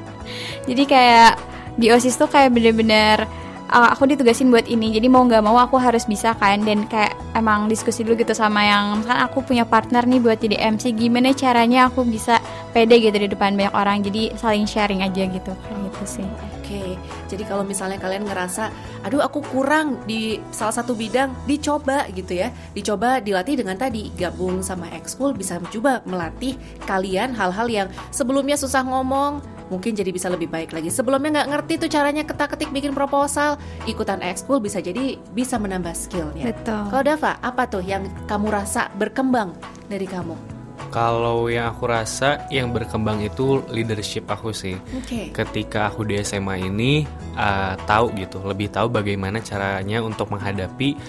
Jadi 0.70 0.84
kayak 0.88 1.52
di 1.76 1.90
OSIS 1.90 2.16
tuh 2.16 2.30
kayak 2.30 2.54
bener-bener 2.54 3.26
uh, 3.72 3.90
aku 3.96 4.06
ditugasin 4.12 4.52
buat 4.52 4.68
ini. 4.68 4.92
Jadi 4.94 5.08
mau 5.08 5.24
nggak 5.24 5.42
mau 5.42 5.58
aku 5.58 5.80
harus 5.80 6.04
bisa 6.06 6.36
kan. 6.36 6.62
Dan 6.62 6.86
kayak 6.86 7.16
emang 7.34 7.72
diskusi 7.72 8.04
dulu 8.04 8.20
gitu 8.20 8.36
sama 8.36 8.62
yang 8.68 9.02
kan 9.08 9.24
aku 9.26 9.42
punya 9.42 9.64
partner 9.64 10.04
nih 10.06 10.20
buat 10.20 10.38
jadi 10.38 10.60
MC 10.76 10.94
gimana 10.94 11.32
caranya 11.32 11.88
aku 11.88 12.04
bisa 12.06 12.38
pede 12.76 13.00
gitu 13.00 13.16
di 13.16 13.32
depan 13.32 13.56
banyak 13.56 13.74
orang. 13.74 14.04
Jadi 14.04 14.36
saling 14.38 14.68
sharing 14.68 15.02
aja 15.02 15.26
gitu 15.26 15.52
kayak 15.56 15.80
gitu 15.90 16.22
sih 16.22 16.61
Oke, 16.72 16.96
jadi 17.28 17.44
kalau 17.44 17.68
misalnya 17.68 18.00
kalian 18.00 18.24
ngerasa, 18.24 18.72
aduh 19.04 19.20
aku 19.20 19.44
kurang 19.44 20.00
di 20.08 20.40
salah 20.56 20.72
satu 20.72 20.96
bidang, 20.96 21.36
dicoba 21.44 22.08
gitu 22.16 22.40
ya, 22.40 22.48
dicoba 22.72 23.20
dilatih 23.20 23.60
dengan 23.60 23.76
tadi 23.76 24.08
gabung 24.16 24.64
sama 24.64 24.88
ekskul 24.96 25.36
bisa 25.36 25.60
coba 25.68 26.00
melatih 26.08 26.56
kalian 26.88 27.36
hal-hal 27.36 27.68
yang 27.68 27.88
sebelumnya 28.16 28.56
susah 28.56 28.88
ngomong, 28.88 29.44
mungkin 29.68 30.00
jadi 30.00 30.16
bisa 30.16 30.32
lebih 30.32 30.48
baik 30.48 30.72
lagi. 30.72 30.88
Sebelumnya 30.88 31.44
nggak 31.44 31.50
ngerti 31.52 31.74
tuh 31.84 31.90
caranya 31.92 32.24
ketak-ketik 32.24 32.72
bikin 32.72 32.96
proposal, 32.96 33.60
ikutan 33.84 34.24
ekskul 34.24 34.64
bisa 34.64 34.80
jadi 34.80 35.20
bisa 35.36 35.60
menambah 35.60 35.92
skillnya. 35.92 36.56
Betul. 36.56 36.88
Kalau 36.88 37.04
Dava, 37.04 37.36
apa 37.44 37.68
tuh 37.68 37.84
yang 37.84 38.08
kamu 38.32 38.48
rasa 38.48 38.88
berkembang 38.96 39.52
dari 39.92 40.08
kamu? 40.08 40.51
Kalau 40.92 41.48
yang 41.48 41.72
aku 41.72 41.88
rasa 41.88 42.46
yang 42.52 42.76
berkembang 42.76 43.24
itu 43.24 43.64
leadership 43.72 44.28
aku 44.28 44.52
sih. 44.52 44.76
Okay. 45.04 45.32
Ketika 45.32 45.88
aku 45.88 46.04
di 46.04 46.20
SMA 46.22 46.68
ini 46.68 47.08
uh, 47.40 47.80
tahu 47.88 48.12
gitu, 48.20 48.44
lebih 48.44 48.68
tahu 48.70 48.92
bagaimana 48.92 49.40
caranya 49.40 50.04
untuk 50.04 50.30
menghadapi 50.36 51.00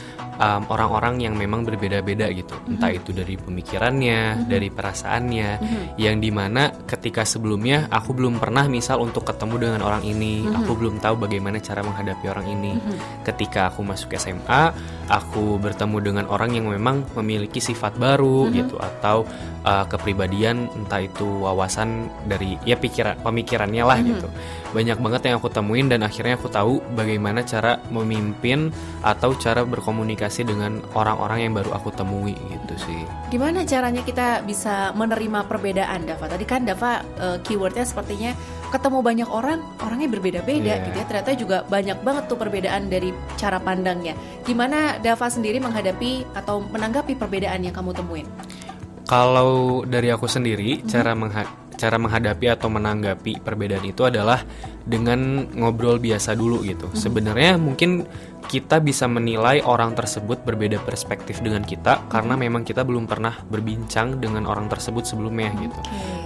orang 0.43 0.93
orang-orang 0.93 1.25
yang 1.25 1.35
memang 1.35 1.65
berbeda-beda 1.65 2.29
gitu. 2.37 2.53
Mm-hmm. 2.53 2.73
Entah 2.77 2.93
itu 2.93 3.11
dari 3.17 3.35
pemikirannya, 3.41 4.21
mm-hmm. 4.23 4.49
dari 4.53 4.69
perasaannya, 4.69 5.51
mm-hmm. 5.59 5.85
yang 5.97 6.17
di 6.21 6.31
mana 6.31 6.69
ketika 6.85 7.25
sebelumnya 7.25 7.89
aku 7.89 8.13
belum 8.13 8.37
pernah 8.37 8.69
misal 8.69 9.01
untuk 9.01 9.25
ketemu 9.25 9.57
dengan 9.57 9.81
orang 9.83 10.05
ini, 10.05 10.45
mm-hmm. 10.45 10.59
aku 10.63 10.73
belum 10.77 11.01
tahu 11.01 11.17
bagaimana 11.27 11.59
cara 11.59 11.81
menghadapi 11.81 12.27
orang 12.29 12.47
ini. 12.47 12.73
Mm-hmm. 12.77 13.25
Ketika 13.25 13.73
aku 13.73 13.81
masuk 13.83 14.13
SMA, 14.15 14.63
aku 15.09 15.57
bertemu 15.59 15.97
dengan 16.05 16.25
orang 16.29 16.55
yang 16.55 16.69
memang 16.69 17.09
memiliki 17.19 17.59
sifat 17.59 17.97
baru 17.97 18.47
mm-hmm. 18.47 18.57
gitu 18.63 18.77
atau 18.77 19.25
uh, 19.65 19.72
kepribadian 19.89 20.69
entah 20.77 21.03
itu 21.05 21.25
wawasan 21.25 22.13
dari 22.29 22.61
ya 22.69 22.77
pikiran 22.77 23.19
pemikirannya 23.25 23.85
lah 23.85 23.99
mm 23.99 24.05
-hmm. 24.05 24.13
gitu 24.17 24.29
banyak 24.73 24.99
banget 24.99 25.23
yang 25.29 25.37
aku 25.37 25.53
temuin 25.53 25.87
dan 25.93 26.01
akhirnya 26.01 26.41
aku 26.41 26.49
tahu 26.49 26.81
bagaimana 26.97 27.45
cara 27.45 27.77
memimpin 27.93 28.73
atau 29.05 29.37
cara 29.37 29.69
berkomunikasi 29.69 30.49
dengan 30.49 30.81
orang-orang 30.97 31.45
yang 31.45 31.53
baru 31.53 31.77
aku 31.77 31.93
temui 31.93 32.33
gitu 32.33 32.75
sih. 32.89 33.01
Gimana 33.29 33.69
caranya 33.69 34.01
kita 34.01 34.41
bisa 34.43 34.97
menerima 34.97 35.45
perbedaan 35.45 36.09
Dava? 36.09 36.25
Tadi 36.25 36.45
kan 36.49 36.65
Dava 36.65 37.05
uh, 37.21 37.39
keywordnya 37.45 37.85
sepertinya 37.85 38.33
ketemu 38.73 39.05
banyak 39.05 39.29
orang 39.29 39.61
orangnya 39.85 40.09
berbeda-beda 40.09 40.81
yeah. 40.81 40.85
gitu 40.89 40.97
ya. 40.97 41.05
Ternyata 41.05 41.31
juga 41.37 41.57
banyak 41.69 42.01
banget 42.01 42.25
tuh 42.33 42.41
perbedaan 42.41 42.89
dari 42.89 43.13
cara 43.37 43.61
pandangnya. 43.61 44.17
Gimana 44.49 44.97
Dava 45.05 45.29
sendiri 45.29 45.61
menghadapi 45.61 46.33
atau 46.33 46.65
menanggapi 46.65 47.13
perbedaan 47.21 47.61
yang 47.61 47.77
kamu 47.77 47.93
temuin 47.93 48.25
kalau 49.07 49.83
dari 49.87 50.09
aku 50.11 50.27
sendiri, 50.31 50.81
hmm. 50.81 50.87
cara 50.89 51.13
mengha 51.13 51.45
cara 51.83 51.99
menghadapi 51.99 52.47
atau 52.47 52.71
menanggapi 52.71 53.43
perbedaan 53.43 53.83
itu 53.83 54.07
adalah 54.07 54.39
dengan 54.87 55.51
ngobrol 55.51 55.99
biasa 55.99 56.39
dulu 56.39 56.63
gitu. 56.63 56.87
Sebenarnya 56.95 57.59
mungkin 57.59 58.07
kita 58.47 58.79
bisa 58.79 59.11
menilai 59.11 59.63
orang 59.67 59.97
tersebut 59.99 60.47
berbeda 60.47 60.79
perspektif 60.83 61.43
dengan 61.43 61.67
kita 61.67 62.07
karena 62.07 62.39
memang 62.39 62.63
kita 62.63 62.87
belum 62.87 63.11
pernah 63.11 63.35
berbincang 63.51 64.23
dengan 64.23 64.47
orang 64.47 64.71
tersebut 64.71 65.03
sebelumnya 65.03 65.51
gitu. 65.59 65.81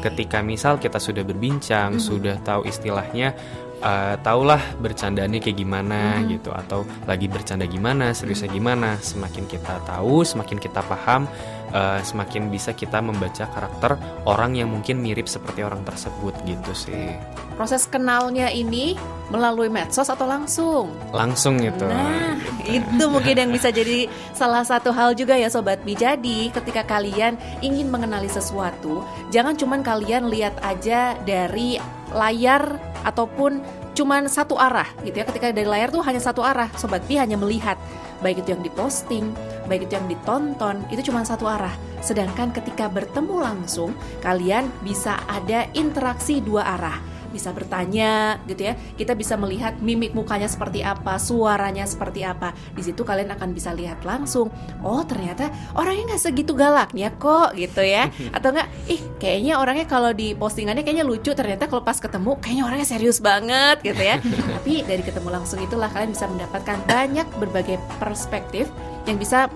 Ketika 0.05 0.45
misal 0.45 0.77
kita 0.77 1.01
sudah 1.01 1.25
berbincang, 1.25 1.97
sudah 1.97 2.37
tahu 2.45 2.69
istilahnya 2.69 3.33
uh, 3.81 4.17
tahulah 4.21 4.61
bercandanya 4.81 5.41
kayak 5.41 5.57
gimana 5.61 6.21
gitu 6.29 6.53
atau 6.53 6.85
lagi 7.05 7.29
bercanda 7.29 7.69
gimana, 7.69 8.13
seriusnya 8.17 8.49
gimana. 8.53 8.97
Semakin 9.01 9.45
kita 9.49 9.85
tahu, 9.85 10.25
semakin 10.25 10.59
kita 10.61 10.81
paham, 10.85 11.29
uh, 11.77 12.01
semakin 12.01 12.49
bisa 12.49 12.73
kita 12.73 13.05
membaca 13.05 13.45
karakter 13.53 14.01
orang 14.25 14.57
yang 14.57 14.73
mungkin 14.73 15.05
mirip 15.05 15.29
seperti 15.29 15.61
orang 15.61 15.85
tersebut 15.85 16.33
gitu 16.49 16.73
sih. 16.73 17.13
Proses 17.57 17.85
kenalnya 17.89 18.49
ini 18.53 18.97
melalui 19.29 19.69
medsos 19.73 20.09
atau 20.09 20.25
langsung? 20.29 20.93
Langsung 21.13 21.61
gitu. 21.61 21.89
Nah, 21.89 22.37
itu 22.69 23.05
mungkin 23.09 23.37
yang 23.37 23.51
bisa 23.53 23.73
jadi 23.73 24.09
salah 24.37 24.65
satu 24.65 24.93
hal 24.93 25.17
juga 25.17 25.37
ya 25.37 25.49
Sobat 25.49 25.81
Bi. 25.85 25.97
Jadi 25.97 26.53
ketika 26.53 26.85
kalian 26.85 27.37
ingin 27.65 27.89
mengenali 27.89 28.29
sesuatu, 28.29 29.05
jangan 29.33 29.57
cuman 29.57 29.81
kalian 29.81 30.29
lihat 30.29 30.57
aja 30.61 31.17
dari 31.25 31.81
layar 32.13 32.77
ataupun 33.09 33.65
cuman 33.97 34.29
satu 34.29 34.61
arah 34.61 34.87
gitu 35.01 35.17
ya. 35.17 35.25
Ketika 35.25 35.49
dari 35.51 35.65
layar 35.65 35.89
tuh 35.89 36.05
hanya 36.05 36.21
satu 36.21 36.45
arah, 36.45 36.69
Sobat 36.77 37.03
Bi 37.09 37.17
hanya 37.17 37.41
melihat 37.41 37.81
baik 38.21 38.45
itu 38.45 38.53
yang 38.53 38.61
diposting, 38.61 39.33
baik 39.65 39.89
itu 39.89 39.97
yang 39.97 40.05
ditonton, 40.05 40.85
itu 40.93 41.09
cuma 41.09 41.25
satu 41.25 41.49
arah. 41.49 41.73
Sedangkan 42.05 42.53
ketika 42.53 42.93
bertemu 42.93 43.41
langsung, 43.41 43.97
kalian 44.21 44.69
bisa 44.85 45.17
ada 45.27 45.65
interaksi 45.73 46.45
dua 46.45 46.77
arah 46.77 47.16
bisa 47.37 47.53
bertanya 47.53 48.41
gitu 48.49 48.73
ya. 48.73 48.75
Kita 48.97 49.13
bisa 49.13 49.37
melihat 49.37 49.77
mimik 49.85 50.17
mukanya 50.17 50.49
seperti 50.49 50.81
apa, 50.81 51.21
suaranya 51.21 51.85
seperti 51.85 52.25
apa. 52.25 52.57
Di 52.73 52.81
situ 52.81 53.05
kalian 53.05 53.29
akan 53.37 53.53
bisa 53.53 53.77
lihat 53.77 54.01
langsung. 54.09 54.49
Oh 54.81 55.05
ternyata 55.05 55.53
orangnya 55.77 56.17
nggak 56.17 56.23
segitu 56.25 56.57
galaknya 56.57 57.13
kok 57.21 57.53
gitu 57.53 57.85
ya. 57.85 58.09
Atau 58.37 58.57
enggak, 58.57 58.73
ih 58.89 59.01
kayaknya 59.21 59.61
orangnya 59.61 59.85
kalau 59.85 60.17
di 60.17 60.33
postingannya 60.33 60.81
kayaknya 60.81 61.05
lucu. 61.05 61.37
Ternyata 61.37 61.69
kalau 61.69 61.85
pas 61.85 62.01
ketemu 62.01 62.41
kayaknya 62.41 62.65
orangnya 62.65 62.89
serius 62.89 63.21
banget 63.21 63.85
gitu 63.85 64.01
ya. 64.01 64.17
Tapi 64.57 64.89
dari 64.89 65.05
ketemu 65.05 65.29
langsung 65.29 65.61
itulah 65.61 65.93
kalian 65.93 66.17
bisa 66.17 66.25
mendapatkan 66.25 66.81
banyak 66.89 67.29
berbagai 67.37 67.77
perspektif 68.01 68.73
yang 69.07 69.21
bisa 69.21 69.47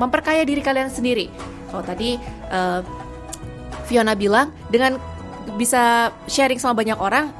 memperkaya 0.00 0.42
diri 0.42 0.64
kalian 0.64 0.90
sendiri. 0.90 1.30
Kalau 1.70 1.82
tadi 1.84 2.18
uh, 2.50 2.80
Fiona 3.86 4.18
bilang 4.18 4.50
dengan 4.66 4.98
bisa 5.54 6.10
sharing 6.26 6.58
sama 6.58 6.82
banyak 6.82 6.98
orang 6.98 7.30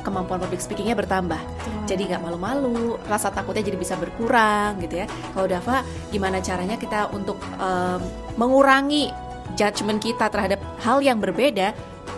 kemampuan 0.00 0.40
public 0.40 0.64
speakingnya 0.64 0.96
bertambah. 0.96 1.36
Hmm. 1.36 1.84
jadi 1.84 2.14
nggak 2.14 2.22
malu-malu 2.22 2.96
rasa 3.04 3.28
takutnya 3.28 3.66
jadi 3.66 3.76
bisa 3.76 3.98
berkurang 3.98 4.80
gitu 4.80 5.04
ya. 5.04 5.06
Kalau 5.34 5.46
Dava 5.50 5.84
gimana 6.08 6.40
caranya 6.40 6.80
kita 6.80 7.12
untuk 7.12 7.36
um, 7.60 8.00
mengurangi 8.40 9.12
judgement 9.58 9.98
kita 10.00 10.30
terhadap 10.30 10.62
hal 10.80 11.02
yang 11.02 11.18
berbeda 11.18 11.74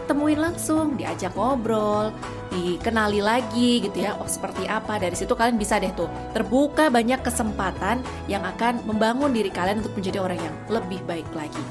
temuin 0.07 0.39
langsung 0.39 0.99
diajak 0.99 1.33
ngobrol 1.39 2.13
dikenali 2.53 3.25
lagi 3.25 3.81
gitu 3.81 4.05
ya 4.05 4.19
oh 4.21 4.29
seperti 4.29 4.69
apa 4.69 5.01
dari 5.01 5.17
situ 5.17 5.33
kalian 5.33 5.57
bisa 5.57 5.81
deh 5.81 5.89
tuh 5.97 6.11
terbuka 6.37 6.93
banyak 6.93 7.25
kesempatan 7.25 8.05
yang 8.29 8.45
akan 8.45 8.85
membangun 8.85 9.33
diri 9.33 9.49
kalian 9.49 9.81
untuk 9.81 9.97
menjadi 9.97 10.21
orang 10.21 10.37
yang 10.37 10.55
lebih 10.69 11.01
baik 11.09 11.29
lagi 11.33 11.63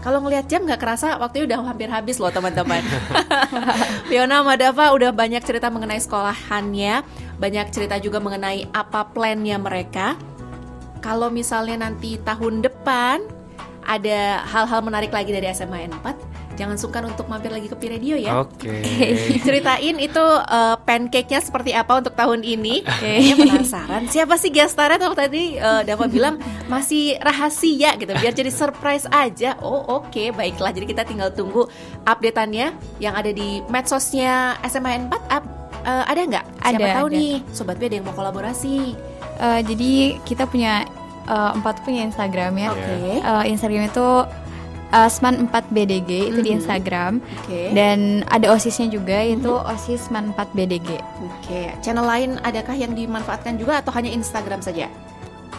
kalau 0.00 0.24
ngelihat 0.24 0.48
jam 0.48 0.64
nggak 0.64 0.80
kerasa 0.80 1.20
waktunya 1.20 1.44
udah 1.52 1.58
hampir 1.68 1.88
habis 1.92 2.16
loh 2.16 2.32
teman-teman. 2.32 2.80
Fiona 4.08 4.40
Madava 4.40 4.96
udah 4.96 5.12
banyak 5.12 5.44
cerita 5.44 5.68
mengenai 5.68 6.00
sekolahannya, 6.00 7.04
banyak 7.36 7.66
cerita 7.68 8.00
juga 8.00 8.16
mengenai 8.16 8.64
apa 8.72 9.04
plannya 9.12 9.60
mereka. 9.60 10.16
Kalau 11.04 11.28
misalnya 11.28 11.84
nanti 11.88 12.16
tahun 12.20 12.64
depan 12.64 13.24
ada 13.84 14.44
hal-hal 14.48 14.80
menarik 14.84 15.12
lagi 15.12 15.32
dari 15.32 15.48
SMA 15.52 15.88
N4, 15.88 16.29
jangan 16.60 16.76
sungkan 16.76 17.08
untuk 17.08 17.24
mampir 17.24 17.48
lagi 17.48 17.72
ke 17.72 17.76
Piredio 17.80 18.20
ya. 18.20 18.44
Oke. 18.44 18.68
Okay. 18.90 19.40
Ceritain 19.40 19.96
itu 19.96 20.20
uh, 20.20 20.76
pancake-nya 20.82 21.40
seperti 21.40 21.72
apa 21.72 22.04
untuk 22.04 22.12
tahun 22.12 22.44
ini. 22.44 22.84
Kayaknya 23.00 23.34
penasaran. 23.38 24.02
Siapa 24.12 24.34
sih 24.36 24.52
gestarnya 24.52 24.98
kalau 25.00 25.16
tadi 25.16 25.56
uh, 25.56 25.80
Dava 25.86 26.04
bilang 26.10 26.36
masih 26.68 27.16
rahasia 27.22 27.96
gitu, 27.96 28.12
biar 28.12 28.34
jadi 28.34 28.50
surprise 28.52 29.08
aja. 29.08 29.56
Oh 29.64 30.02
oke, 30.02 30.12
okay, 30.12 30.28
baiklah. 30.34 30.74
Jadi 30.74 30.86
kita 30.90 31.02
tinggal 31.08 31.32
tunggu 31.32 31.64
updateannya 32.04 32.76
yang 33.00 33.14
ada 33.16 33.30
di 33.32 33.64
medsosnya 33.72 34.58
SMA 34.68 35.08
4 35.08 35.12
up, 35.32 35.44
uh, 35.86 36.04
ada 36.04 36.20
nggak? 36.20 36.46
Siapa 36.60 36.76
ada, 36.76 36.98
tahu 37.00 37.08
ada. 37.08 37.16
nih, 37.16 37.32
sobat 37.54 37.76
B 37.80 37.88
ada 37.88 37.94
yang 37.96 38.06
mau 38.06 38.16
kolaborasi. 38.16 38.76
Uh, 39.40 39.60
jadi 39.64 40.20
kita 40.28 40.44
punya 40.44 40.84
uh, 41.30 41.56
empat 41.56 41.80
punya 41.86 42.04
Instagram 42.04 42.52
ya. 42.58 42.68
Oke. 42.74 42.82
Okay. 42.84 43.10
Uh, 43.24 43.44
Instagram 43.48 43.88
itu 43.88 44.08
Asman 44.90 45.46
4 45.48 45.70
BDG 45.70 46.10
itu 46.10 46.40
mm-hmm. 46.40 46.44
di 46.44 46.50
Instagram. 46.50 47.12
Okay. 47.46 47.70
Dan 47.72 48.26
ada 48.26 48.50
OSISnya 48.50 48.90
juga 48.90 49.22
mm-hmm. 49.22 49.36
itu 49.40 49.52
OSIS 49.54 50.10
Man 50.10 50.34
4 50.34 50.56
BDG. 50.56 50.98
Oke. 50.98 51.30
Okay. 51.46 51.66
Channel 51.80 52.06
lain 52.06 52.30
adakah 52.42 52.74
yang 52.74 52.92
dimanfaatkan 52.94 53.56
juga 53.56 53.78
atau 53.80 53.94
hanya 53.94 54.10
Instagram 54.10 54.60
saja? 54.60 54.90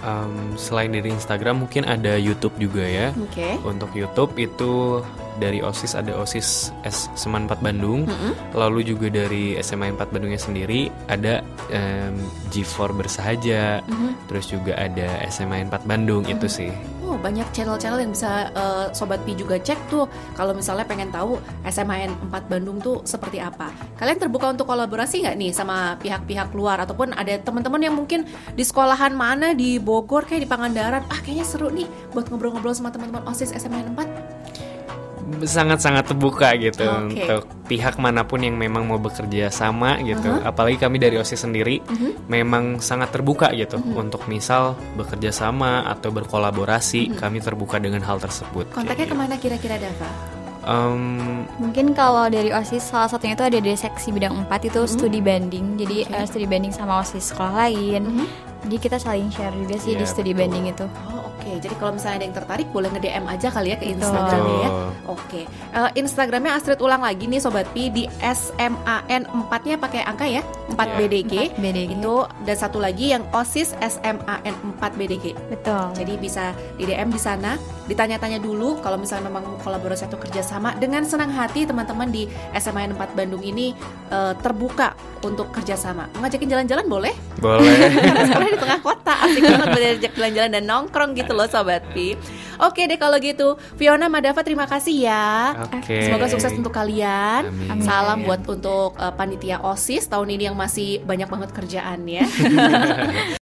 Um, 0.02 0.58
selain 0.58 0.90
dari 0.90 1.14
Instagram 1.14 1.62
mungkin 1.62 1.86
ada 1.86 2.18
YouTube 2.18 2.58
juga 2.58 2.82
ya. 2.82 3.14
Oke. 3.22 3.38
Okay. 3.38 3.54
Untuk 3.62 3.94
YouTube 3.94 4.34
itu 4.42 5.06
dari 5.38 5.62
OSIS 5.62 5.94
ada 5.94 6.18
OSIS 6.18 6.74
S 6.82 7.08
Seman 7.14 7.46
4 7.46 7.62
Bandung. 7.62 8.10
Mm 8.10 8.18
-hmm. 8.18 8.34
Lalu 8.58 8.94
juga 8.94 9.14
dari 9.14 9.56
SMA 9.62 9.94
4 9.94 10.10
Bandungnya 10.10 10.42
sendiri 10.42 10.90
ada 11.06 11.46
um, 11.70 12.18
G4 12.50 12.98
Bersahaja. 12.98 13.86
Mm 13.86 13.94
-hmm. 13.94 14.12
Terus 14.26 14.46
juga 14.50 14.74
ada 14.76 15.22
SMA 15.30 15.70
4 15.70 15.86
Bandung 15.86 16.26
mm 16.26 16.34
-hmm. 16.34 16.36
itu 16.42 16.48
sih. 16.50 16.74
Oh, 17.12 17.20
banyak 17.20 17.51
channel-channel 17.51 18.07
yang 18.07 18.16
bisa 18.16 18.47
uh, 18.55 18.88
Sobat 18.95 19.20
Pi 19.28 19.36
juga 19.36 19.59
cek 19.59 19.91
tuh 19.91 20.07
kalau 20.32 20.55
misalnya 20.55 20.88
pengen 20.88 21.12
tahu 21.12 21.43
SMAN 21.68 22.07
4 22.32 22.47
Bandung 22.47 22.80
tuh 22.80 23.03
seperti 23.03 23.43
apa. 23.43 23.68
Kalian 23.99 24.16
terbuka 24.16 24.47
untuk 24.47 24.64
kolaborasi 24.64 25.28
nggak 25.28 25.36
nih 25.36 25.51
sama 25.51 25.99
pihak-pihak 25.99 26.55
luar 26.55 26.80
ataupun 26.80 27.12
ada 27.12 27.36
teman-teman 27.36 27.84
yang 27.84 27.99
mungkin 27.99 28.24
di 28.55 28.64
sekolahan 28.64 29.12
mana 29.12 29.51
di 29.51 29.76
Bogor 29.76 30.24
kayak 30.24 30.47
di 30.47 30.47
Pangandaran, 30.47 31.03
ah 31.12 31.20
kayaknya 31.20 31.43
seru 31.43 31.68
nih 31.68 31.84
buat 32.16 32.32
ngobrol-ngobrol 32.32 32.72
sama 32.72 32.95
teman-teman 32.95 33.28
OSIS 33.28 33.51
SMAN 33.59 33.91
4 33.91 34.20
sangat-sangat 35.44 36.12
terbuka 36.12 36.54
gitu 36.60 36.86
okay. 36.86 37.28
untuk 37.28 37.44
pihak 37.68 37.96
mana 37.98 38.28
pun 38.28 38.44
yang 38.44 38.56
memang 38.60 38.84
mau 38.88 39.00
bekerja 39.00 39.48
sama 39.48 40.00
gitu. 40.04 40.28
Uh 40.28 40.44
-huh. 40.44 40.50
Apalagi 40.50 40.78
kami 40.80 41.00
dari 41.00 41.16
OSIS 41.18 41.44
sendiri 41.48 41.80
uh 41.82 41.92
mhm. 41.92 41.98
-huh. 41.98 42.12
memang 42.28 42.64
sangat 42.84 43.16
terbuka 43.16 43.52
gitu 43.56 43.78
uh 43.78 43.84
mhm. 43.84 43.92
-huh. 43.94 44.04
untuk 44.04 44.22
misal 44.28 44.76
bekerja 45.00 45.32
sama 45.32 45.88
atau 45.88 46.12
berkolaborasi, 46.12 47.02
uh 47.02 47.06
mhm. 47.08 47.14
-huh. 47.16 47.22
kami 47.22 47.38
terbuka 47.40 47.78
dengan 47.80 48.04
hal 48.04 48.20
tersebut. 48.20 48.70
Kontaknya 48.76 49.08
gitu. 49.08 49.16
ke 49.16 49.20
mana 49.20 49.36
kira-kira 49.40 49.76
Dava? 49.80 50.42
Um, 50.62 51.42
Mungkin 51.58 51.98
kalau 51.98 52.30
dari 52.30 52.54
OSIS 52.54 52.86
salah 52.86 53.10
satunya 53.10 53.34
itu 53.34 53.42
ada 53.42 53.58
di 53.58 53.74
seksi 53.74 54.14
bidang 54.14 54.46
4 54.46 54.70
itu 54.70 54.78
mm 54.78 54.86
-hmm. 54.86 54.94
studi 54.94 55.20
banding. 55.20 55.66
Jadi 55.82 55.98
okay. 56.06 56.22
uh, 56.22 56.26
studi 56.30 56.46
banding 56.46 56.74
sama 56.74 57.02
OSIS 57.02 57.34
sekolah 57.34 57.66
lain. 57.66 58.02
Mm 58.06 58.14
-hmm. 58.22 58.28
Jadi 58.62 58.78
kita 58.78 58.98
saling 59.02 59.30
share 59.34 59.56
juga 59.58 59.76
sih 59.82 59.98
yeah, 59.98 60.02
di 60.02 60.06
studi 60.06 60.32
betul. 60.38 60.42
banding 60.46 60.66
itu. 60.70 60.86
Oh, 61.10 61.20
Oke, 61.42 61.58
jadi 61.58 61.74
kalau 61.82 61.98
misalnya 61.98 62.22
ada 62.22 62.26
yang 62.30 62.38
tertarik 62.38 62.68
boleh 62.70 62.94
nge-DM 62.94 63.26
aja 63.26 63.50
kali 63.50 63.74
ya 63.74 63.78
ke 63.82 63.86
Instagramnya 63.98 64.58
ya. 64.62 64.70
Oke. 65.10 65.42
Uh, 65.74 65.89
Instagramnya 65.98 66.54
Astrid 66.54 66.78
ulang 66.78 67.02
lagi 67.02 67.26
nih 67.26 67.42
sobat 67.42 67.66
Pi 67.74 67.89
di 67.89 68.06
SMAN 68.22 69.26
4-nya 69.26 69.82
pakai 69.82 70.06
angka 70.06 70.30
ya. 70.30 70.46
4 70.70 70.78
yeah. 70.78 70.98
BDG. 71.02 71.34
4 71.58 71.66
BDG. 71.66 71.98
Itu 71.98 72.30
dan 72.46 72.56
satu 72.62 72.78
lagi 72.78 73.10
yang 73.10 73.26
OSIS 73.34 73.74
SMAN 73.82 74.54
4 74.78 75.00
BDG. 75.02 75.34
Betul. 75.50 75.98
Jadi 75.98 76.14
bisa 76.22 76.54
di 76.78 76.86
DM 76.86 77.10
di 77.10 77.18
sana, 77.18 77.58
ditanya-tanya 77.89 78.38
dulu 78.38 78.78
kalau 78.86 79.02
misalnya 79.02 79.34
memang 79.34 79.58
kolaborasi 79.66 80.06
atau 80.06 80.22
kerjasama 80.22 80.78
dengan 80.78 81.02
senang 81.10 81.34
hati 81.34 81.66
teman-teman 81.66 82.14
di 82.14 82.30
SMAN 82.54 82.94
4 82.94 83.18
Bandung 83.18 83.42
ini 83.42 83.74
uh, 84.14 84.38
terbuka 84.38 84.94
untuk 85.26 85.50
kerjasama. 85.54 86.10
Ngajakin 86.18 86.50
jalan-jalan 86.50 86.86
boleh? 86.86 87.14
Boleh. 87.38 87.66
Karena 88.30 88.50
di 88.50 88.60
tengah 88.60 88.80
kota, 88.82 89.14
asik 89.26 89.42
banget 89.46 89.68
berajak 89.74 90.12
jalan-jalan 90.18 90.52
dan 90.54 90.64
nongkrong 90.66 91.12
gitu 91.14 91.31
gitu 91.32 91.40
loh 91.40 91.48
Sobat 91.48 91.84
Pi. 91.96 92.20
Oke 92.60 92.84
deh 92.86 93.00
kalau 93.00 93.16
gitu. 93.24 93.56
Fiona 93.80 94.12
Madava 94.12 94.44
terima 94.44 94.68
kasih 94.68 95.08
ya. 95.08 95.56
Okay. 95.80 96.12
Semoga 96.12 96.28
sukses 96.28 96.52
untuk 96.52 96.76
kalian. 96.76 97.48
Amin. 97.48 97.80
Salam 97.88 98.28
buat 98.28 98.44
untuk 98.52 99.00
uh, 99.00 99.16
panitia 99.16 99.64
OSIS 99.64 100.12
tahun 100.12 100.36
ini 100.36 100.52
yang 100.52 100.58
masih 100.60 101.00
banyak 101.08 101.32
banget 101.32 101.50
kerjaan 101.56 102.04
ya 102.04 102.28